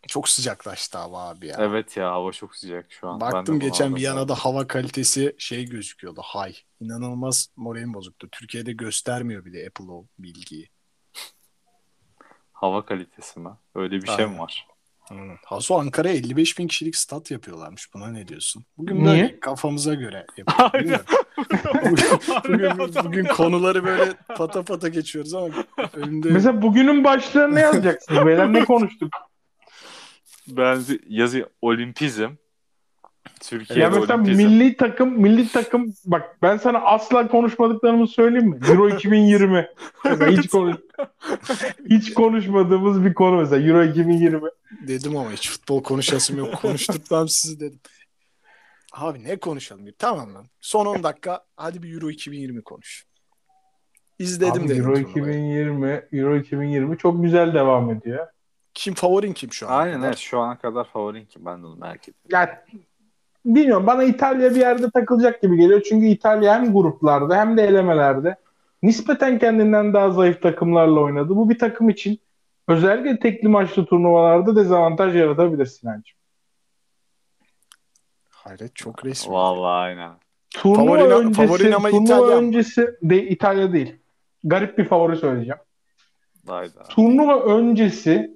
Çok 0.08 0.28
sıcaklaştı 0.28 0.98
hava 0.98 1.28
abi 1.28 1.46
ya. 1.46 1.56
Evet 1.60 1.96
ya 1.96 2.10
hava 2.12 2.32
çok 2.32 2.56
sıcak 2.56 2.92
şu 2.92 3.08
an. 3.08 3.20
Ben 3.20 3.32
Baktım 3.32 3.60
geçen 3.60 3.86
bunaldım. 3.86 3.96
Viyana'da 3.96 4.34
hava 4.34 4.66
kalitesi 4.66 5.34
şey 5.38 5.64
gözüküyordu. 5.64 6.20
High. 6.34 6.56
İnanılmaz 6.80 7.48
moralim 7.56 7.94
bozuktu. 7.94 8.28
Türkiye'de 8.32 8.72
göstermiyor 8.72 9.44
bile 9.44 9.66
Apple 9.66 9.92
o 9.92 10.06
bilgiyi. 10.18 10.68
Hava 12.57 12.84
kalitesi 12.84 13.40
mi? 13.40 13.48
Öyle 13.74 14.02
bir 14.02 14.07
şey 14.07 14.16
mi 14.16 14.22
Aynen. 14.24 14.38
var? 14.38 14.66
Hmm. 15.09 15.36
Haso 15.44 15.78
Ankara'ya 15.78 16.14
55 16.14 16.59
bin 16.59 16.68
kişilik 16.68 16.96
stat 16.96 17.30
yapıyorlarmış. 17.30 17.94
Buna 17.94 18.09
ne 18.09 18.28
diyorsun? 18.28 18.64
Bugün 18.78 18.96
Niye? 18.96 19.07
böyle 19.07 19.40
kafamıza 19.40 19.94
göre 19.94 20.26
yapıyoruz. 20.36 21.00
Bugün, 21.84 22.07
bugün, 22.78 23.04
bugün 23.04 23.24
konuları 23.24 23.84
böyle 23.84 24.14
pata 24.36 24.62
pata 24.62 24.88
geçiyoruz 24.88 25.34
ama 25.34 25.48
önümde 25.94 26.28
Mesela 26.30 26.62
bugünün 26.62 27.04
başlığını 27.04 27.54
ne 27.54 27.61
yazacaksınız? 27.61 28.26
Beyler 28.26 28.52
ne 28.52 28.64
konuştuk? 28.64 29.12
Ben 30.48 30.80
yazı 31.09 31.48
olimpizm. 31.62 32.30
Türkiye'de 33.40 33.82
Ya 33.82 33.90
mesela 33.90 34.14
olimpizm. 34.14 34.42
milli 34.46 34.76
takım, 34.76 35.20
milli 35.20 35.48
takım 35.48 35.94
bak 36.04 36.36
ben 36.42 36.56
sana 36.56 36.78
asla 36.78 37.28
konuşmadıklarımı 37.28 38.08
söyleyeyim 38.08 38.46
mi? 38.48 38.58
Euro 38.68 38.88
2020. 38.88 39.68
Mesela 40.04 40.30
hiç 40.30 40.48
konuş 40.48 40.76
hiç 41.90 42.14
konuşmadığımız 42.14 43.04
bir 43.04 43.14
konu 43.14 43.36
mesela 43.36 43.68
Euro 43.68 43.84
2020. 43.84 44.40
dedim 44.86 45.16
ama 45.16 45.32
hiç 45.32 45.50
futbol 45.50 45.82
konuşasım 45.82 46.38
yok. 46.38 46.54
Konuşturtmam 46.62 47.28
sizi 47.28 47.60
dedim. 47.60 47.80
Abi 48.92 49.24
ne 49.24 49.36
konuşalım? 49.36 49.86
Tamam 49.98 50.34
lan. 50.34 50.46
Son 50.60 50.86
10 50.86 51.02
dakika 51.02 51.44
hadi 51.56 51.82
bir 51.82 51.94
Euro 51.94 52.10
2020 52.10 52.62
konuş. 52.62 53.04
İzledim 54.18 54.62
Abi 54.62 54.68
dedim. 54.68 54.82
Euro 54.84 54.94
turnuvayı. 54.94 55.34
2020, 55.34 56.02
Euro 56.12 56.36
2020 56.36 56.98
çok 56.98 57.22
güzel 57.22 57.54
devam 57.54 57.90
ediyor. 57.90 58.26
Kim 58.74 58.94
favorin 58.94 59.32
kim 59.32 59.52
şu 59.52 59.68
an? 59.68 59.78
Aynen 59.78 60.02
evet 60.02 60.18
şu 60.18 60.38
ana 60.38 60.58
kadar 60.58 60.84
favorin 60.84 61.24
ki 61.24 61.38
ben 61.46 61.62
de 61.62 61.66
onu 61.66 61.76
merak 61.76 62.00
ediyorum. 62.08 62.20
Ya 62.30 62.64
bilmiyorum 63.55 63.86
bana 63.86 64.05
İtalya 64.05 64.51
bir 64.51 64.61
yerde 64.61 64.90
takılacak 64.90 65.42
gibi 65.42 65.57
geliyor. 65.57 65.82
Çünkü 65.88 66.07
İtalya 66.07 66.55
hem 66.55 66.72
gruplarda 66.72 67.36
hem 67.36 67.57
de 67.57 67.62
elemelerde 67.62 68.36
nispeten 68.82 69.38
kendinden 69.38 69.94
daha 69.94 70.11
zayıf 70.11 70.42
takımlarla 70.42 71.01
oynadı. 71.01 71.28
Bu 71.36 71.51
bir 71.51 71.59
takım 71.59 71.88
için 71.88 72.18
özellikle 72.68 73.18
tekli 73.18 73.49
maçlı 73.49 73.86
turnuvalarda 73.86 74.57
dezavantaj 74.57 75.16
yaratabilir 75.16 75.66
Sinancığım. 75.66 76.16
Hayret 78.30 78.76
çok 78.76 79.05
resmi. 79.05 79.32
Vallahi 79.32 79.70
aynen. 79.72 80.11
Turnuva 80.51 80.99
Favorin- 80.99 81.11
öncesi, 81.26 81.47
favorin 81.47 81.72
ama 81.72 81.90
turnuva 81.90 82.05
İtalyan. 82.16 82.44
öncesi 82.44 82.88
de 83.03 83.22
İtalya 83.28 83.72
değil. 83.72 83.97
Garip 84.44 84.78
bir 84.78 84.84
favori 84.84 85.16
söyleyeceğim. 85.16 85.59
Hayda. 86.47 86.82
Turnuva 86.82 87.40
öncesi 87.44 88.36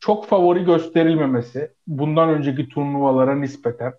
çok 0.00 0.26
favori 0.26 0.64
gösterilmemesi 0.64 1.72
bundan 1.86 2.28
önceki 2.28 2.68
turnuvalara 2.68 3.34
nispeten 3.34 3.94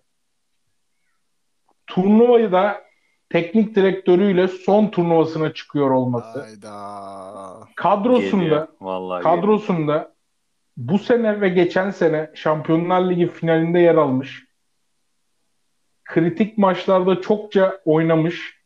turnuvayı 1.87 2.51
da 2.51 2.81
teknik 3.29 3.75
direktörüyle 3.75 4.47
son 4.47 4.87
turnuvasına 4.87 5.53
çıkıyor 5.53 5.89
olması. 5.89 6.41
Hayda. 6.41 7.67
Kadrosunda 7.75 8.43
Geliyor. 8.43 8.67
Vallahi 8.81 9.23
geliyor. 9.23 9.41
kadrosunda 9.41 10.13
bu 10.77 10.99
sene 10.99 11.41
ve 11.41 11.49
geçen 11.49 11.91
sene 11.91 12.31
Şampiyonlar 12.33 13.09
Ligi 13.09 13.27
finalinde 13.27 13.79
yer 13.79 13.95
almış. 13.95 14.47
Kritik 16.03 16.57
maçlarda 16.57 17.21
çokça 17.21 17.81
oynamış. 17.85 18.57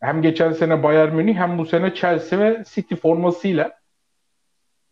Hem 0.00 0.22
geçen 0.22 0.52
sene 0.52 0.82
Bayern 0.82 1.14
Münih 1.14 1.36
hem 1.36 1.58
bu 1.58 1.66
sene 1.66 1.94
Chelsea 1.94 2.38
ve 2.38 2.64
City 2.74 2.94
formasıyla 2.94 3.77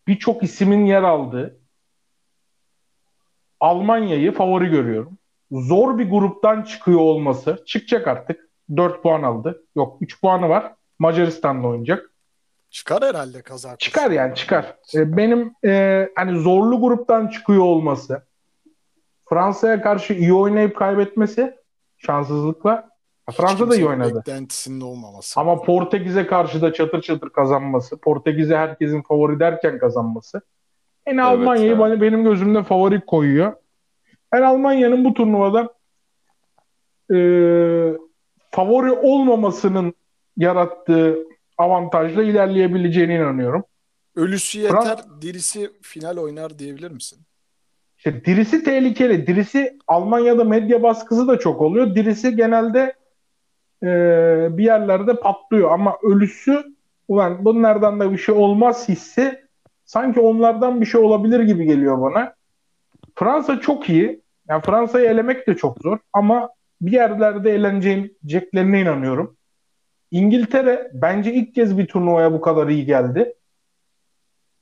birçok 0.07 0.43
isimin 0.43 0.87
yer 0.87 1.03
aldığı 1.03 1.61
Almanya'yı 3.61 4.33
favori 4.33 4.69
görüyorum. 4.69 5.19
Zor 5.51 5.99
bir 5.99 6.11
gruptan 6.11 6.63
çıkıyor 6.63 7.01
olması. 7.01 7.63
Çıkacak 7.67 8.09
artık. 8.09 8.41
4 8.77 9.03
puan 9.03 9.23
aldı. 9.23 9.65
Yok 9.77 9.99
3 10.01 10.21
puanı 10.21 10.49
var. 10.49 10.75
Macaristan'la 10.99 11.69
oynayacak. 11.69 12.13
Çıkar 12.71 13.05
herhalde 13.05 13.43
kazak. 13.43 13.81
Çıkar 13.81 14.11
yani 14.11 14.35
çıkar. 14.35 14.77
E, 14.95 15.17
benim 15.17 15.55
e, 15.65 16.09
hani 16.17 16.41
zorlu 16.41 16.81
gruptan 16.81 17.29
çıkıyor 17.29 17.63
olması, 17.63 18.27
Fransa'ya 19.29 19.83
karşı 19.83 20.15
iyi 20.15 20.35
oynayıp 20.35 20.77
kaybetmesi 20.77 21.55
şanssızlıkla. 21.99 22.89
Fransa 23.33 23.71
da 23.71 23.77
iyi 23.77 23.87
oynadı. 23.87 24.19
Beklentisinde 24.19 24.85
olmaması. 24.85 25.41
Ama 25.41 25.63
Portekiz'e 25.63 26.27
karşı 26.27 26.63
da 26.63 26.73
çatır 26.73 27.03
çatır 27.03 27.31
kazanması, 27.31 27.97
Portekiz'e 27.97 28.57
herkesin 28.57 29.03
favori 29.03 29.41
derken 29.41 29.79
kazanması. 29.79 30.41
Yani 31.07 31.21
Evet, 31.21 31.25
Almanya'yı 31.27 31.77
evet. 31.87 32.01
benim 32.01 32.25
gözümde 32.25 32.63
favori 32.63 33.01
koyuyor. 33.01 33.53
Ben 34.33 34.43
Almanya'nın 34.43 35.05
bu 35.05 35.15
turnuvada 35.15 35.75
e, 37.15 37.19
favori 38.51 38.93
olmamasının 38.93 39.95
yarattığı 40.37 41.19
avantajla 41.59 42.23
ilerleyebileceğine 42.23 43.15
inanıyorum. 43.15 43.65
Ölüsü 44.17 44.59
yeter, 44.61 44.77
Fran- 44.77 45.23
dirisi 45.23 45.71
final 45.83 46.17
oynar 46.17 46.59
diyebilir 46.59 46.91
misin? 46.91 47.19
İşte 47.99 48.25
dirisi 48.25 48.65
tehlikeli. 48.65 49.27
Dirisi 49.27 49.79
Almanya'da 49.87 50.45
medya 50.45 50.83
baskısı 50.83 51.29
da 51.29 51.39
çok 51.39 51.61
oluyor. 51.61 51.95
Dirisi 51.95 52.37
genelde 52.37 52.95
e, 53.83 53.87
bir 54.51 54.65
yerlerde 54.65 55.15
patlıyor. 55.15 55.71
Ama 55.71 55.97
ölüsü 56.03 56.65
ulan 57.09 57.45
bunlardan 57.45 58.01
da 58.01 58.13
bir 58.13 58.19
şey 58.19 58.35
olmaz 58.35 58.89
hissi 58.89 59.47
sanki 59.85 60.21
onlardan 60.21 60.81
bir 60.81 60.87
şey 60.87 61.01
olabilir 61.01 61.41
gibi 61.41 61.65
geliyor 61.65 62.01
bana. 62.01 62.35
Fransa 63.15 63.61
çok 63.61 63.89
iyi. 63.89 64.23
Yani 64.49 64.63
Fransa'yı 64.63 65.07
elemek 65.07 65.47
de 65.47 65.57
çok 65.57 65.79
zor 65.83 65.99
ama 66.13 66.51
bir 66.81 66.93
yerlerde 66.93 67.55
eleneceklerine 67.55 68.81
inanıyorum. 68.81 69.37
İngiltere 70.11 70.91
bence 70.95 71.33
ilk 71.33 71.55
kez 71.55 71.79
bir 71.79 71.87
turnuvaya 71.87 72.33
bu 72.33 72.41
kadar 72.41 72.69
iyi 72.69 72.87
geldi. 72.87 73.35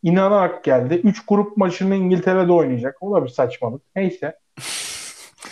İnanarak 0.02 0.64
geldi. 0.64 0.94
Üç 0.94 1.26
grup 1.26 1.56
maçını 1.56 1.94
İngiltere'de 1.94 2.52
oynayacak. 2.52 3.02
O 3.02 3.14
da 3.14 3.24
bir 3.24 3.28
saçmalık. 3.28 3.82
Neyse. 3.96 4.38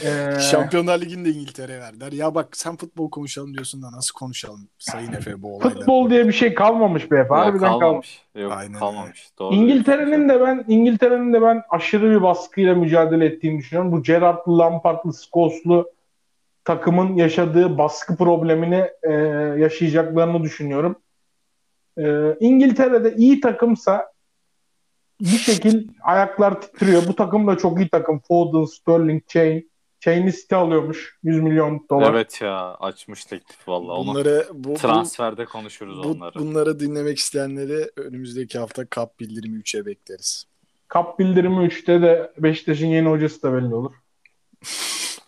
Ee, 0.04 0.40
Şampiyonlar 0.40 1.00
Ligi'nde 1.00 1.30
İngiltere 1.30 1.80
verdiler. 1.80 2.12
Ya 2.12 2.34
bak 2.34 2.56
sen 2.56 2.76
futbol 2.76 3.10
konuşalım 3.10 3.54
diyorsun 3.54 3.82
da 3.82 3.92
nasıl 3.92 4.14
konuşalım 4.18 4.68
Sayın 4.78 5.12
Efe 5.12 5.42
bu 5.42 5.56
olayları. 5.56 5.74
futbol 5.74 6.10
diye 6.10 6.28
bir 6.28 6.32
şey 6.32 6.54
kalmamış 6.54 7.10
be 7.10 7.18
Efe. 7.18 7.34
Harbiden 7.34 7.60
kalmamış. 7.60 7.80
kalmamış. 7.80 8.22
Yok 8.34 8.52
Aynen 8.52 8.78
kalmamış. 8.78 9.28
Doğru. 9.38 9.54
İngiltere'nin 9.54 10.28
de 10.28 10.40
ben 10.40 10.64
İngiltere'nin 10.68 11.32
de 11.32 11.42
ben 11.42 11.62
aşırı 11.70 12.10
bir 12.10 12.22
baskıyla 12.22 12.74
mücadele 12.74 13.24
ettiğini 13.26 13.58
düşünüyorum. 13.58 13.92
Bu 13.92 14.02
Gerrard'lı, 14.02 14.58
Lampard'lı, 14.58 15.12
Scholes'lu 15.14 15.90
takımın 16.64 17.16
yaşadığı 17.16 17.78
baskı 17.78 18.16
problemini 18.16 18.90
e, 19.02 19.12
yaşayacaklarını 19.58 20.42
düşünüyorum. 20.42 20.96
E, 21.98 22.34
İngiltere'de 22.40 23.14
iyi 23.16 23.40
takımsa 23.40 24.12
bir 25.20 25.26
şekil 25.38 25.88
ayaklar 26.02 26.60
titriyor. 26.60 27.02
Bu 27.08 27.16
takım 27.16 27.46
da 27.46 27.58
çok 27.58 27.78
iyi 27.80 27.88
takım. 27.88 28.20
Foden, 28.28 28.64
Sterling, 28.64 29.22
Kane. 29.32 29.62
Kane'i 30.04 30.32
City 30.32 30.54
alıyormuş. 30.54 31.18
100 31.22 31.40
milyon 31.40 31.86
dolar. 31.90 32.14
Evet 32.14 32.40
ya 32.40 32.74
açmış 32.74 33.24
teklif 33.24 33.68
valla. 33.68 33.92
Onu 33.92 34.10
Bunları 34.10 34.46
bu, 34.52 34.70
bu, 34.70 34.74
transferde 34.74 35.44
konuşuruz 35.44 35.98
bu- 36.04 36.08
onları. 36.08 36.38
bunları 36.38 36.80
dinlemek 36.80 37.18
isteyenleri 37.18 37.90
önümüzdeki 37.96 38.58
hafta 38.58 38.86
kap 38.86 39.20
bildirimi 39.20 39.58
3'e 39.58 39.86
bekleriz. 39.86 40.44
Kap 40.88 41.18
bildirimi 41.18 41.66
3'te 41.66 42.02
de 42.02 42.32
Beşiktaş'ın 42.38 42.86
yeni 42.86 43.08
hocası 43.08 43.42
da 43.42 43.52
belli 43.52 43.74
olur. 43.74 43.92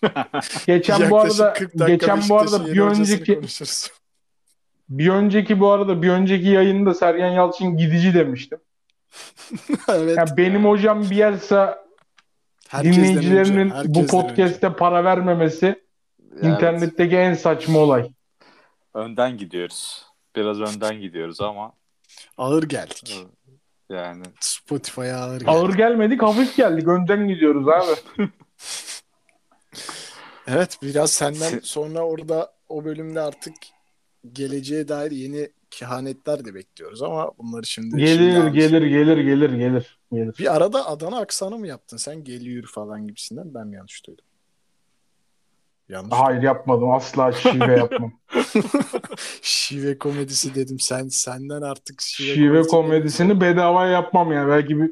geçen 0.67 1.11
bu 1.11 1.19
arada 1.19 1.53
40 1.53 1.79
dakika 1.79 1.87
geçen 1.87 2.29
bu 2.29 2.39
arada 2.39 2.67
bir 2.67 2.81
önceki 2.81 3.35
konuşuruz. 3.35 3.91
bir 4.89 5.09
önceki 5.09 5.61
bu 5.61 5.71
arada 5.71 6.03
bir 6.03 6.09
önceki 6.09 6.49
yayında 6.49 6.95
Sergen 6.95 7.31
Yalçın 7.31 7.77
gidici 7.77 8.15
demiştim. 8.15 8.59
evet. 9.89 10.19
Yani 10.19 10.31
benim 10.37 10.65
hocam 10.65 11.11
Bielsa 11.11 11.84
Dinleyicilerinin 12.83 13.73
bu 13.85 14.07
podcast'te 14.07 14.73
para 14.73 15.05
vermemesi 15.05 15.85
Evet, 16.33 16.45
internetteki 16.45 17.17
en 17.17 17.35
saçma 17.35 17.79
olay. 17.79 18.11
önden 18.95 19.37
gidiyoruz. 19.39 20.05
Biraz 20.37 20.61
önden 20.61 21.01
gidiyoruz 21.01 21.41
ama 21.41 21.73
Ağır 22.39 22.63
geldik. 22.63 23.17
Evet. 23.19 23.59
yani 23.91 24.23
Spotify'a 24.41 25.17
ağır 25.17 25.33
geldik. 25.41 25.49
Ağır 25.49 25.75
gelmedik, 25.75 26.23
hafif 26.23 26.57
geldik. 26.57 26.89
Önden 26.89 27.29
gidiyoruz 27.29 27.69
abi. 27.69 28.29
Evet 30.47 30.79
biraz 30.83 31.11
senden 31.11 31.53
Se- 31.53 31.61
sonra 31.63 32.01
orada 32.01 32.53
o 32.69 32.85
bölümde 32.85 33.21
artık 33.21 33.55
geleceğe 34.33 34.89
dair 34.89 35.11
yeni 35.11 35.49
kehanetler 35.71 36.45
de 36.45 36.55
bekliyoruz 36.55 37.03
ama 37.03 37.31
bunları 37.39 37.67
şimdi 37.67 37.97
Gelir, 37.97 38.47
gelir, 38.47 38.83
gelir, 38.83 39.17
gelir, 39.19 39.51
gelir, 39.53 39.99
gelir. 40.15 40.35
Bir 40.39 40.57
arada 40.57 40.87
Adana 40.87 41.19
aksanı 41.19 41.59
mı 41.59 41.67
yaptın 41.67 41.97
sen? 41.97 42.25
Geliyor 42.25 42.65
falan 42.67 43.07
gibisinden 43.07 43.55
ben 43.55 43.67
mi 43.67 43.77
yanlış 43.77 44.07
duydum? 44.07 44.25
Yanlış. 45.89 46.13
Hayır 46.19 46.43
yapmadım. 46.43 46.91
Asla 46.93 47.33
şive 47.33 47.77
yapmam. 47.79 48.13
Şive 49.43 49.99
komedisi 49.99 50.55
dedim. 50.55 50.81
Sen 50.81 51.09
senden 51.09 51.63
artık 51.63 52.01
şive, 52.01 52.35
şive 52.35 52.47
komedisi 52.49 52.71
komedisini 52.71 53.41
bedava 53.41 53.87
yapmam 53.87 54.33
yani. 54.33 54.49
Belki 54.49 54.81
bir, 54.81 54.91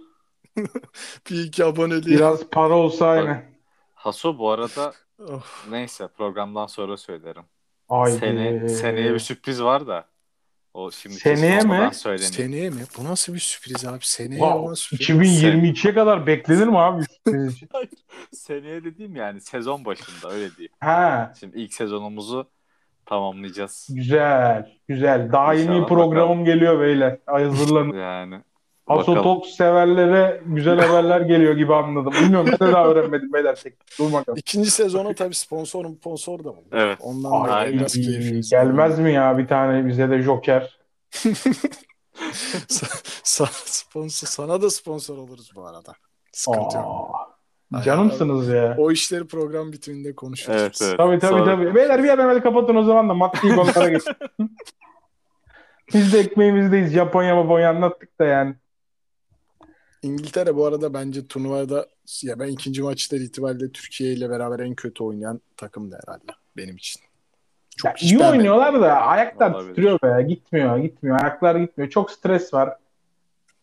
bir 1.30 1.44
iki 1.44 1.64
aboneliği. 1.64 2.16
biraz 2.16 2.44
para 2.48 2.74
olsa 2.74 3.06
aynı. 3.06 3.42
Haso 3.94 4.38
bu 4.38 4.50
arada 4.50 4.92
Of. 5.28 5.66
neyse 5.70 6.08
programdan 6.08 6.66
sonra 6.66 6.96
söylerim. 6.96 7.44
Haydi. 7.88 8.18
Sene, 8.18 8.68
seneye 8.68 9.14
bir 9.14 9.18
sürpriz 9.18 9.62
var 9.62 9.86
da. 9.86 10.11
O 10.74 10.90
şimdi 10.90 11.14
Seneye 11.14 11.62
mi? 11.62 11.90
söyleniyor. 11.94 12.32
Seneye 12.32 12.70
mi? 12.70 12.82
Bu 12.98 13.04
nasıl 13.04 13.34
bir 13.34 13.38
sürpriz 13.38 13.84
abi? 13.86 13.98
Seneye 14.04 14.38
Wow, 14.38 14.58
olan 14.58 14.74
sürpriz. 14.74 15.08
2022'ye 15.08 15.94
kadar 15.94 16.26
beklenir 16.26 16.66
mi 16.66 16.78
abi? 16.78 17.02
Seneye 18.32 18.84
dediğim 18.84 19.16
yani 19.16 19.40
sezon 19.40 19.84
başında 19.84 20.30
öyle 20.30 20.56
diyeyim. 20.56 20.72
ha, 20.80 21.32
Şimdi 21.40 21.58
ilk 21.60 21.74
sezonumuzu 21.74 22.50
tamamlayacağız. 23.06 23.92
güzel, 23.92 24.70
güzel. 24.88 25.32
Daimi 25.32 25.62
İnşallah 25.62 25.88
programım 25.88 26.28
bakalım. 26.30 26.44
geliyor 26.44 26.80
beyler. 26.80 27.18
Hazırlanın. 27.26 27.92
Yani 27.98 28.42
Aso 28.87 29.01
Bakalım. 29.01 29.22
Talks 29.22 29.51
severlere 29.57 30.41
güzel 30.47 30.80
haberler 30.80 31.20
geliyor 31.20 31.57
gibi 31.57 31.74
anladım. 31.74 32.12
Bilmiyorum 32.22 32.47
de 32.53 32.59
daha 32.61 32.87
öğrenmedim 32.87 33.33
beyler. 33.33 33.55
Tek- 33.62 33.99
Dur 33.99 34.12
bakalım. 34.12 34.39
İkinci 34.39 34.70
sezona 34.70 35.14
tabii 35.14 35.35
sponsorum 35.35 35.97
sponsor 35.97 36.45
da 36.45 36.51
oldu. 36.51 36.64
Evet. 36.72 36.99
Ondan 37.01 37.30
Ay, 37.51 37.72
biraz 37.72 37.93
keyifliyiz. 37.95 38.51
gelmez 38.51 38.99
mi 38.99 39.12
ya 39.12 39.39
bir 39.39 39.47
tane 39.49 39.87
bize 39.89 40.11
de 40.11 40.22
Joker? 40.22 40.78
Sa- 43.24 43.47
sponsor, 43.64 44.26
sana 44.28 44.62
da 44.62 44.70
sponsor 44.70 45.18
oluruz 45.18 45.51
bu 45.57 45.66
arada. 45.66 45.93
Sıkıntı 46.33 46.76
yok. 46.76 47.11
Aa, 47.74 47.83
canımsınız 47.83 48.49
ya. 48.49 48.74
O 48.78 48.91
işleri 48.91 49.26
program 49.26 49.72
bitiminde 49.72 50.14
konuşuruz. 50.14 50.61
Evet, 50.61 50.72
biz. 50.72 50.83
evet. 50.89 50.99
Tabii 50.99 51.18
tabii 51.18 51.30
Sonra- 51.39 51.45
tabii. 51.45 51.74
Beyler 51.74 52.05
bir 52.05 52.09
an 52.09 52.18
evvel 52.18 52.43
kapatın 52.43 52.76
o 52.76 52.83
zaman 52.83 53.09
da 53.09 53.14
maddi 53.14 53.41
konulara 53.41 53.89
geç. 53.89 54.03
Biz 55.95 56.12
de 56.12 56.18
ekmeğimizdeyiz. 56.20 56.93
Japonya 56.93 57.35
Japonya 57.35 57.70
anlattık 57.70 58.18
da 58.20 58.24
yani. 58.24 58.55
İngiltere 60.03 60.57
bu 60.57 60.66
arada 60.66 60.94
bence 60.94 61.26
turnuvada 61.26 61.86
ya 62.22 62.38
ben 62.38 62.48
ikinci 62.48 62.82
maçlar 62.82 63.18
itibariyle 63.18 63.72
Türkiye 63.72 64.12
ile 64.12 64.30
beraber 64.30 64.59
en 64.59 64.74
kötü 64.74 65.05
oynayan 65.05 65.40
takımdı 65.57 65.98
herhalde 66.07 66.32
benim 66.57 66.76
için. 66.76 67.03
Çok 67.76 67.88
Ya 67.88 67.94
iyi 68.09 68.18
beğenmedim. 68.18 68.38
oynuyorlar 68.38 68.80
da 68.80 68.92
ayaklar 69.00 69.50
Olabilir. 69.50 69.68
titriyor 69.74 69.98
be. 70.03 70.22
Gitmiyor 70.22 70.78
gitmiyor. 70.78 71.20
Ayaklar 71.20 71.57
gitmiyor. 71.57 71.90
Çok 71.90 72.11
stres 72.11 72.55
var. 72.55 72.76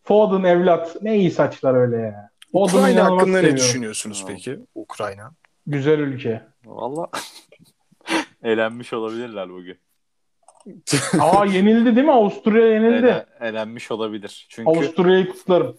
Foden 0.04 0.44
evlat. 0.44 0.96
Ne 1.02 1.16
iyi 1.18 1.30
saçlar 1.30 1.74
öyle 1.74 1.96
ya. 1.96 2.30
Foden'ı 2.52 2.80
Ukrayna 2.80 3.04
hakkında 3.04 3.26
ne 3.26 3.34
seviyorum. 3.34 3.56
düşünüyorsunuz 3.56 4.20
Tamam. 4.20 4.34
peki? 4.36 4.58
Ukrayna. 4.74 5.32
Güzel 5.66 5.98
ülke. 5.98 6.42
valla 6.64 7.08
elenmiş 8.42 8.92
olabilirler 8.92 9.50
bugün. 9.50 9.78
Aa 11.20 11.44
yenildi 11.46 11.96
değil 11.96 12.06
mi? 12.06 12.12
Avusturya 12.12 12.66
yenildi. 12.66 13.06
Ele- 13.06 13.26
elenmiş 13.40 13.90
olabilir. 13.90 14.46
Çünkü 14.50 14.70
Avusturya'yı 14.70 15.28
kutlarım. 15.28 15.76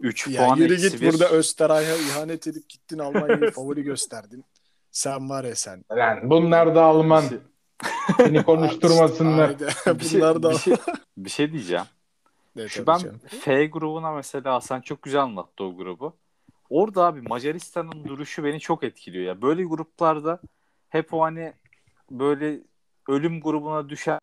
3 0.00 0.26
Ya 0.28 0.44
puan 0.46 0.56
yürü 0.56 0.76
git 0.76 1.00
bir. 1.02 1.12
burada 1.12 1.28
Österreich'e 1.30 2.02
ihanet 2.02 2.46
edip 2.46 2.68
gittin 2.68 2.98
Almanya'yı 2.98 3.50
favori 3.54 3.82
gösterdin. 3.82 4.44
Sen 4.90 5.30
var 5.30 5.44
ya 5.44 5.54
sen. 5.54 5.84
Lan 5.92 6.30
bunlar 6.30 6.74
da 6.74 6.82
Alman. 6.82 7.20
Şey- 7.28 7.38
Seni 8.16 8.42
konuşturmasınlar. 8.44 9.54
Bir 9.60 10.04
şey, 10.04 10.20
Bunlar 10.20 10.42
da 10.42 10.50
bir 10.50 10.58
şey, 10.58 10.74
bir 11.16 11.30
şey 11.30 11.52
diyeceğim. 11.52 11.84
Ne 12.56 12.68
Şu 12.68 12.86
ben 12.86 12.98
canım. 12.98 13.20
F 13.40 13.66
grubuna 13.66 14.12
mesela 14.12 14.54
Hasan 14.54 14.80
çok 14.80 15.02
güzel 15.02 15.20
anlattı 15.22 15.64
o 15.64 15.76
grubu. 15.76 16.16
Orada 16.70 17.04
abi 17.06 17.22
Macaristan'ın 17.22 18.04
duruşu 18.04 18.44
beni 18.44 18.60
çok 18.60 18.84
etkiliyor 18.84 19.24
ya. 19.24 19.42
Böyle 19.42 19.64
gruplarda 19.64 20.40
hep 20.88 21.14
o 21.14 21.22
hani 21.22 21.52
böyle 22.10 22.60
ölüm 23.08 23.40
grubuna 23.40 23.88
düşen 23.88 24.18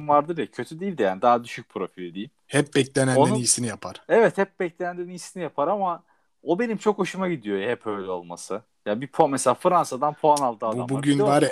vardır 0.00 0.38
ya 0.38 0.46
kötü 0.46 0.80
değil 0.80 0.98
de 0.98 1.02
yani 1.02 1.22
daha 1.22 1.44
düşük 1.44 1.68
profil 1.68 2.14
diyeyim. 2.14 2.30
Hep 2.46 2.74
beklenenden 2.74 3.20
Onun- 3.20 3.34
iyisini 3.34 3.66
yapar. 3.66 3.96
Evet 4.08 4.38
hep 4.38 4.60
beklenenden 4.60 5.08
iyisini 5.08 5.42
yapar 5.42 5.68
ama 5.68 6.02
o 6.42 6.58
benim 6.58 6.76
çok 6.76 6.98
hoşuma 6.98 7.28
gidiyor 7.28 7.58
ya 7.58 7.70
hep 7.70 7.86
öyle 7.86 8.10
olması. 8.10 8.62
Ya 8.86 9.00
bir 9.00 9.06
puan 9.06 9.30
mesela 9.30 9.54
Fransa'dan 9.54 10.14
puan 10.14 10.36
aldı 10.36 10.66
adamlar. 10.66 10.88
Bu 10.88 10.94
bugün 10.94 11.18
o- 11.18 11.26
var 11.26 11.42
ya 11.42 11.50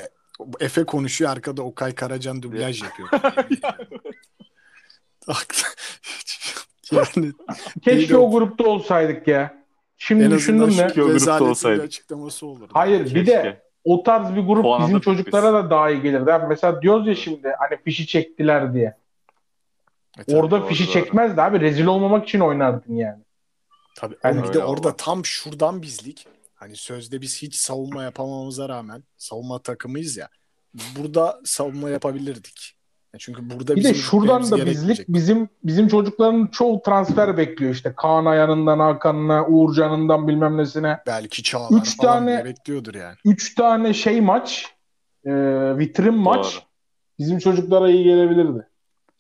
Efe 0.61 0.85
konuşuyor 0.85 1.31
arkada 1.31 1.63
Okay 1.63 1.95
Karacan 1.95 2.43
dublaj 2.43 2.83
yapıyor. 2.83 3.09
yani 6.93 7.33
Keşke 7.85 8.17
o 8.17 8.31
grupta 8.31 8.65
olsaydık 8.65 9.29
ya. 9.29 9.65
Şimdi 9.99 10.25
en 10.25 10.31
düşündüm 10.31 10.69
de. 10.69 10.89
şu 10.89 10.95
grupta 10.95 11.15
rezaletli 11.15 11.45
bir 11.45 11.51
olsaydı. 11.51 11.83
açıklaması 11.83 12.47
olurdu. 12.47 12.69
Hayır 12.73 13.15
bir 13.15 13.27
de 13.27 13.33
Keşke. 13.33 13.64
O 13.85 14.03
tarz 14.03 14.37
bir 14.37 14.41
grup 14.41 14.63
Puan 14.63 14.83
bizim 14.87 15.01
çocuklara 15.01 15.53
da 15.53 15.71
daha 15.71 15.91
iyi 15.91 16.03
gelirdi. 16.03 16.31
Yani 16.31 16.45
mesela 16.49 16.83
diyoruz 16.83 17.07
ya 17.07 17.15
şimdi 17.15 17.53
hani 17.59 17.83
fişi 17.83 18.07
çektiler 18.07 18.75
diye. 18.75 18.97
E 20.19 20.25
tabii, 20.25 20.37
Orada 20.37 20.61
doğru, 20.61 20.69
fişi 20.69 20.85
doğru. 20.87 20.93
çekmezdi 20.93 21.43
abi. 21.43 21.61
Rezil 21.61 21.87
olmamak 21.87 22.29
için 22.29 22.41
oynardın 22.41 22.95
yani. 22.97 23.23
tabii. 23.97 24.17
Yani 24.25 24.43
bir 24.43 24.53
de 24.53 24.65
orada 24.65 24.89
oldu. 24.89 24.97
tam 24.99 25.25
şuradan 25.25 25.83
bizlik. 25.83 26.27
Hani 26.55 26.77
sözde 26.77 27.21
biz 27.21 27.43
hiç 27.43 27.55
savunma 27.55 28.03
yapamamıza 28.03 28.69
rağmen 28.69 29.05
savunma 29.17 29.59
takımıyız 29.59 30.17
ya. 30.17 30.29
Burada 30.75 31.41
savunma 31.45 31.91
yapabilirdik. 31.91 32.74
Çünkü 33.19 33.51
burada 33.51 33.77
Bir 33.77 33.85
de 33.85 33.95
şuradan 33.95 34.51
da 34.51 34.67
bizlik 34.67 35.09
bizim 35.09 35.49
bizim 35.65 35.89
çocukların 35.89 36.47
çoğu 36.47 36.83
transfer 36.83 37.37
bekliyor 37.37 37.73
işte. 37.73 37.93
Kaan 37.97 38.25
Ayan'ından 38.25 38.79
Hakan'ına, 38.79 39.47
Uğurcan'ından 39.47 40.29
bilmem 40.29 40.57
nesine. 40.59 41.01
belki 41.07 41.43
Çağlar 41.43 41.81
Üç 41.81 41.97
falan 41.97 42.19
tane- 42.19 42.45
bekliyordur 42.45 42.95
yani. 42.95 43.17
Üç 43.25 43.55
tane 43.55 43.95
şey 43.95 44.21
maç, 44.21 44.75
e, 45.25 45.33
vitrin 45.79 46.15
maç. 46.15 46.45
Doğru. 46.55 46.63
Bizim 47.19 47.39
çocuklara 47.39 47.91
iyi 47.91 48.05
gelebilirdi. 48.05 48.69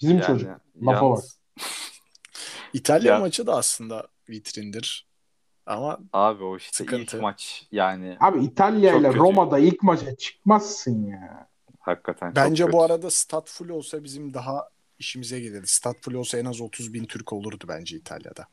Bizim 0.00 0.16
Yani 0.16 0.26
çocuk. 0.26 0.50
Lafa 0.82 1.10
bak. 1.10 1.24
İtalya 2.72 3.12
Ya- 3.12 3.18
maçı 3.20 3.46
da 3.46 3.56
aslında 3.56 4.06
vitrindir. 4.28 5.06
Ama 5.66 5.98
Abi 6.12 6.44
o 6.44 6.56
işte 6.56 6.76
Sıkıntı. 6.76 7.16
ilk 7.16 7.22
maç 7.22 7.66
yani 7.72 8.16
Abi 8.20 8.44
İtalya 8.44 8.96
ile. 8.96 9.14
Roma'da 9.14 9.58
ilk 9.58 9.82
maça 9.82 10.16
çıkmazsın 10.16 11.06
ya. 11.06 11.48
Hakikaten 11.84 12.34
bence 12.36 12.72
bu 12.72 12.82
arada 12.82 13.10
stat 13.10 13.50
full 13.50 13.68
olsa 13.68 14.04
bizim 14.04 14.34
daha 14.34 14.68
işimize 14.98 15.40
gelirdi. 15.40 15.66
Stat 15.66 15.96
full 16.02 16.14
olsa 16.14 16.38
en 16.38 16.44
az 16.44 16.60
30 16.60 16.92
bin 16.92 17.04
Türk 17.04 17.32
olurdu 17.32 17.64
bence 17.68 17.96
İtalya'da. 17.96 18.46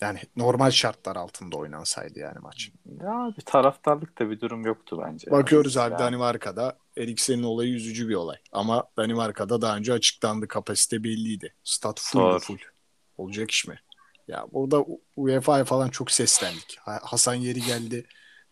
Yani 0.00 0.18
normal 0.36 0.70
şartlar 0.70 1.16
altında 1.16 1.56
oynansaydı 1.56 2.18
yani 2.18 2.38
maç. 2.38 2.70
Ya 3.00 3.34
bir 3.38 3.42
taraftarlık 3.42 4.18
da 4.18 4.30
bir 4.30 4.40
durum 4.40 4.66
yoktu 4.66 5.02
bence. 5.06 5.30
Bakıyoruz 5.30 5.76
abi. 5.76 5.98
Danimarka'da 5.98 6.78
Eriksen'in 6.96 7.42
olayı 7.42 7.72
üzücü 7.72 8.08
bir 8.08 8.14
olay. 8.14 8.36
Ama 8.52 8.84
Danimarka'da 8.96 9.60
daha 9.62 9.76
önce 9.76 9.92
açıklandı. 9.92 10.48
Kapasite 10.48 11.04
belliydi. 11.04 11.54
Stat 11.64 12.00
full 12.00 12.20
Doğru. 12.20 12.38
full. 12.38 12.58
Olacak 13.18 13.50
iş 13.50 13.66
mi? 13.66 13.80
Ya 14.28 14.46
burada 14.52 14.84
UEFA'ya 15.16 15.64
falan 15.64 15.88
çok 15.88 16.10
seslendik. 16.10 16.78
Ha- 16.80 17.00
Hasan 17.02 17.34
Yeri 17.34 17.60
geldi. 17.62 18.06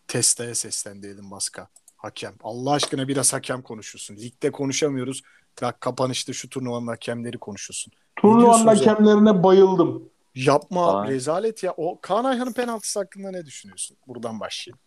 Testa'ya 0.07 0.55
seslendi 0.55 1.07
Elin 1.07 1.31
Baska. 1.31 1.67
Hakem. 2.01 2.33
Allah 2.43 2.71
aşkına 2.71 3.07
biraz 3.07 3.33
hakem 3.33 3.61
konuşulsun. 3.61 4.15
Ligde 4.15 4.51
konuşamıyoruz. 4.51 5.21
Bak 5.61 5.81
kapanışta 5.81 6.33
şu 6.33 6.49
turnuvanın 6.49 6.87
hakemleri 6.87 7.37
konuşulsun. 7.37 7.93
Turnuvanın 8.15 8.41
diyorsunuz 8.43 8.85
ya? 8.85 8.91
hakemlerine 8.91 9.43
bayıldım. 9.43 10.03
Yapma 10.35 11.01
Ay. 11.01 11.09
rezalet 11.09 11.63
ya. 11.63 11.73
O 11.77 11.99
Kaan 12.01 12.23
Ayhan'ın 12.23 12.53
penaltısı 12.53 12.99
hakkında 12.99 13.31
ne 13.31 13.45
düşünüyorsun? 13.45 13.97
Buradan 14.07 14.39
başlayayım. 14.39 14.79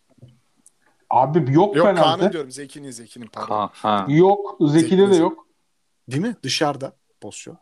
Abi 1.09 1.53
yok, 1.53 1.75
Yok 1.75 1.85
penaltı. 1.85 2.03
Kaan'ın 2.03 2.31
diyorum. 2.31 2.51
Zeki'nin 2.51 2.91
Zeki'nin 2.91 3.27
pardon. 3.27 3.55
Ha, 3.55 3.69
ha. 3.73 4.05
Yok. 4.09 4.57
Zeki'de 4.61 4.97
de 5.07 5.13
Zeki- 5.13 5.21
yok. 5.21 5.47
Değil 6.11 6.21
mi? 6.23 6.35
Dışarıda 6.43 6.93
pozisyon. 7.21 7.57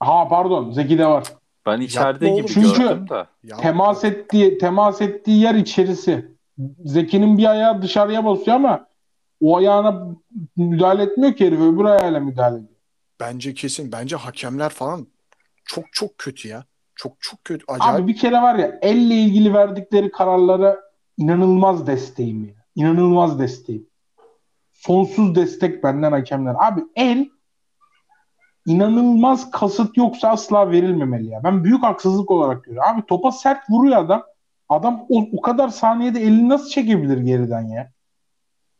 Ha 0.00 0.28
pardon 0.28 0.70
Zeki'de 0.70 1.06
var. 1.06 1.24
Ben 1.66 1.80
içeride 1.80 2.26
Yapma 2.26 2.28
gibi 2.28 2.34
oğlum. 2.34 2.46
Çünkü- 2.72 2.82
gördüm 2.82 3.08
de. 3.08 3.26
Ya, 3.44 3.56
Temas 3.56 4.04
ettiği 4.04 4.58
temas 4.58 5.00
ettiği 5.00 5.40
yer 5.40 5.54
içerisi. 5.54 6.35
Zeki'nin 6.84 7.38
bir 7.38 7.50
ayağı 7.50 7.82
dışarıya 7.82 8.24
basıyor 8.24 8.56
ama 8.56 8.86
o 9.40 9.56
ayağına 9.56 10.16
müdahale 10.56 11.02
etmiyor 11.02 11.36
ki 11.36 11.46
herif 11.46 11.60
öbür 11.60 11.84
ayağıyla 11.84 12.20
müdahale 12.20 12.56
ediyor. 12.56 12.80
Bence 13.20 13.54
kesin. 13.54 13.92
Bence 13.92 14.16
hakemler 14.16 14.68
falan 14.68 15.06
çok 15.64 15.84
çok 15.92 16.18
kötü 16.18 16.48
ya. 16.48 16.64
Çok 16.94 17.12
çok 17.20 17.44
kötü. 17.44 17.64
Acayip. 17.68 17.94
Abi 17.94 18.06
bir 18.08 18.16
kere 18.16 18.42
var 18.42 18.54
ya 18.54 18.78
elle 18.82 19.14
ilgili 19.14 19.54
verdikleri 19.54 20.10
kararlara 20.10 20.80
inanılmaz 21.16 21.86
desteğim 21.86 22.44
ya. 22.44 22.54
İnanılmaz 22.74 23.38
desteğim. 23.38 23.86
Sonsuz 24.72 25.34
destek 25.34 25.84
benden 25.84 26.12
hakemler. 26.12 26.54
Abi 26.58 26.80
el 26.96 27.28
inanılmaz 28.66 29.50
kasıt 29.50 29.96
yoksa 29.96 30.28
asla 30.28 30.70
verilmemeli 30.70 31.26
ya. 31.26 31.40
Ben 31.44 31.64
büyük 31.64 31.82
haksızlık 31.82 32.30
olarak 32.30 32.64
görüyorum. 32.64 32.90
Abi 32.94 33.06
topa 33.06 33.32
sert 33.32 33.70
vuruyor 33.70 33.96
adam. 33.96 34.22
Adam 34.68 35.06
o, 35.08 35.28
o 35.32 35.40
kadar 35.40 35.68
saniyede 35.68 36.20
elini 36.20 36.48
nasıl 36.48 36.68
çekebilir 36.68 37.18
geriden 37.18 37.68
ya? 37.68 37.92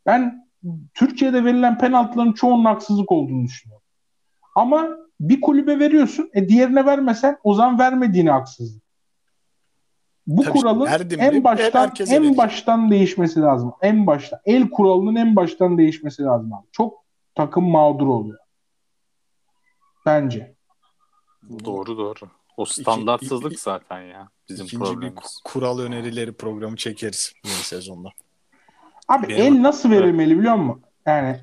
Ben 0.05 0.47
Türkiye'de 0.93 1.45
verilen 1.45 1.77
penaltıların 1.77 2.33
çoğunun 2.33 2.65
haksızlık 2.65 3.11
olduğunu 3.11 3.43
düşünüyorum. 3.43 3.83
Ama 4.55 4.87
bir 5.19 5.41
kulübe 5.41 5.79
veriyorsun, 5.79 6.29
e 6.33 6.49
diğerine 6.49 6.85
vermesen 6.85 7.37
o 7.43 7.53
zaman 7.53 7.79
vermediğine 7.79 8.31
haksızlık. 8.31 8.83
Bu 10.27 10.43
Tabii 10.43 10.59
kuralın 10.59 10.85
verdim 10.85 11.19
en 11.21 11.43
baştan 11.43 11.83
en 11.83 11.99
vereceğim. 11.99 12.37
baştan 12.37 12.91
değişmesi 12.91 13.41
lazım. 13.41 13.73
En 13.81 14.07
başta 14.07 14.41
el 14.45 14.69
kuralının 14.69 15.15
en 15.15 15.35
baştan 15.35 15.77
değişmesi 15.77 16.23
lazım 16.23 16.53
abi. 16.53 16.67
Çok 16.71 17.03
takım 17.35 17.69
mağdur 17.69 18.07
oluyor. 18.07 18.39
Bence. 20.05 20.55
Doğru 21.65 21.97
doğru. 21.97 22.29
O 22.57 22.65
standartsızlık 22.65 23.51
iki- 23.53 23.61
zaten 23.61 24.01
ya. 24.01 24.29
Bizim 24.49 24.65
İkinci 24.65 24.81
bir 24.83 24.87
problemimiz. 24.89 25.17
ku- 25.23 25.43
kural 25.43 25.79
önerileri 25.79 26.33
programı 26.33 26.75
çekeriz 26.75 27.33
yeni 27.45 27.55
sezonda. 27.55 28.09
Abi 29.07 29.27
Benim- 29.29 29.57
el 29.57 29.63
nasıl 29.63 29.91
verilmeli 29.91 30.39
biliyor 30.39 30.55
musun? 30.55 30.81
Yani 31.05 31.39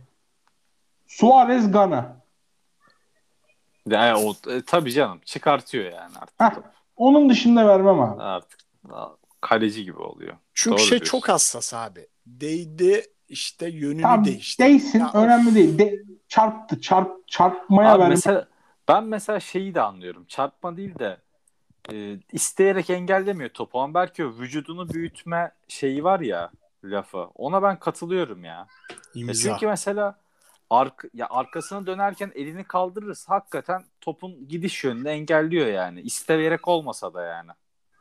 Suarez 1.07 1.73
Gana. 1.73 2.17
Ya, 3.89 4.19
o, 4.19 4.35
e, 4.51 4.62
tabii 4.67 4.93
canım 4.93 5.21
çıkartıyor 5.25 5.85
yani 5.85 6.12
artık. 6.21 6.41
Heh. 6.41 6.62
Onun 6.97 7.31
dışında 7.31 7.67
vermem 7.69 8.01
abi. 8.01 8.23
Artık 8.23 8.59
a, 8.93 9.09
kaleci 9.41 9.85
gibi 9.85 9.99
oluyor. 9.99 10.37
Çünkü 10.55 10.77
Doğru 10.77 10.87
şey 10.87 10.99
diyorsun. 10.99 11.11
çok 11.19 11.29
hassas 11.29 11.75
abi. 11.75 12.07
Değdi 12.27 13.03
işte 13.29 13.69
yönünü 13.69 14.03
Tamam 14.03 14.25
değişti. 14.25 14.62
değsin 14.62 14.99
Ya, 15.01 15.11
önemli 15.15 15.55
değil. 15.55 15.79
De, 15.79 15.95
çarptı. 16.29 16.81
Çarp, 16.81 17.29
çarpmaya 17.29 17.89
Abi 17.91 17.99
vermem. 17.99 18.11
mesela 18.11 18.49
ben 18.89 19.05
mesela 19.05 19.41
şeyi 19.41 19.74
de 19.74 19.80
anlıyorum. 19.80 20.24
Çarpma 20.28 20.76
değil 20.76 20.99
de 20.99 21.16
e, 21.93 22.18
isteyerek 22.32 22.91
engellemiyor 22.91 23.51
topu. 23.51 23.80
Ama 23.80 23.95
belki 23.95 24.24
o 24.24 24.28
vücudunu 24.39 24.89
büyütme 24.89 25.53
şeyi 25.68 26.05
var 26.05 26.20
ya 26.20 26.51
lafı. 26.85 27.18
Ona 27.18 27.62
ben 27.62 27.78
katılıyorum 27.78 28.45
ya. 28.45 28.51
Ya 28.51 28.66
imza. 29.14 29.51
çünkü 29.51 29.66
mesela 29.66 30.18
ark 30.70 31.05
ya 31.14 31.26
arkasına 31.30 31.87
dönerken 31.87 32.32
elini 32.35 32.64
kaldırırsa 32.64 33.35
hakikaten 33.35 33.85
topun 34.01 34.49
gidiş 34.49 34.85
yönünü 34.85 35.09
engelliyor 35.09 35.66
yani. 35.66 36.01
İsteyerek 36.01 36.68
olmasa 36.68 37.14
da 37.14 37.22
yani. 37.22 37.51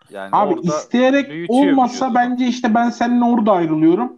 Yani 0.09 0.29
Abi 0.31 0.61
isteyerek 0.61 1.49
olmasa 1.49 1.95
vücudunu. 1.95 2.15
bence 2.15 2.47
işte 2.47 2.73
ben 2.73 2.89
seninle 2.89 3.25
orada 3.25 3.51
ayrılıyorum. 3.51 4.17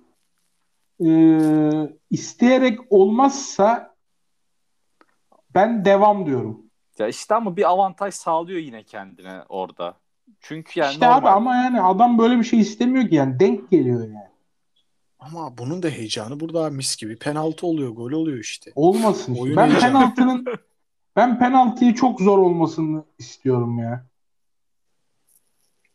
Ee, 1.05 1.95
isteyerek 2.11 2.79
olmazsa 2.89 3.94
ben 5.55 5.85
devam 5.85 6.25
diyorum. 6.25 6.61
ya 6.99 7.07
işte 7.07 7.35
ama 7.35 7.57
bir 7.57 7.69
avantaj 7.69 8.13
sağlıyor 8.13 8.59
yine 8.59 8.83
kendine 8.83 9.43
orada. 9.49 9.97
Çünkü 10.41 10.79
yani 10.79 10.91
işte 10.93 11.05
normal. 11.05 11.17
abi 11.17 11.29
ama 11.29 11.55
yani 11.55 11.81
adam 11.81 12.17
böyle 12.17 12.37
bir 12.39 12.43
şey 12.43 12.59
istemiyor 12.59 13.09
ki 13.09 13.15
yani 13.15 13.39
denk 13.39 13.69
geliyor 13.69 13.99
yani. 14.01 14.29
Ama 15.19 15.57
bunun 15.57 15.83
da 15.83 15.87
heyecanı 15.89 16.39
burada 16.39 16.69
mis 16.69 16.97
gibi. 16.97 17.17
Penaltı 17.17 17.67
oluyor, 17.67 17.91
gol 17.91 18.11
oluyor 18.11 18.37
işte. 18.39 18.71
Olmasın. 18.75 19.35
Oyun 19.39 19.57
Ben 19.57 19.69
heyecanı. 19.69 19.91
penaltının 19.93 20.45
ben 21.15 21.39
penaltıyı 21.39 21.93
çok 21.93 22.21
zor 22.21 22.37
olmasını 22.37 23.03
istiyorum 23.19 23.79
ya. 23.79 24.05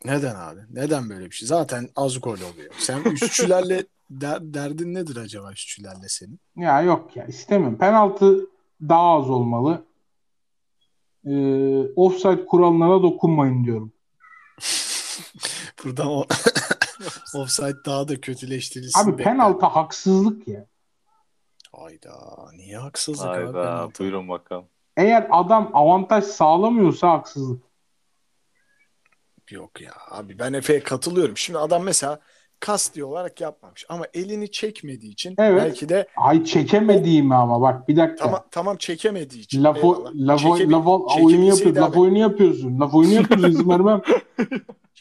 Neden 0.05 0.35
abi? 0.35 0.61
Neden 0.71 1.09
böyle 1.11 1.25
bir 1.27 1.35
şey? 1.35 1.49
Zaten 1.49 1.89
az 1.97 2.21
gol 2.21 2.33
oluyor. 2.35 2.75
Sen 2.79 3.03
üstçülerle 3.05 3.85
der- 4.11 4.55
derdin 4.55 4.95
nedir 4.95 5.17
acaba 5.17 5.53
üstçülerle 5.53 6.09
senin? 6.09 6.41
Ya 6.57 6.83
yok 6.83 7.17
ya 7.17 7.27
istemiyorum. 7.27 7.79
Penaltı 7.79 8.47
daha 8.89 9.17
az 9.17 9.31
olmalı. 9.31 9.85
Ee, 11.25 11.81
offside 11.97 12.47
kurallarına 12.47 13.03
dokunmayın 13.03 13.65
diyorum. 13.65 13.93
Buradan 15.85 16.07
o 16.07 16.25
offside 17.35 17.85
daha 17.87 18.09
da 18.09 18.21
kötüleştirilsin. 18.21 19.01
Abi 19.01 19.13
bekler. 19.13 19.25
penaltı 19.25 19.67
haksızlık 19.67 20.49
ya. 20.49 20.67
Hayda. 21.73 22.13
Niye 22.57 22.77
haksızlık 22.79 23.29
abi 23.29 23.45
Hayda 23.45 23.89
buyurun 23.99 24.29
bakalım. 24.29 24.65
Eğer 24.97 25.29
adam 25.31 25.71
avantaj 25.75 26.25
sağlamıyorsa 26.25 27.11
haksızlık. 27.11 27.63
Yok 29.51 29.81
ya 29.81 29.93
abi 30.11 30.39
ben 30.39 30.53
Efe'ye 30.53 30.83
katılıyorum. 30.83 31.37
Şimdi 31.37 31.59
adam 31.59 31.83
mesela 31.83 32.21
kasti 32.61 33.05
olarak 33.05 33.41
yapmamış 33.41 33.87
ama 33.89 34.05
elini 34.15 34.51
çekmediği 34.51 35.13
için 35.13 35.35
Evet. 35.39 35.63
belki 35.63 35.89
de 35.89 36.07
Ay 36.17 36.45
çekemediğimi 36.45 37.35
ama 37.35 37.61
bak 37.61 37.89
bir 37.89 37.97
dakika. 37.97 38.25
tamam 38.25 38.41
tamam 38.51 38.77
çekemediği 38.77 39.43
için. 39.43 39.65
Laf, 39.65 39.77
eyvallah. 39.77 40.11
laf, 40.15 40.41
Çekebil- 40.41 40.73
laf, 40.73 40.87
oyunu 41.25 41.45
yapıyorsun. 41.45 41.83
Laf 41.83 41.97
oyunu 41.97 42.19
yapıyorsun. 42.19 42.81
Laf 42.81 42.95
oyunu 42.95 43.13
yapıyorsun. 43.15 43.49
izin 43.51 43.69
vermem. 43.71 44.03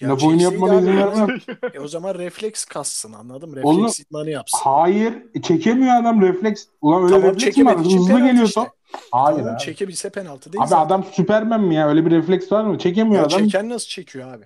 Ya 0.01 0.10
laf 0.10 0.24
oyunu 0.24 0.41
yapmana 0.41 0.80
izin 0.80 0.97
vermem. 0.97 1.28
E 1.74 1.80
o 1.80 1.88
zaman 1.88 2.16
refleks 2.16 2.66
kassın 2.66 3.14
anladım. 3.14 3.55
Refleks 3.55 3.66
Onu- 3.78 3.89
idmanı 4.10 4.30
yapsın. 4.30 4.60
Hayır. 4.64 5.14
e, 5.36 5.41
Çekemiyor 5.41 5.95
adam 6.01 6.22
refleks. 6.22 6.64
Ulan 6.82 7.03
öyle 7.03 7.14
Tamam, 7.16 7.30
refleks 7.36 7.57
mi 7.57 7.66
var? 7.66 7.72
çekemediği 7.72 7.99
Hızlı 7.99 8.20
geliyor 8.28 8.45
işte. 8.45 8.62
top. 8.62 8.70
Hayır 9.12 9.38
Tamam, 9.38 9.53
abi. 9.53 9.60
çekebilse 9.62 10.10
penaltı 10.10 10.53
değil 10.53 10.62
Abi 10.62 10.70
zaten. 10.70 10.86
adam 10.86 11.03
Süpermen 11.12 11.62
mi 11.62 11.76
ya? 11.76 11.88
Öyle 11.88 12.05
bir 12.05 12.12
refleks 12.12 12.51
var 12.51 12.64
mı? 12.64 12.78
Çekemiyor 12.78 13.22
ya 13.22 13.28
adam. 13.28 13.39
çeken 13.39 13.70
nasıl 13.70 13.88
çekiyor 13.88 14.34
abi? 14.34 14.45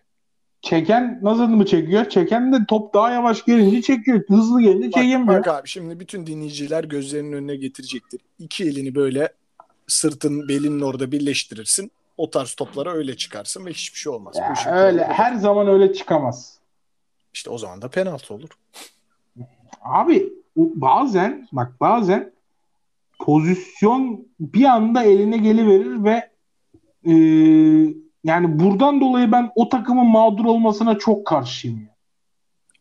Çeken 0.63 1.19
nasıl 1.21 1.47
mı 1.47 1.65
çekiyor? 1.65 2.09
Çeken 2.09 2.53
de 2.53 2.57
top 2.67 2.93
daha 2.93 3.11
yavaş 3.11 3.45
gelince 3.45 3.81
çekiyor. 3.81 4.23
Hızlı 4.27 4.61
gelince 4.61 4.87
Bak, 4.87 4.93
çekemiyor. 4.93 5.27
bak 5.39 5.47
abi 5.47 5.67
şimdi 5.67 5.99
bütün 5.99 6.27
dinleyiciler 6.27 6.83
gözlerinin 6.83 7.31
önüne 7.33 7.55
getirecektir. 7.55 8.21
İki 8.39 8.63
elini 8.63 8.95
böyle 8.95 9.33
sırtın 9.87 10.47
belinin 10.47 10.81
orada 10.81 11.11
birleştirirsin. 11.11 11.91
O 12.17 12.29
tarz 12.29 12.53
toplara 12.53 12.93
öyle 12.93 13.17
çıkarsın 13.17 13.65
ve 13.65 13.69
hiçbir 13.69 13.99
şey 13.99 14.13
olmaz. 14.13 14.35
Ya 14.65 14.73
öyle 14.75 15.07
bu. 15.09 15.13
her 15.13 15.35
zaman 15.35 15.67
öyle 15.67 15.93
çıkamaz. 15.93 16.57
İşte 17.33 17.49
o 17.49 17.57
zaman 17.57 17.81
da 17.81 17.87
penaltı 17.87 18.33
olur. 18.33 18.49
Abi 19.81 20.33
bazen 20.55 21.47
bak 21.51 21.71
bazen 21.79 22.31
pozisyon 23.19 24.27
bir 24.39 24.65
anda 24.65 25.03
eline 25.03 25.37
geliverir 25.37 26.03
ve 26.03 26.29
e, 27.05 27.13
yani 28.23 28.59
buradan 28.59 29.01
dolayı 29.01 29.31
ben 29.31 29.51
o 29.55 29.69
takımın 29.69 30.05
mağdur 30.05 30.45
olmasına 30.45 30.97
çok 30.97 31.27
karşıyım. 31.27 31.89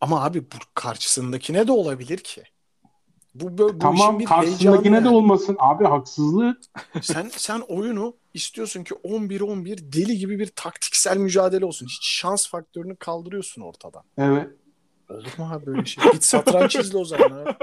Ama 0.00 0.24
abi 0.24 0.42
bu 0.42 0.56
karşısındakine 0.74 1.66
de 1.66 1.72
olabilir 1.72 2.18
ki. 2.18 2.42
Bu, 3.34 3.58
bu, 3.58 3.68
işin 3.68 3.78
Tamam 3.78 4.18
bir 4.18 4.24
karşısındakine 4.24 4.72
heyecanı 4.72 5.04
de 5.04 5.08
yani. 5.08 5.16
olmasın. 5.16 5.56
Abi 5.58 5.84
haksızlık. 5.84 6.62
Sen 7.02 7.28
sen 7.36 7.60
oyunu 7.60 8.16
istiyorsun 8.34 8.84
ki 8.84 8.94
11-11 8.94 9.92
deli 9.92 10.18
gibi 10.18 10.38
bir 10.38 10.46
taktiksel 10.56 11.16
mücadele 11.16 11.64
olsun. 11.64 11.86
Hiç 11.86 12.08
şans 12.08 12.48
faktörünü 12.48 12.96
kaldırıyorsun 12.96 13.62
ortadan. 13.62 14.02
Evet. 14.18 14.50
Olur 15.10 15.38
mu 15.38 15.48
abi 15.52 15.66
böyle 15.66 15.84
şey? 15.84 16.04
Git 16.12 16.24
satranç 16.24 16.76
izle 16.76 16.98
o 16.98 17.04
zaman 17.04 17.30
abi. 17.30 17.56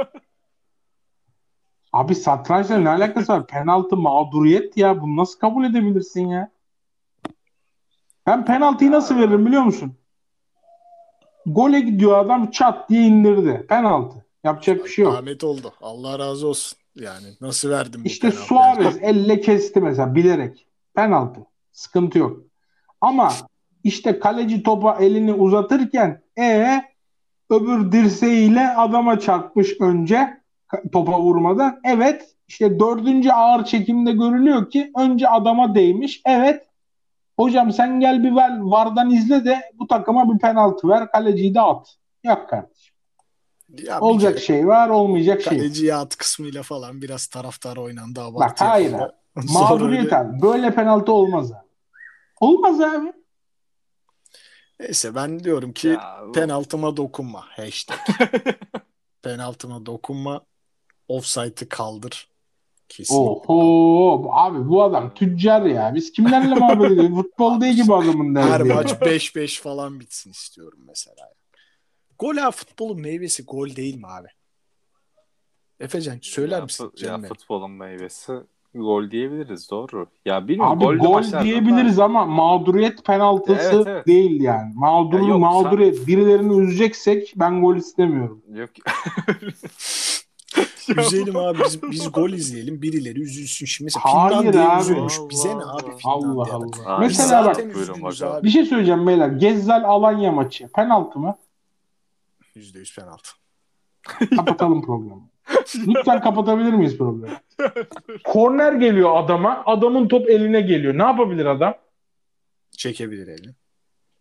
Abi 1.94 2.16
satrançla 2.16 2.78
ne 2.78 2.90
alakası 2.90 3.34
var? 3.34 3.48
Penaltı 3.48 3.98
mağduriyet 3.98 4.78
ya. 4.78 5.02
Bunu 5.02 5.18
nasıl 5.18 5.40
kabul 5.40 5.66
edebilirsin 5.66 6.28
ya? 6.28 6.52
Ben 8.30 8.46
penaltıyı 8.46 8.92
nasıl 8.92 9.18
veririm 9.18 9.46
biliyor 9.46 9.64
musun? 9.64 9.94
Gole 11.46 11.80
gidiyor 11.80 12.18
adam 12.18 12.52
çat 12.52 12.90
diye 12.90 13.02
indirdi. 13.02 13.66
Penaltı. 13.70 14.26
Yapacak 14.44 14.86
bir 14.86 14.90
şey 14.90 15.06
yok. 15.06 15.14
Ahmet 15.14 15.44
oldu. 15.44 15.74
Allah 15.82 16.20
razı 16.20 16.48
olsun. 16.48 16.78
Yani 16.96 17.28
nasıl 17.42 17.70
verdim 17.70 18.02
İşte? 18.06 18.32
Suarez 18.32 18.98
elle 19.02 19.42
kesti 19.42 19.82
mesela 19.82 20.16
bilerek. 20.16 20.68
Penaltı. 20.94 21.40
Sıkıntı 21.72 22.18
yok. 22.20 22.38
Ama 23.02 23.32
işte 23.84 24.20
kaleci 24.20 24.64
topa 24.64 24.98
elini 25.00 25.34
uzatırken 25.34 26.22
e 26.40 26.82
öbür 27.50 27.92
dirseğiyle 27.92 28.68
adama 28.70 29.20
çarpmış 29.20 29.82
önce 29.82 30.38
topa 30.92 31.20
vurmadan. 31.20 31.80
Evet 31.84 32.36
işte 32.48 32.80
dördüncü 32.80 33.30
ağır 33.30 33.66
çekimde 33.66 34.12
görülüyor 34.12 34.70
ki 34.70 34.92
önce 34.98 35.30
adama 35.30 35.76
değmiş. 35.76 36.22
Evet 36.26 36.69
hocam 37.40 37.72
sen 37.72 38.00
gel 38.00 38.24
bir 38.24 38.36
ver, 38.36 38.60
vardan 38.60 39.10
izle 39.10 39.46
de 39.46 39.62
bu 39.80 39.88
takıma 39.88 40.34
bir 40.34 40.40
penaltı 40.40 40.88
ver 40.88 41.12
kaleciyi 41.12 41.56
de 41.56 41.62
at. 41.62 41.96
Yok 42.24 42.50
kardeşim. 42.50 42.96
Ya 43.70 44.02
Olacak 44.02 44.34
kere 44.34 44.46
şey 44.46 44.68
var 44.68 44.90
olmayacak 44.90 45.42
şey. 45.42 45.58
Kaleciye 45.58 45.96
at 45.96 46.16
kısmıyla 46.16 46.64
falan 46.64 47.02
biraz 47.02 47.28
taraftar 47.28 47.78
oynandı. 47.78 48.22
Bak 48.34 48.62
hayır 48.62 48.96
Mağduriyet 49.36 50.14
abi. 50.14 50.42
Böyle 50.42 50.76
penaltı 50.76 51.12
olmaz 51.12 51.52
abi. 51.52 51.68
Olmaz 52.40 52.82
abi. 52.82 53.14
Neyse 54.80 55.16
ben 55.16 55.44
diyorum 55.44 55.74
ki 55.74 55.88
Ya, 55.88 56.20
bu- 56.28 56.32
penaltıma 56.32 56.98
dokunma. 56.98 57.46
Hashtag. 57.50 57.98
penaltıma 59.22 59.86
dokunma. 59.86 60.42
Offside'ı 61.08 61.70
kaldır. 61.70 62.30
Kesin. 62.90 63.16
Oho 63.16 64.30
abi 64.32 64.70
bu 64.70 64.84
adam 64.84 65.14
tüccar 65.14 65.62
ya. 65.62 65.92
Biz 65.96 66.12
kimlerle 66.12 66.56
muhabbet 66.56 66.92
ediyoruz? 66.92 67.16
Futbol 67.16 67.62
değil 67.62 67.82
ki 67.84 67.88
bu 67.88 67.96
adamın 67.96 68.36
derdi. 68.36 68.50
Her 68.50 68.60
ya. 68.66 68.76
maç 68.76 68.92
5-5 68.92 69.62
falan 69.62 70.00
bitsin 70.00 70.32
istiyorum 70.32 70.80
mesela. 70.88 71.30
Gol 72.20 72.38
ha 72.38 72.52
futbolun 72.52 73.02
meyvesi 73.02 73.46
gol 73.46 73.76
değil 73.76 73.96
mi 73.96 74.08
abi? 74.08 74.28
Efecan 75.80 76.20
söyler 76.22 76.58
ya, 76.58 76.64
misin? 76.64 76.92
ya 76.98 77.18
benim? 77.18 77.30
futbolun 77.30 77.72
meyvesi 77.72 78.34
gol 78.76 79.12
diyebiliriz 79.12 79.72
doğru. 79.72 80.08
Ya 80.26 80.48
bilmiyorum 80.48 80.78
Abi 80.78 80.98
gol 80.98 81.24
diyebiliriz 81.44 81.98
da- 81.98 82.04
ama 82.04 82.26
mağduriyet 82.26 83.06
penaltısı 83.06 83.76
Evet, 83.76 83.88
evet. 83.88 84.08
değil 84.08 84.42
yani. 84.42 84.72
Mağdur 84.76 85.20
Ya 85.20 85.38
mağduriyet. 85.38 86.08
Birilerini 86.08 86.60
üzeceksek 86.60 87.34
ben 87.36 87.62
gol 87.62 87.76
istemiyorum. 87.76 88.42
Yok. 88.54 88.70
Üzelim 90.98 91.38
abi 91.38 91.58
biz, 91.66 91.84
biz 91.84 92.12
gol 92.12 92.30
izleyelim 92.30 92.82
birileri 92.82 93.22
üzülsün. 93.22 93.66
Şimdi 93.66 93.86
mesela 93.86 94.04
Hayır 94.06 94.38
Finlandiya 94.40 94.70
abi. 94.76 94.82
üzülmüş. 94.82 95.20
Allah 95.20 95.30
Bize 95.30 95.50
ne 95.50 95.64
abi 95.64 95.92
Allah? 96.04 96.54
Allah. 96.54 96.66
Abi, 96.96 97.06
Mesela 97.06 97.46
bak 97.46 97.56
zaten 97.56 97.74
buyurun 97.74 97.94
üzgünüz 97.94 98.22
bakalım. 98.22 98.36
abi. 98.40 98.44
bir 98.46 98.50
şey 98.50 98.66
söyleyeceğim 98.66 99.08
beyler. 99.08 99.28
Gezzal 99.28 99.84
Alanya 99.84 100.32
maçı 100.32 100.68
penaltı 100.68 101.20
mı? 101.20 101.36
%100 102.56 102.96
penaltı. 103.02 103.30
Kapatalım 104.36 104.86
programı. 104.86 105.22
Lütfen 105.88 106.22
kapatabilir 106.22 106.74
miyiz 106.74 106.98
programı? 106.98 107.34
Korner 108.24 108.74
geliyor 108.74 109.18
adama. 109.24 109.64
Adamın 109.66 110.08
top 110.08 110.30
eline 110.30 110.62
geliyor. 110.62 110.98
Ne 110.98 111.04
yapabilir 111.04 111.46
adam? 111.46 111.74
Çekebilir 112.78 113.28
elini. 113.28 113.54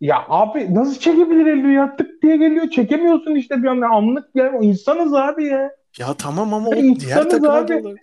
Ya 0.01 0.25
abi 0.29 0.75
nasıl 0.75 1.01
çekebilir 1.01 1.47
elini 1.47 1.75
ya? 1.75 1.97
Tık 1.97 2.23
diye 2.23 2.37
geliyor. 2.37 2.71
Çekemiyorsun 2.71 3.35
işte 3.35 3.63
bir 3.63 3.69
anda. 3.69 3.87
Anlık 3.89 4.29
ya. 4.35 4.53
İnsanız 4.61 5.15
abi 5.15 5.47
ya. 5.47 5.71
Ya 5.99 6.15
tamam 6.15 6.55
ama 6.55 6.69
o 6.69 6.75
Ya 6.75 6.95
diğer 7.01 7.31
takıma 7.31 7.53
abi. 7.53 7.69
da 7.69 7.77
olur. 7.79 7.97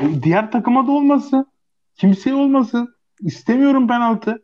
E, 0.00 0.22
Diğer 0.22 0.50
takıma 0.52 0.86
da 0.86 0.92
olmasın. 0.92 1.46
Kimseye 1.96 2.34
olmasın. 2.34 2.94
İstemiyorum 3.20 3.88
penaltı. 3.88 4.42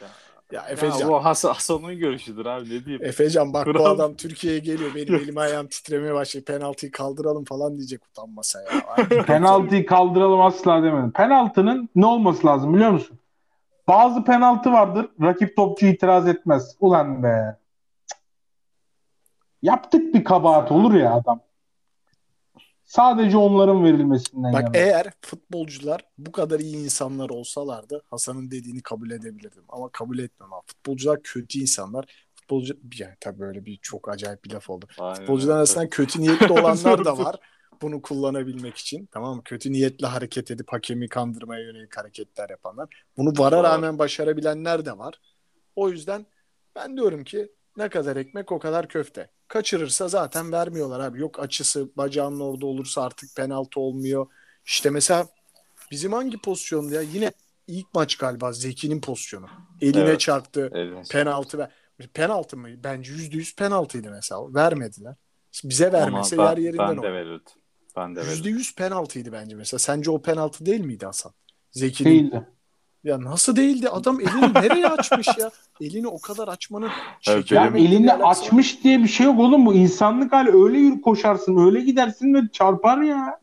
Ya 0.00 0.08
Ya 0.52 0.62
Efecan. 0.68 1.08
bu 1.08 1.24
Has 1.24 1.44
Hasan'ın 1.44 1.98
görüşüdür 1.98 2.46
abi 2.46 2.64
ne 2.64 2.84
diyeyim. 2.84 3.04
Efecan 3.04 3.52
bak 3.52 3.66
bu 3.66 3.70
Kural- 3.72 3.84
adam 3.94 4.14
Türkiye'ye 4.16 4.58
geliyor. 4.58 4.90
Benim 4.94 5.14
elim 5.14 5.38
ayağım 5.38 5.66
titremeye 5.68 6.14
başladı. 6.14 6.44
Penaltıyı 6.44 6.92
kaldıralım 6.92 7.44
falan 7.44 7.76
diyecek 7.76 8.06
utanmasa 8.06 8.58
ya. 8.62 8.68
Penaltıyı 9.26 9.86
kaldıralım 9.86 10.40
asla 10.40 10.82
demedim. 10.82 11.10
Penaltının 11.12 11.88
ne 11.94 12.06
olması 12.06 12.46
lazım 12.46 12.74
biliyor 12.74 12.90
musun? 12.90 13.18
Bazı 13.88 14.24
penaltı 14.24 14.72
vardır. 14.72 15.08
Rakip 15.22 15.56
topçu 15.56 15.86
itiraz 15.86 16.28
etmez. 16.28 16.76
Ulan 16.80 17.22
be. 17.22 17.56
Yaptık 19.62 20.14
bir 20.14 20.24
kabahat 20.24 20.72
olur 20.72 20.94
ya 20.94 21.14
adam. 21.14 21.40
Sadece 22.84 23.36
onların 23.36 23.84
verilmesinden 23.84 24.52
Bak 24.52 24.62
yana. 24.62 24.76
eğer 24.76 25.12
futbolcular 25.22 26.00
bu 26.18 26.32
kadar 26.32 26.60
iyi 26.60 26.76
insanlar 26.76 27.30
olsalardı 27.30 28.02
Hasan'ın 28.10 28.50
dediğini 28.50 28.82
kabul 28.82 29.10
edebilirdim. 29.10 29.64
Ama 29.68 29.88
kabul 29.88 30.18
etmem 30.18 30.52
abi. 30.52 30.62
Futbolcular 30.66 31.22
kötü 31.22 31.58
insanlar. 31.58 32.28
Futbolcu 32.34 32.74
yani 32.98 33.14
tabii 33.20 33.38
böyle 33.40 33.64
bir 33.64 33.76
çok 33.76 34.08
acayip 34.08 34.44
bir 34.44 34.50
laf 34.50 34.70
oldu. 34.70 34.86
Aynen 34.98 35.14
Futbolcular 35.14 35.56
arasında 35.56 35.88
kötü 35.88 36.20
niyetli 36.20 36.52
olanlar 36.52 37.04
da 37.04 37.18
var. 37.24 37.36
Bunu 37.82 38.02
kullanabilmek 38.02 38.76
için. 38.76 39.06
Tamam 39.12 39.36
mı? 39.36 39.42
Kötü 39.44 39.72
niyetle 39.72 40.06
hareket 40.06 40.50
edip 40.50 40.72
hakemi 40.72 41.08
kandırmaya 41.08 41.62
yönelik 41.62 41.96
hareketler 41.96 42.50
yapanlar. 42.50 42.88
Bunu 43.16 43.32
vara 43.38 43.62
rağmen 43.62 43.98
başarabilenler 43.98 44.84
de 44.84 44.98
var. 44.98 45.14
O 45.76 45.90
yüzden 45.90 46.26
ben 46.76 46.96
diyorum 46.96 47.24
ki 47.24 47.52
ne 47.76 47.88
kadar 47.88 48.16
ekmek 48.16 48.52
o 48.52 48.58
kadar 48.58 48.88
köfte. 48.88 49.30
Kaçırırsa 49.48 50.08
zaten 50.08 50.52
vermiyorlar 50.52 51.00
abi. 51.00 51.20
Yok 51.20 51.40
açısı 51.40 51.88
bacağının 51.96 52.40
orada 52.40 52.66
olursa 52.66 53.02
artık 53.02 53.36
penaltı 53.36 53.80
olmuyor. 53.80 54.26
İşte 54.66 54.90
mesela 54.90 55.26
bizim 55.90 56.12
hangi 56.12 56.38
pozisyonda 56.38 56.94
ya? 56.94 57.00
Yine 57.02 57.32
ilk 57.66 57.94
maç 57.94 58.16
galiba 58.16 58.52
Zeki'nin 58.52 59.00
pozisyonu. 59.00 59.46
Eline 59.80 60.00
Evet. 60.00 60.20
çarptı. 60.20 60.70
Evet. 60.74 61.10
Penaltı 61.10 61.58
ver. 61.58 61.70
Penaltı 62.14 62.56
mı? 62.56 62.68
Bence 62.84 63.12
yüzde 63.12 63.36
yüz 63.36 63.56
penaltıydı 63.56 64.10
mesela. 64.10 64.54
Vermediler. 64.54 65.14
Bize 65.64 65.92
vermese 65.92 66.36
Ama 66.36 66.44
yer 66.48 66.56
ben, 66.56 66.62
yerinden 66.62 66.88
ben 66.88 66.96
de 66.96 67.00
olur. 67.00 67.12
verirdim. 67.12 67.52
Ben 67.96 68.16
de 68.16 68.20
Yüzde 68.20 68.32
verirdim. 68.32 68.56
yüz 68.58 68.74
penaltıydı 68.74 69.32
bence 69.32 69.56
mesela. 69.56 69.78
Sence 69.78 70.10
o 70.10 70.22
penaltı 70.22 70.66
değil 70.66 70.80
miydi 70.80 71.06
Hasan? 71.06 71.32
Zeki'nin. 71.70 72.10
Değildi. 72.10 72.48
Ya 73.04 73.20
nasıl 73.20 73.56
değildi? 73.56 73.88
Adam 73.88 74.20
elini 74.20 74.54
nereye 74.54 74.86
açmış 74.88 75.28
ya? 75.38 75.50
Elini 75.80 76.08
o 76.08 76.20
kadar 76.20 76.48
açmanın 76.48 76.90
Evet, 77.28 77.50
Ya 77.52 77.66
elini 77.66 78.08
var. 78.08 78.20
açmış 78.24 78.84
diye 78.84 78.98
bir 79.02 79.08
şey 79.08 79.26
yok 79.26 79.40
oğlum. 79.40 79.66
Bu 79.66 79.74
insanlık 79.74 80.32
hali. 80.32 80.64
Öyle 80.64 80.78
yürü 80.78 81.00
koşarsın. 81.00 81.66
Öyle 81.66 81.80
gidersin 81.80 82.34
ve 82.34 82.38
çarpar 82.52 82.98
ya. 83.02 83.40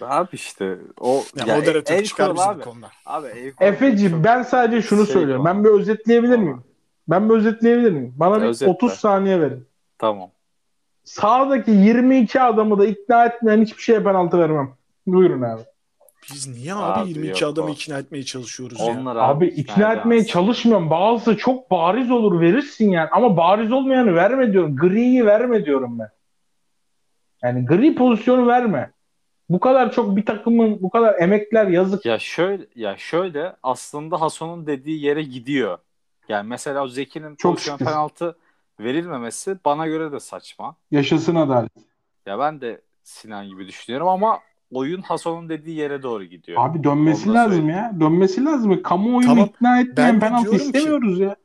Abi 0.00 0.28
işte 0.32 0.78
o 1.00 1.22
Ya, 1.36 1.44
ya 1.46 1.56
moderatör 1.56 1.94
el 1.94 2.04
çıkar 2.04 2.26
kuralı 2.30 2.38
bizi 2.40 2.48
abi. 2.50 2.62
konuda. 2.62 2.88
Abi 3.06 3.26
el 3.26 3.52
Efeciğim 3.68 4.12
çok- 4.12 4.24
ben 4.24 4.42
sadece 4.42 4.82
şunu 4.88 5.04
şey 5.04 5.12
söylüyorum. 5.14 5.44
var. 5.44 5.54
Ben 5.54 5.64
bir 5.64 5.68
özetleyebilir 5.68 6.30
Tamam. 6.32 6.44
miyim? 6.46 6.62
Ben 7.08 7.28
bir 7.30 7.34
özetleyebilir 7.34 7.90
miyim? 7.90 8.14
Bana 8.16 8.42
bir 8.42 8.46
Özetle. 8.46 8.72
30 8.72 8.92
saniye 8.92 9.40
verin. 9.40 9.66
Tamam. 9.98 10.30
Sağdaki 11.04 11.70
22 11.70 12.40
adamı 12.40 12.78
da 12.78 12.86
ikna 12.86 13.24
etmeyen 13.24 13.62
hiçbir 13.62 13.82
şeye 13.82 14.02
penaltı 14.02 14.38
vermem. 14.38 14.70
Buyurun 15.06 15.42
abi. 15.42 15.62
Biz 16.32 16.48
niye 16.48 16.74
abi, 16.74 17.00
Abi 17.00 17.08
22 17.08 17.44
yok 17.44 17.52
adamı 17.52 17.68
o. 17.68 17.72
ikna 17.72 17.98
etmeye 17.98 18.22
çalışıyoruz 18.22 18.80
ya? 18.80 18.86
Onlar 18.86 19.16
Abi 19.16 19.46
ikna 19.46 19.92
etmeye 19.92 20.26
çalışmıyorum. 20.26 20.90
Bazısı 20.90 21.36
çok 21.36 21.70
bariz 21.70 22.10
olur 22.10 22.40
verirsin 22.40 22.90
yani. 22.90 23.08
Ama 23.12 23.36
bariz 23.36 23.72
olmayanı 23.72 24.14
verme 24.14 24.52
diyorum. 24.52 24.76
Griyi 24.76 25.26
verme 25.26 25.64
diyorum 25.64 25.98
ben. 25.98 26.10
Yani 27.42 27.66
gri 27.66 27.94
pozisyonu 27.94 28.46
verme. 28.46 28.90
Bu 29.48 29.60
kadar 29.60 29.92
çok 29.92 30.16
bir 30.16 30.26
takımın 30.26 30.82
bu 30.82 30.90
kadar 30.90 31.20
emekler 31.20 31.66
yazık. 31.66 32.06
Ya 32.06 32.18
şöyle 32.18 32.66
ya 32.74 32.96
şöyle 32.96 33.56
aslında 33.62 34.20
Hason'un 34.20 34.66
dediği 34.66 35.04
yere 35.04 35.22
gidiyor. 35.22 35.78
Yani 36.28 36.48
mesela 36.48 36.82
o 36.82 36.88
Zeki'nin 36.88 37.36
Çok 37.36 37.52
pozisyon 37.52 37.74
şükür. 37.76 37.84
penaltı 37.90 38.36
verilmemesi 38.80 39.56
bana 39.64 39.86
göre 39.86 40.12
de 40.12 40.20
saçma. 40.20 40.76
Yaşasın 40.90 41.34
adalet. 41.34 41.72
Ya 42.26 42.38
ben 42.38 42.60
de 42.60 42.80
Sinan 43.02 43.48
gibi 43.48 43.68
düşünüyorum 43.68 44.08
ama 44.08 44.38
oyun 44.72 45.02
Hason'un 45.02 45.48
dediği 45.48 45.76
yere 45.76 46.02
doğru 46.02 46.24
gidiyor. 46.24 46.64
Abi 46.66 46.84
dönmesi 46.84 47.28
Onu 47.28 47.34
da 47.34 47.38
lazım 47.38 47.52
söyleyeyim. 47.52 47.70
ya. 47.78 47.96
Dönmesi 48.00 48.44
lazım. 48.44 48.82
Kamuoyunu 48.82 49.26
Tamam. 49.26 49.46
ikna 49.46 49.80
etmeyen 49.80 50.20
penaltı 50.20 50.42
diyorum 50.44 50.58
ki- 50.58 50.64
istemiyoruz 50.66 51.18
ya. 51.20 51.36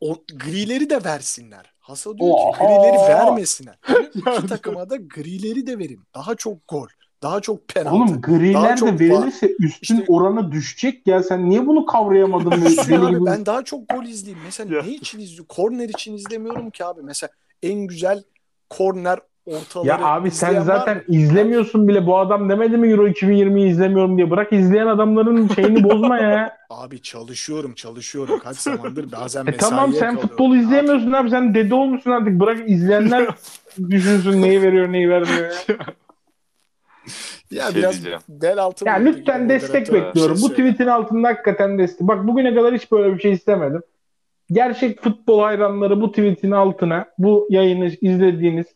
O 0.00 0.16
grileri 0.44 0.90
de 0.90 1.04
versinler. 1.04 1.72
Hasan 1.78 2.18
diyor 2.18 2.30
Oha! 2.34 2.52
ki 2.58 2.64
grileri 2.64 3.08
vermesinler. 3.08 3.78
İki 4.14 4.46
takıma 4.46 4.90
da 4.90 4.96
grileri 4.96 5.66
de 5.66 5.78
verin. 5.78 6.00
Daha 6.14 6.34
çok 6.34 6.68
gol. 6.68 6.86
Daha 7.22 7.40
çok 7.40 7.68
penaltı. 7.68 7.96
Oğlum 7.96 8.20
griler 8.20 8.80
de 8.80 8.98
verilirse 8.98 9.48
üstün 9.60 9.96
İşte- 10.00 10.12
oranı 10.12 10.52
düşecek 10.52 11.06
ya. 11.06 11.22
Sen 11.22 11.48
niye 11.50 11.66
bunu 11.66 11.86
kavrayamadın? 11.86 12.50
abi 13.06 13.26
ben 13.26 13.46
daha 13.46 13.64
çok 13.64 13.88
gol 13.88 14.04
izleyeyim. 14.04 14.44
Mesela 14.44 14.76
Ya. 14.76 14.82
ne 14.82 14.88
için 14.90 15.18
izliyorum? 15.18 15.46
Korner 15.48 15.88
için 15.88 16.14
izlemiyorum 16.14 16.70
ki 16.70 16.84
abi. 16.84 17.02
Mesela 17.02 17.30
en 17.62 17.86
güzel 17.86 18.22
korner 18.70 19.18
ortaları 19.46 19.88
Ya 19.88 19.98
abi 20.06 20.30
sen 20.30 20.54
var 20.56 20.60
zaten 20.60 20.96
mı? 20.96 21.02
izlemiyorsun 21.08 21.88
bile. 21.88 22.06
Bu 22.06 22.18
adam 22.18 22.48
demedi 22.48 22.76
mi 22.76 22.88
Euro 22.88 23.08
2020'yi 23.08 23.68
izlemiyorum 23.68 24.16
diye. 24.16 24.30
Bırak 24.30 24.52
izleyen 24.52 24.86
adamların 24.86 25.48
şeyini 25.48 25.84
bozma 25.84 26.18
ya. 26.18 26.56
Abi 26.70 27.02
çalışıyorum 27.02 27.74
çalışıyorum 27.74 28.38
kaç 28.42 28.56
zamandır 28.56 29.12
bazen 29.12 29.46
E 29.46 29.56
tamam 29.56 29.92
sen 29.92 30.00
kalıyorum. 30.08 30.28
futbolu 30.28 30.56
izleyemiyorsun 30.56 31.12
abi. 31.12 31.30
Sen 31.30 31.54
dede 31.54 31.74
olmuşsun 31.74 32.10
artık. 32.10 32.40
Bırak 32.40 32.70
izleyenler 32.70 33.26
düşünsün 33.90 34.42
neyi 34.42 34.62
veriyor 34.62 34.92
neyi 34.92 35.08
vermiyor 35.08 35.50
ya. 35.50 35.76
Ya 37.50 37.66
Şey 37.70 37.82
biraz 37.82 37.92
diyeceğim. 37.92 38.20
bel 38.28 38.58
altı 38.58 38.84
Ya 38.88 38.94
lütfen 38.94 39.40
gibi 39.40 39.48
destek 39.48 39.92
bekliyorum. 39.92 40.34
Bu 40.36 40.48
şey 40.48 40.56
söyle. 40.56 40.70
tweetin 40.70 40.86
altında 40.90 41.28
hakikaten 41.28 41.78
destek. 41.78 42.08
Bak 42.08 42.26
bugüne 42.26 42.54
kadar 42.54 42.74
hiç 42.74 42.92
böyle 42.92 43.14
bir 43.14 43.20
şey 43.22 43.32
istemedim. 43.32 43.82
Gerçek 44.50 45.02
futbol 45.02 45.40
hayranları 45.42 46.00
bu 46.00 46.10
tweetin 46.10 46.50
altına, 46.50 47.06
bu 47.18 47.46
yayını 47.50 47.86
izlediğiniz 48.00 48.66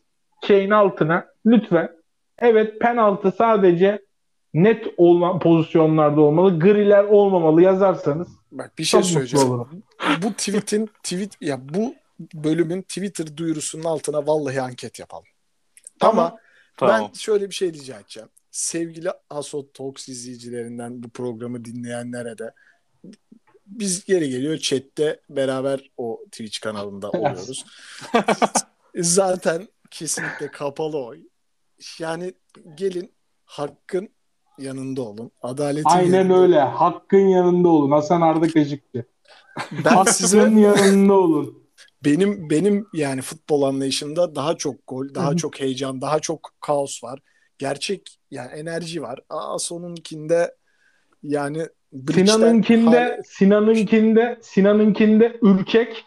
şeyin 0.47 0.69
altına 0.69 1.25
lütfen 1.45 1.89
evet 2.39 2.79
penaltı 2.79 3.31
sadece 3.31 4.01
net 4.53 4.85
olan 4.97 5.39
pozisyonlarda 5.39 6.21
olmalı. 6.21 6.59
Griler 6.59 7.03
olmamalı 7.03 7.61
yazarsanız 7.61 8.27
Bak 8.51 8.77
bir 8.77 8.83
şey 8.83 9.03
söyleyeceğim. 9.03 9.49
bu 10.23 10.33
tweet'in 10.33 10.89
tweet 11.03 11.41
ya 11.41 11.59
bu 11.73 11.95
bölümün 12.33 12.81
Twitter 12.81 13.37
duyurusunun 13.37 13.83
altına 13.83 14.27
vallahi 14.27 14.61
anket 14.61 14.99
yapalım. 14.99 15.25
Ama 16.01 16.37
Tamam. 16.77 17.01
ben 17.01 17.13
şöyle 17.13 17.49
bir 17.49 17.55
şey 17.55 17.73
rica 17.73 17.99
edeceğim. 17.99 18.29
Sevgili 18.51 19.09
Asot 19.29 19.73
Talks 19.73 20.09
izleyicilerinden 20.09 21.03
bu 21.03 21.09
programı 21.09 21.65
dinleyenlere 21.65 22.37
de 22.37 22.53
biz 23.65 24.05
geri 24.05 24.29
geliyor 24.29 24.57
chatte 24.57 25.19
beraber 25.29 25.91
o 25.97 26.19
Twitch 26.25 26.59
kanalında 26.61 27.09
oluyoruz. 27.11 27.65
Zaten 28.95 29.67
kesinlikle 29.91 30.47
kapalı 30.51 30.97
oy. 31.05 31.19
Yani 31.99 32.33
gelin 32.75 33.11
hakkın 33.45 34.09
yanında 34.57 35.01
olun. 35.01 35.31
Adaletin 35.41 35.89
Aynen 35.89 36.13
yanında 36.17 36.33
olun. 36.33 36.43
öyle. 36.43 36.59
Hakkın 36.59 37.27
yanında 37.27 37.69
olun. 37.69 37.91
Hasan 37.91 38.21
Arda 38.21 38.47
Kaşıkçı. 38.47 39.05
Ben 39.85 39.89
Hakkın 39.89 40.11
size 40.11 40.37
yanında 40.37 41.13
olun. 41.13 41.63
benim 42.05 42.49
benim 42.49 42.87
yani 42.93 43.21
futbol 43.21 43.61
anlayışımda 43.61 44.35
daha 44.35 44.55
çok 44.57 44.75
gol, 44.87 45.13
daha 45.15 45.35
çok 45.35 45.59
heyecan, 45.59 46.01
daha 46.01 46.19
çok 46.19 46.51
kaos 46.61 47.03
var. 47.03 47.19
Gerçek 47.57 48.17
yani 48.31 48.51
enerji 48.51 49.01
var. 49.01 49.19
Aa 49.29 49.59
sonunkinde 49.59 50.55
yani 51.23 51.67
Sinan'ınkinde 52.13 52.99
hal- 52.99 53.21
Sinan'ınkinde 53.25 54.39
Sinan'ınkinde 54.41 55.37
ürkek 55.41 56.05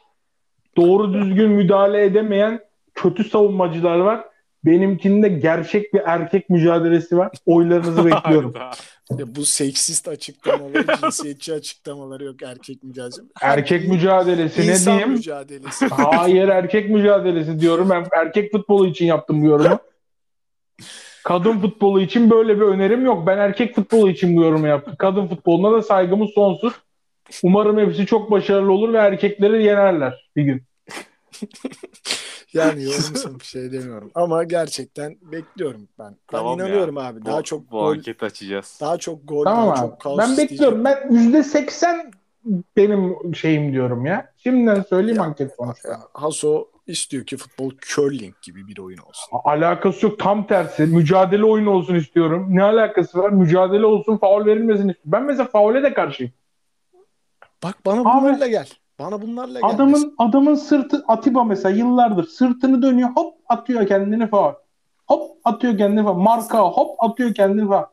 doğru 0.77 1.13
düzgün 1.15 1.51
müdahale 1.51 2.05
edemeyen 2.05 2.61
kötü 2.95 3.25
savunmacılar 3.25 3.99
var. 3.99 4.25
Benimkinde 4.65 5.29
gerçek 5.29 5.95
bir 5.95 6.01
erkek 6.07 6.51
mücadelesi 6.51 7.17
var. 7.17 7.31
Oylarınızı 7.47 8.05
bekliyorum. 8.11 8.55
Ya 9.19 9.37
bu 9.37 9.45
seksist 9.45 10.09
açıklamaları, 10.09 10.87
cinsiyetçi 11.01 11.55
açıklamaları 11.55 12.25
yok 12.25 12.43
erkek 12.43 12.83
mücadelesi. 12.83 13.23
erkek 13.43 13.89
mücadelesi 13.89 14.61
ne 14.61 14.67
İnsan 14.67 14.93
diyeyim? 14.93 15.13
mücadelesi. 15.13 15.87
Hayır 15.87 16.49
erkek 16.49 16.91
mücadelesi 16.91 17.61
diyorum. 17.61 17.91
Ben 17.91 18.07
erkek 18.21 18.53
futbolu 18.53 18.87
için 18.87 19.07
yaptım 19.07 19.43
bu 19.43 19.47
yorumu. 19.47 19.79
Kadın 21.25 21.59
futbolu 21.61 22.01
için 22.01 22.31
böyle 22.31 22.57
bir 22.57 22.63
önerim 22.65 23.05
yok. 23.05 23.27
Ben 23.27 23.39
erkek 23.39 23.75
futbolu 23.75 24.11
için 24.11 24.37
bu 24.37 24.43
yorumu 24.43 24.67
yaptım. 24.67 24.95
Kadın 24.99 25.27
futboluna 25.27 25.73
da 25.73 25.83
saygımız 25.83 26.31
sonsuz. 26.31 26.73
Umarım 27.43 27.79
hepsi 27.79 28.07
çok 28.07 28.31
başarılı 28.31 28.73
olur 28.73 28.93
ve 28.93 28.99
erkekleri 28.99 29.65
yenerler 29.65 30.31
bir 30.37 30.43
gün. 30.43 30.63
Yani 32.53 32.83
yorumsuz 32.83 33.41
bir 33.41 33.45
şey 33.45 33.73
demiyorum. 33.73 34.11
Ama 34.15 34.45
gerçekten 34.45 35.17
bekliyorum 35.23 35.89
ben. 35.99 36.11
Ben 36.11 36.17
Tamam 36.29 36.59
ya. 36.59 36.65
inanıyorum 36.67 36.99
abi. 36.99 37.21
Bu- 37.21 37.25
Daha 37.27 37.43
çok 37.43 37.67
bu 37.67 37.71
gol, 37.71 37.91
anket 37.93 38.23
açacağız. 38.23 38.79
daha 38.81 38.99
çok 38.99 39.29
gol, 39.29 39.45
Tamam 39.45 39.67
daha 39.69 39.73
abi. 39.73 39.81
çok 39.81 40.01
kaos 40.01 40.19
Ben 40.19 40.29
isteyeceğim. 40.31 40.85
bekliyorum. 40.85 40.85
Ben 40.85 41.11
%80 41.43 42.11
benim 42.77 43.35
şeyim 43.35 43.73
diyorum 43.73 44.07
ya. 44.07 44.33
Şimdiden 44.37 44.83
söyleyeyim 44.83 45.17
Ya, 45.17 45.23
anket 45.23 45.53
sonuçta. 45.57 46.01
Haso 46.15 46.69
istiyor 46.87 47.27
ki 47.27 47.37
futbol 47.37 47.71
curling 47.95 48.35
gibi 48.43 48.67
bir 48.67 48.79
oyun 48.79 48.99
olsun. 48.99 49.39
Alakası 49.45 50.07
yok. 50.07 50.19
Tam 50.19 50.47
tersi. 50.47 50.83
Mücadele 50.87 51.45
oyunu 51.45 51.71
olsun 51.71 51.95
istiyorum. 51.95 52.47
Ne 52.51 52.63
alakası 52.63 53.19
var? 53.19 53.31
Mücadele 53.31 53.87
olsun, 53.87 54.17
faul 54.17 54.47
verilmesin 54.47 54.89
istiyorum. 54.89 55.03
Ben 55.13 55.23
mesela 55.23 55.49
faule 55.49 55.83
de 55.83 55.95
karşıyım. 55.95 56.33
Bak 57.63 57.79
bana 57.87 58.01
bunlarla 58.05 58.47
gel. 58.47 58.69
Bana 58.99 59.23
bunlarla 59.23 59.61
gel. 59.61 59.71
Adamın 59.71 60.15
adamın 60.19 60.55
sırtı 60.55 61.05
Atiba 61.09 61.45
mesela 61.45 61.77
yıllardır 61.77 62.25
sırtını 62.27 62.83
dönüyor 62.83 63.09
hop 63.09 63.35
atıyor 63.49 63.87
kendini 63.87 64.27
faul. 64.27 64.53
Hop 65.09 65.31
atıyor 65.45 65.79
kendini 65.79 66.05
faul. 66.05 66.17
Marka 66.17 66.59
hop 66.61 67.05
atıyor 67.05 67.35
kendini 67.35 67.69
faul. 67.69 67.85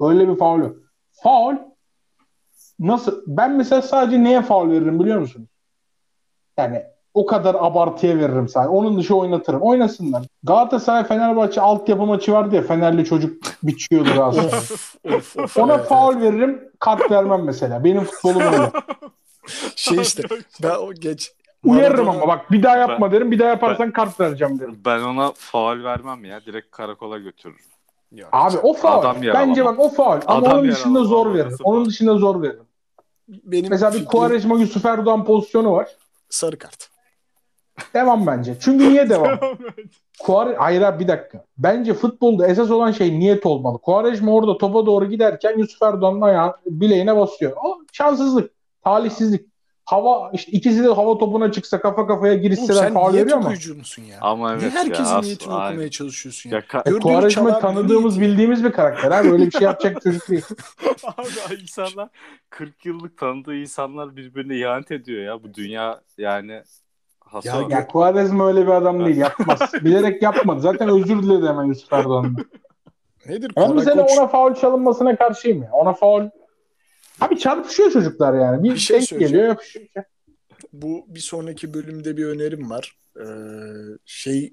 Böyle 0.00 0.28
bir 0.28 0.36
faul 0.36 0.60
yok. 0.60 0.76
Faul 1.12 1.54
nasıl? 2.78 3.22
Ben 3.26 3.52
mesela 3.52 3.82
sadece 3.82 4.24
neye 4.24 4.42
faul 4.42 4.70
veririm 4.70 5.00
biliyor 5.00 5.18
musunuz? 5.18 5.48
Yani 6.58 6.82
o 7.14 7.26
kadar 7.26 7.54
abartıya 7.54 8.16
veririm 8.16 8.48
sadece. 8.48 8.68
Onun 8.68 8.98
dışı 8.98 9.16
oynatırım. 9.16 9.62
Oynasınlar. 9.62 10.26
Galatasaray 10.42 11.04
Fenerbahçe 11.04 11.60
altyapı 11.60 12.06
maçı 12.06 12.32
vardı 12.32 12.56
ya 12.56 12.62
Fenerli 12.62 13.04
çocuk 13.04 13.42
biçiyordu 13.62 14.10
Galatasaray. 14.14 15.20
Ona 15.58 15.78
faul 15.78 16.20
veririm. 16.20 16.70
Kart 16.78 17.10
vermem 17.10 17.44
mesela. 17.44 17.84
Benim 17.84 18.04
futbolum 18.04 18.42
öyle. 18.42 18.72
Şey 19.76 20.00
işte 20.00 20.22
ben 20.62 20.70
o 20.74 20.92
geç 20.94 21.32
Uyarırım 21.64 22.06
Maradona- 22.06 22.10
ama 22.22 22.28
bak 22.28 22.50
bir 22.52 22.62
daha 22.62 22.76
yapma 22.76 23.12
derim. 23.12 23.30
Bir 23.30 23.38
daha 23.38 23.48
yaparsan 23.48 23.90
kart 23.92 24.20
vereceğim 24.20 24.58
derim. 24.58 24.80
Ben 24.84 25.00
ona 25.00 25.32
faul 25.36 25.84
vermem 25.84 26.24
ya. 26.24 26.40
Direkt 26.46 26.70
karakola 26.70 27.18
götürürüm. 27.18 27.60
Yok, 28.12 28.28
Abi 28.32 28.58
o 28.58 28.74
faul. 28.74 29.00
Adam. 29.00 29.16
Bence 29.22 29.64
bak 29.64 29.78
o 29.78 29.88
faul. 29.88 30.20
Ama 30.26 30.48
Adam 30.48 30.58
onun 30.58 30.70
dışında 30.70 31.04
zor 31.04 31.34
veririm. 31.34 31.50
Nasıl 31.52 31.64
Onun 31.64 31.84
dışında 31.86 32.14
zor 32.18 32.42
veririm. 32.42 32.64
benim 33.28 33.70
Mesela 33.70 33.92
bir 33.92 33.98
fikrim 33.98 34.10
Quaresma 34.10 34.58
Yusuf 34.58 34.84
Erdoğan 34.86 35.24
pozisyonu 35.24 35.72
var. 35.72 35.88
sarı 36.30 36.58
kart. 36.58 36.88
Devam 37.94 38.26
bence. 38.26 38.56
Çünkü 38.60 38.90
niye 38.90 39.10
devam? 39.10 39.38
Kuare... 40.18 40.56
Hayır 40.56 40.82
abi 40.82 41.04
bir 41.04 41.08
dakika. 41.08 41.44
Bence 41.58 41.94
futbolda 41.94 42.46
esas 42.46 42.70
olan 42.70 42.90
şey 42.92 43.18
niyet 43.18 43.46
olmalı. 43.46 43.78
Quaresma 43.78 44.32
orada 44.34 44.58
topa 44.58 44.86
doğru 44.86 45.04
giderken 45.10 45.58
Yusuf 45.58 45.82
Erdoğan'ın 45.82 46.20
ayağı 46.20 46.56
bileğine 46.66 47.16
basıyor. 47.16 47.52
O 47.64 47.78
şanssızlık. 47.92 48.57
Talihsizlik. 48.88 49.48
Hava 49.84 50.30
işte 50.32 50.52
ikisi 50.52 50.84
de 50.84 50.88
hava 50.88 51.18
topuna 51.18 51.52
çıksa 51.52 51.80
kafa 51.80 52.06
kafaya 52.06 52.34
girişseler 52.34 52.82
sen 52.82 52.94
faul 52.94 53.10
niye 53.10 53.22
veriyor 53.22 53.38
mu? 53.38 53.44
okuyucu 53.44 53.74
musun 53.76 54.02
ya? 54.02 54.16
Ama 54.20 54.54
Niye 54.56 54.68
evet 54.68 54.74
herkesin 54.78 55.14
ya. 55.14 55.20
niyetini 55.20 55.54
Ay- 55.54 55.68
okumaya 55.70 55.90
çalışıyorsun 55.90 56.50
ya? 56.50 56.56
Ya 56.56 56.62
ka- 56.62 57.26
E, 57.26 57.30
çalar, 57.30 57.60
tanıdığımız, 57.60 58.18
niyeti- 58.18 58.20
bildiğimiz 58.20 58.64
bir 58.64 58.72
karakter 58.72 59.10
abi. 59.10 59.28
Öyle 59.32 59.46
bir 59.46 59.50
şey 59.50 59.60
yapacak 59.62 60.02
çocuk 60.02 60.28
değil. 60.28 60.44
Abi 61.16 61.62
insanlar 61.62 62.08
40 62.50 62.86
yıllık 62.86 63.18
tanıdığı 63.18 63.54
insanlar 63.54 64.16
birbirine 64.16 64.56
ihanet 64.56 64.90
ediyor 64.90 65.22
ya. 65.22 65.42
Bu 65.42 65.54
dünya 65.54 66.00
yani 66.18 66.62
Hasan. 67.20 67.62
Ya- 67.62 67.78
Ya 67.78 67.86
Quaresma 67.86 68.48
öyle 68.48 68.62
bir 68.66 68.72
adam 68.72 69.04
değil. 69.06 69.16
Yapmaz. 69.16 69.60
Bilerek 69.84 70.22
yapmadı. 70.22 70.60
Zaten 70.60 70.88
özür 70.88 71.22
diledi 71.22 71.46
hemen 71.46 71.64
Yusuf 71.64 71.92
Erdoğan'dan. 71.92 72.36
Nedir? 73.28 73.50
Ben 73.56 73.74
mesela 73.74 74.02
Karakoç- 74.02 74.18
ona 74.18 74.26
faul 74.26 74.54
çalınmasına 74.54 75.16
karşıyım 75.16 75.62
ya. 75.62 75.70
Ona 75.72 75.92
faul 75.92 76.22
Abi 77.20 77.38
çarpışıyor 77.38 77.90
çocuklar 77.92 78.34
yani. 78.40 78.64
Bir, 78.64 78.74
Bir 78.74 78.78
şey 78.78 79.00
geliyor 79.00 79.44
yapışıyor. 79.48 79.86
Bu 80.72 81.04
bir 81.08 81.20
sonraki 81.20 81.74
bölümde 81.74 82.16
bir 82.16 82.24
önerim 82.26 82.70
var. 82.70 82.98
Ee, 83.20 83.24
şey 84.04 84.52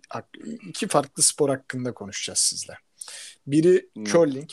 iki 0.68 0.88
farklı 0.88 1.24
spor 1.24 1.49
hakkında 1.49 1.93
konuşacağız 1.93 2.39
sizle. 2.39 2.74
Biri 3.47 3.89
Hmm. 3.93 4.03
curling. 4.03 4.49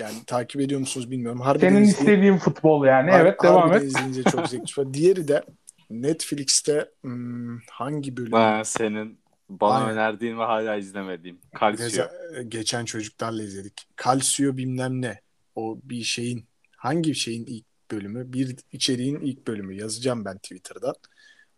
Yani 0.00 0.14
takip 0.26 0.60
ediyor 0.60 0.80
musunuz 0.80 1.10
bilmiyorum. 1.10 1.40
Harbiden 1.40 1.68
Senin 1.68 1.84
izley- 1.84 1.88
istediğin 1.88 2.36
futbol 2.36 2.86
yani. 2.86 3.10
har- 3.10 3.20
evet 3.20 3.42
devam 3.42 3.72
et. 3.72 3.82
izleyince 3.82 4.22
çok 4.22 4.48
zevkli. 4.48 4.94
Diğeri 4.94 5.28
de 5.28 5.42
Netflix'te 5.90 6.90
hmm, 7.02 7.58
hangi 7.70 8.16
bölüm? 8.16 8.32
Ben 8.32 8.62
senin 8.62 9.18
bana 9.48 9.74
Aynen. 9.74 9.90
önerdiğin 9.92 10.38
ve 10.38 10.42
hala 10.44 10.76
izlemediğim. 10.76 11.40
Calcio. 11.60 11.86
Geze- 11.86 12.42
geçen 12.48 12.84
çocuklarla 12.84 13.42
izledik. 13.42 13.86
Calcio 14.04 14.56
bilmem 14.56 15.02
ne. 15.02 15.20
O 15.54 15.78
bir 15.82 16.02
şeyin 16.02 16.44
hangi 16.84 17.14
şeyin 17.14 17.46
ilk 17.46 17.66
bölümü? 17.90 18.32
Bir 18.32 18.56
içeriğin 18.72 19.20
ilk 19.20 19.46
bölümü. 19.46 19.74
Yazacağım 19.74 20.24
ben 20.24 20.38
Twitter'da. 20.38 20.94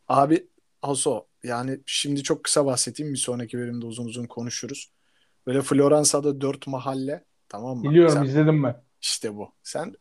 Abi 0.08 0.48
Aso 0.82 1.26
yani 1.42 1.80
şimdi 1.86 2.22
çok 2.22 2.44
kısa 2.44 2.66
bahsedeyim. 2.66 3.12
Bir 3.12 3.18
sonraki 3.18 3.58
bölümde 3.58 3.86
uzun 3.86 4.06
uzun 4.06 4.24
konuşuruz. 4.24 4.92
Böyle 5.46 5.62
Floransa'da 5.62 6.40
dört 6.40 6.66
mahalle 6.66 7.24
tamam 7.48 7.78
mı? 7.78 7.90
Biliyorum 7.90 8.12
Sen- 8.14 8.24
izledim 8.24 8.62
ben. 8.62 8.82
işte 9.00 9.36
bu. 9.36 9.52
Sen 9.62 9.94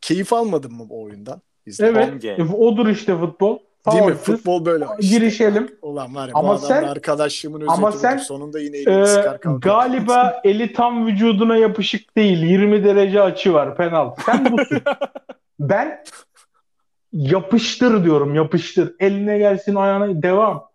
keyif 0.00 0.32
almadın 0.32 0.72
mı 0.72 0.88
bu 0.88 1.02
oyundan? 1.02 1.42
İzle. 1.66 1.86
Evet. 1.86 2.24
E, 2.24 2.42
Odur 2.42 2.86
işte 2.86 3.18
futbol. 3.18 3.58
Değil 3.92 4.04
mi? 4.04 4.14
Futbol 4.14 4.64
böyle. 4.64 4.86
Girişelim. 5.00 5.76
Ulan 5.82 6.14
var 6.14 6.26
ya 6.28 6.32
Ama 6.34 6.54
bu 6.54 6.58
sen- 6.58 6.82
arkadaşlığımın 6.84 7.60
özeti 7.60 7.72
ama 7.72 7.88
budur. 7.90 7.98
sen, 7.98 8.16
Sonunda 8.18 8.60
yine 8.60 8.76
elini 8.76 9.06
sıkar 9.06 9.40
kalkar. 9.40 9.70
galiba 9.70 10.40
eli 10.44 10.72
tam 10.72 11.06
vücuduna 11.06 11.56
yapışık 11.56 12.16
değil. 12.16 12.42
20 12.42 12.84
derece 12.84 13.22
açı 13.22 13.52
var 13.52 13.76
penaltı. 13.76 14.22
Sen 14.26 14.52
busun. 14.52 14.80
ben 15.60 16.02
yapıştır 17.12 18.04
diyorum 18.04 18.34
yapıştır. 18.34 18.94
Eline 19.00 19.38
gelsin 19.38 19.74
ayağına 19.74 20.22
devam. 20.22 20.68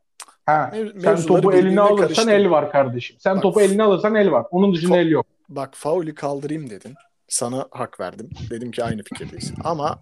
Ha, 0.45 0.71
Mev- 0.73 1.01
sen 1.01 1.15
topu 1.27 1.53
eline 1.53 1.81
alırsan 1.81 2.01
karıştırma. 2.03 2.31
el 2.31 2.49
var 2.49 2.71
kardeşim. 2.71 3.17
Sen 3.19 3.35
Bak. 3.35 3.41
topu 3.43 3.61
eline 3.61 3.83
alırsan 3.83 4.15
el 4.15 4.31
var. 4.31 4.45
Onun 4.51 4.73
dışında 4.73 4.93
Fa- 4.95 4.99
el 5.01 5.09
yok. 5.09 5.25
Bak 5.49 5.69
faulü 5.73 6.15
kaldırayım 6.15 6.69
dedin. 6.69 6.93
Sana 7.27 7.65
hak 7.71 7.99
verdim. 7.99 8.29
Dedim 8.49 8.71
ki 8.71 8.83
aynı 8.83 9.03
fikirdeyiz. 9.03 9.53
Ama 9.63 9.99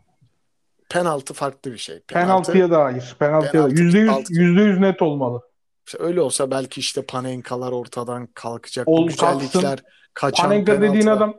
penaltı 0.89 1.33
farklı 1.33 1.71
bir 1.71 1.77
şey. 1.77 1.99
Penaltıya 1.99 2.71
da 2.71 2.83
hayır. 2.83 3.15
Penaltıya 3.19 3.53
da. 3.63 3.67
Penaltı- 3.67 3.81
Yüzde 3.81 3.99
yüz, 3.99 4.09
altı. 4.09 4.33
yüzde 4.33 4.61
yüz 4.61 4.79
net 4.79 5.01
olmalı. 5.01 5.41
İşte 5.87 5.97
öyle 6.01 6.21
olsa 6.21 6.51
belki 6.51 6.79
işte 6.79 7.01
Panenkalar 7.01 7.71
ortadan 7.71 8.27
kalkacak. 8.33 8.87
Ol- 8.87 9.07
güzellikler 9.07 9.79
kaçan 10.13 10.43
Panenka 10.49 10.71
dediğin 10.73 10.91
penaltılar. 10.91 11.17
adam 11.17 11.33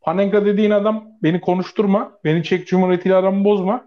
Panenka 0.00 0.44
dediğin 0.46 0.70
adam 0.70 1.04
beni 1.22 1.40
konuşturma. 1.40 2.12
Beni 2.24 2.44
Çek 2.44 2.66
Cumhuriyeti 2.68 3.08
ile 3.08 3.14
aramı 3.14 3.44
bozma. 3.44 3.84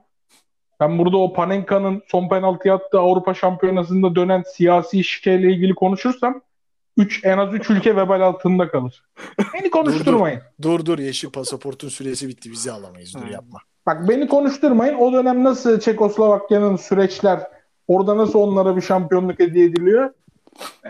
Ben 0.80 0.98
burada 1.00 1.18
o 1.18 1.34
Panenka'nın 1.34 2.02
son 2.08 2.30
penaltı 2.30 2.74
attığı 2.74 3.00
Avrupa 3.00 3.34
Şampiyonası'nda 3.34 4.16
dönen 4.16 4.44
siyasi 4.56 5.04
şikeyle 5.04 5.52
ilgili 5.54 5.76
konuşursam 5.76 6.42
3 6.98 7.26
en 7.26 7.38
az 7.38 7.54
3 7.54 7.70
ülke 7.70 7.96
vebal 7.96 8.22
altında 8.22 8.68
kalır. 8.68 9.04
Beni 9.54 9.70
konuşturmayın. 9.70 10.42
Dur 10.62 10.86
dur 10.86 11.00
yeşil 11.00 11.30
pasaportun 11.30 11.90
süresi 11.90 12.28
bitti. 12.28 12.52
Vize 12.52 12.72
alamayız. 12.72 13.14
Dur 13.16 13.28
yapma. 13.28 13.60
Bak 13.86 14.10
beni 14.10 14.28
konuşturmayın. 14.28 14.96
O 14.96 15.14
dönem 15.14 15.44
nasıl 15.44 15.80
Çekoslovakya'nın 15.80 16.76
süreçler 16.76 17.48
orada 17.88 18.18
nasıl 18.18 18.40
onlara 18.40 18.76
bir 18.76 18.82
şampiyonluk 18.82 19.40
hediye 19.40 19.66
ediliyor? 19.66 20.10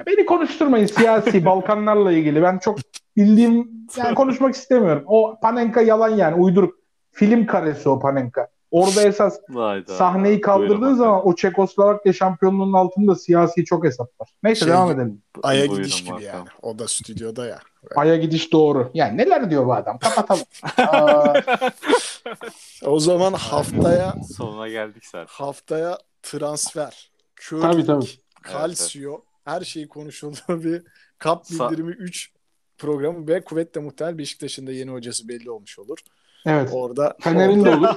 Beni 0.08 0.26
konuşturmayın 0.26 0.86
siyasi 0.86 1.46
Balkanlarla 1.46 2.12
ilgili. 2.12 2.44
Ben 2.44 2.58
çok 2.58 2.80
bildiğim 3.18 3.72
yani 3.98 4.16
konuşmak 4.16 4.56
istemiyorum. 4.56 5.04
O 5.06 5.40
Panenka 5.42 5.82
yalan 5.82 6.10
yani 6.10 6.36
uyduruk. 6.36 6.80
Film 7.12 7.46
karesi 7.46 7.90
o 7.90 8.00
Panenka. 8.00 8.48
Orada 8.72 9.02
esas 9.02 9.40
Hayda. 9.54 9.94
sahneyi 9.96 10.42
kaldırdığı 10.42 10.82
Buyurun 10.82 10.96
zaman 10.96 11.28
o 11.28 11.36
Çekoslovakya 11.36 12.14
şampiyonluğunun 12.14 12.74
altında 12.74 13.16
siyasi 13.16 13.66
çok 13.66 13.86
hesap 13.86 14.22
var. 14.22 14.30
Neyse 14.44 14.60
Şey 14.66 14.74
devam 14.74 14.92
edelim. 14.92 15.22
Aya 15.44 15.66
gidiş 15.66 16.04
gibi 16.04 16.24
yani. 16.24 16.48
O 16.62 16.80
da 16.80 16.88
stüdyoda 16.88 17.46
ya. 17.46 17.60
Aya 17.96 18.16
gidiş 18.18 18.52
doğru. 18.54 18.92
Yani 18.94 19.18
neler 19.18 19.50
diyor 19.50 19.66
bu 19.66 19.74
adam? 19.74 20.00
Kapatalım. 20.00 20.44
Aa, 20.78 21.34
O 22.86 23.00
zaman 23.00 23.34
haftaya 23.34 24.16
Sonuna 24.38 24.68
geldik 24.70 25.06
zaten. 25.06 25.28
haftaya 25.30 25.98
transfer, 26.24 27.12
curling, 27.50 27.72
Tabii, 27.74 27.86
tabii. 27.86 28.06
kalsiyo 28.42 29.22
her 29.46 29.62
şeyi 29.62 29.88
konuşulduğu 29.88 30.64
bir 30.64 30.84
kap 31.18 31.46
Sa- 31.46 31.72
bildirimi 31.72 31.92
3 31.92 32.32
programı 32.78 33.28
ve 33.28 33.44
kuvvetle 33.44 33.82
muhtemel 33.82 34.18
Beşiktaş'ın 34.18 34.68
da 34.68 34.72
yeni 34.72 34.92
hocası 34.92 35.28
belli 35.28 35.52
olmuş 35.52 35.80
olur. 35.80 35.98
evet. 36.46 36.70
Orada 36.74 37.16
Fener'in 37.22 37.66
de 37.66 37.70
olur. 37.76 37.90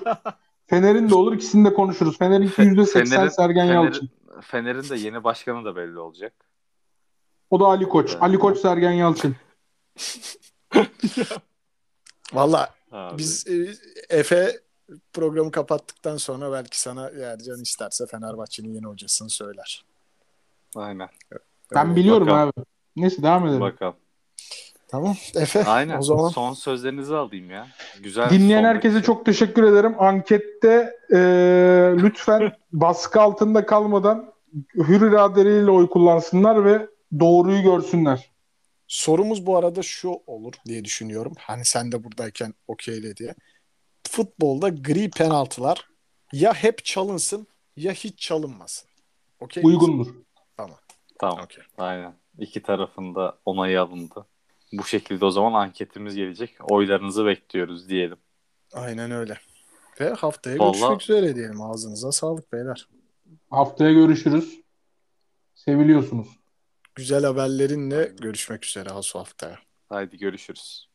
Fener'in 0.67 1.11
de 1.11 1.15
olur. 1.15 1.33
İkisini 1.35 1.71
de 1.71 1.75
konuşuruz. 1.75 2.19
Fener'in 2.19 2.49
%80 2.49 2.87
Fener'in- 3.09 3.29
Sergen 3.29 3.65
Yalçın. 3.65 4.11
Fener'in, 4.41 4.41
Fener'in 4.83 4.89
de 4.91 4.97
yeni 5.07 5.25
başkanı 5.25 5.65
da 5.65 5.77
belli 5.77 5.99
olacak. 5.99 6.33
O 7.51 7.61
da 7.61 7.65
Ali 7.67 7.89
Koç. 7.89 8.11
Evet. 8.13 8.23
Ali 8.23 8.39
Koç 8.39 8.59
Sergen 8.59 8.91
Yalçın. 8.93 9.37
valla 12.33 12.75
biz 13.19 13.47
e, 13.47 13.75
Efe 14.17 14.61
programı 15.13 15.51
kapattıktan 15.51 16.17
sonra 16.17 16.53
belki 16.53 16.81
sana 16.81 17.11
eğer 17.11 17.39
can 17.39 17.61
isterse 17.61 18.07
Fenerbahçe'nin 18.07 18.75
yeni 18.75 18.87
hocasını 18.87 19.31
söyler. 19.31 19.85
Aynen. 20.77 21.09
Ben 21.75 21.87
Öyle. 21.87 21.97
biliyorum 21.97 22.27
bakalım. 22.27 22.53
abi. 22.59 22.65
Neyse 22.97 23.23
devam 23.23 23.47
edelim. 23.47 23.61
Bakalım. 23.61 23.95
Tamam 24.89 25.17
Efe 25.35 25.65
Aynen. 25.65 25.99
o 25.99 26.03
zaman 26.03 26.29
Son 26.29 26.53
sözlerinizi 26.55 27.17
alayım 27.17 27.51
ya. 27.51 27.67
Güzel. 28.01 28.31
Dinleyen 28.31 28.65
herkese 28.65 28.95
dakika. 28.95 29.07
çok 29.13 29.27
teşekkür 29.27 29.63
ederim. 29.63 29.95
Ankette 29.99 30.97
e, 31.13 31.19
lütfen 31.97 32.53
baskı 32.73 33.21
altında 33.21 33.67
kalmadan 33.67 34.33
hür 34.75 35.09
iradeleriyle 35.11 35.71
oy 35.71 35.89
kullansınlar 35.89 36.65
ve 36.65 36.89
doğruyu 37.21 37.63
görsünler. 37.63 38.32
Sorumuz 38.93 39.47
bu 39.47 39.57
arada 39.57 39.83
şu 39.83 40.09
olur 40.27 40.53
diye 40.67 40.85
düşünüyorum. 40.85 41.33
Hani 41.39 41.65
sen 41.65 41.93
de 41.93 42.05
buradayken 42.05 42.55
okeyle 42.69 43.17
diye. 43.17 43.35
Futbolda 44.11 44.69
gri 44.69 45.11
penaltılar 45.11 45.89
ya 46.33 46.55
hep 46.55 46.85
çalınsın 46.85 47.47
ya 47.77 47.93
hiç 47.93 48.19
çalınmasın. 48.19 48.89
Miyiz? 49.41 49.65
Uygundur. 49.65 50.15
Tamam. 51.19 51.39
Okey. 51.45 51.65
Aynen. 51.79 52.15
İki 52.39 52.63
tarafında 52.63 53.39
onayı 53.45 53.81
alındı. 53.81 54.27
Bu 54.73 54.85
şekilde 54.85 55.25
o 55.25 55.31
zaman 55.31 55.53
anketimiz 55.61 56.15
gelecek. 56.15 56.57
Oylarınızı 56.71 57.27
bekliyoruz 57.27 57.89
diyelim. 57.89 58.19
Aynen 58.73 59.11
öyle. 59.11 59.39
Ve 60.01 60.09
haftaya 60.09 60.59
Vallahi- 60.59 60.73
görüşmek 60.79 61.03
üzere 61.03 61.37
diyelim. 61.37 61.63
Ağzınıza 61.63 62.13
sağlık 62.13 62.53
beyler. 62.53 62.89
Haftaya 63.51 63.93
görüşürüz. 63.93 64.61
Seviliyorsunuz. 65.55 66.42
Güzel 66.95 67.25
haberlerinle 67.25 68.05
görüşmek 68.21 68.67
üzere 68.67 68.89
Hasu 68.91 69.19
haftaya. 69.19 69.59
Haydi 69.89 70.17
görüşürüz. 70.19 70.89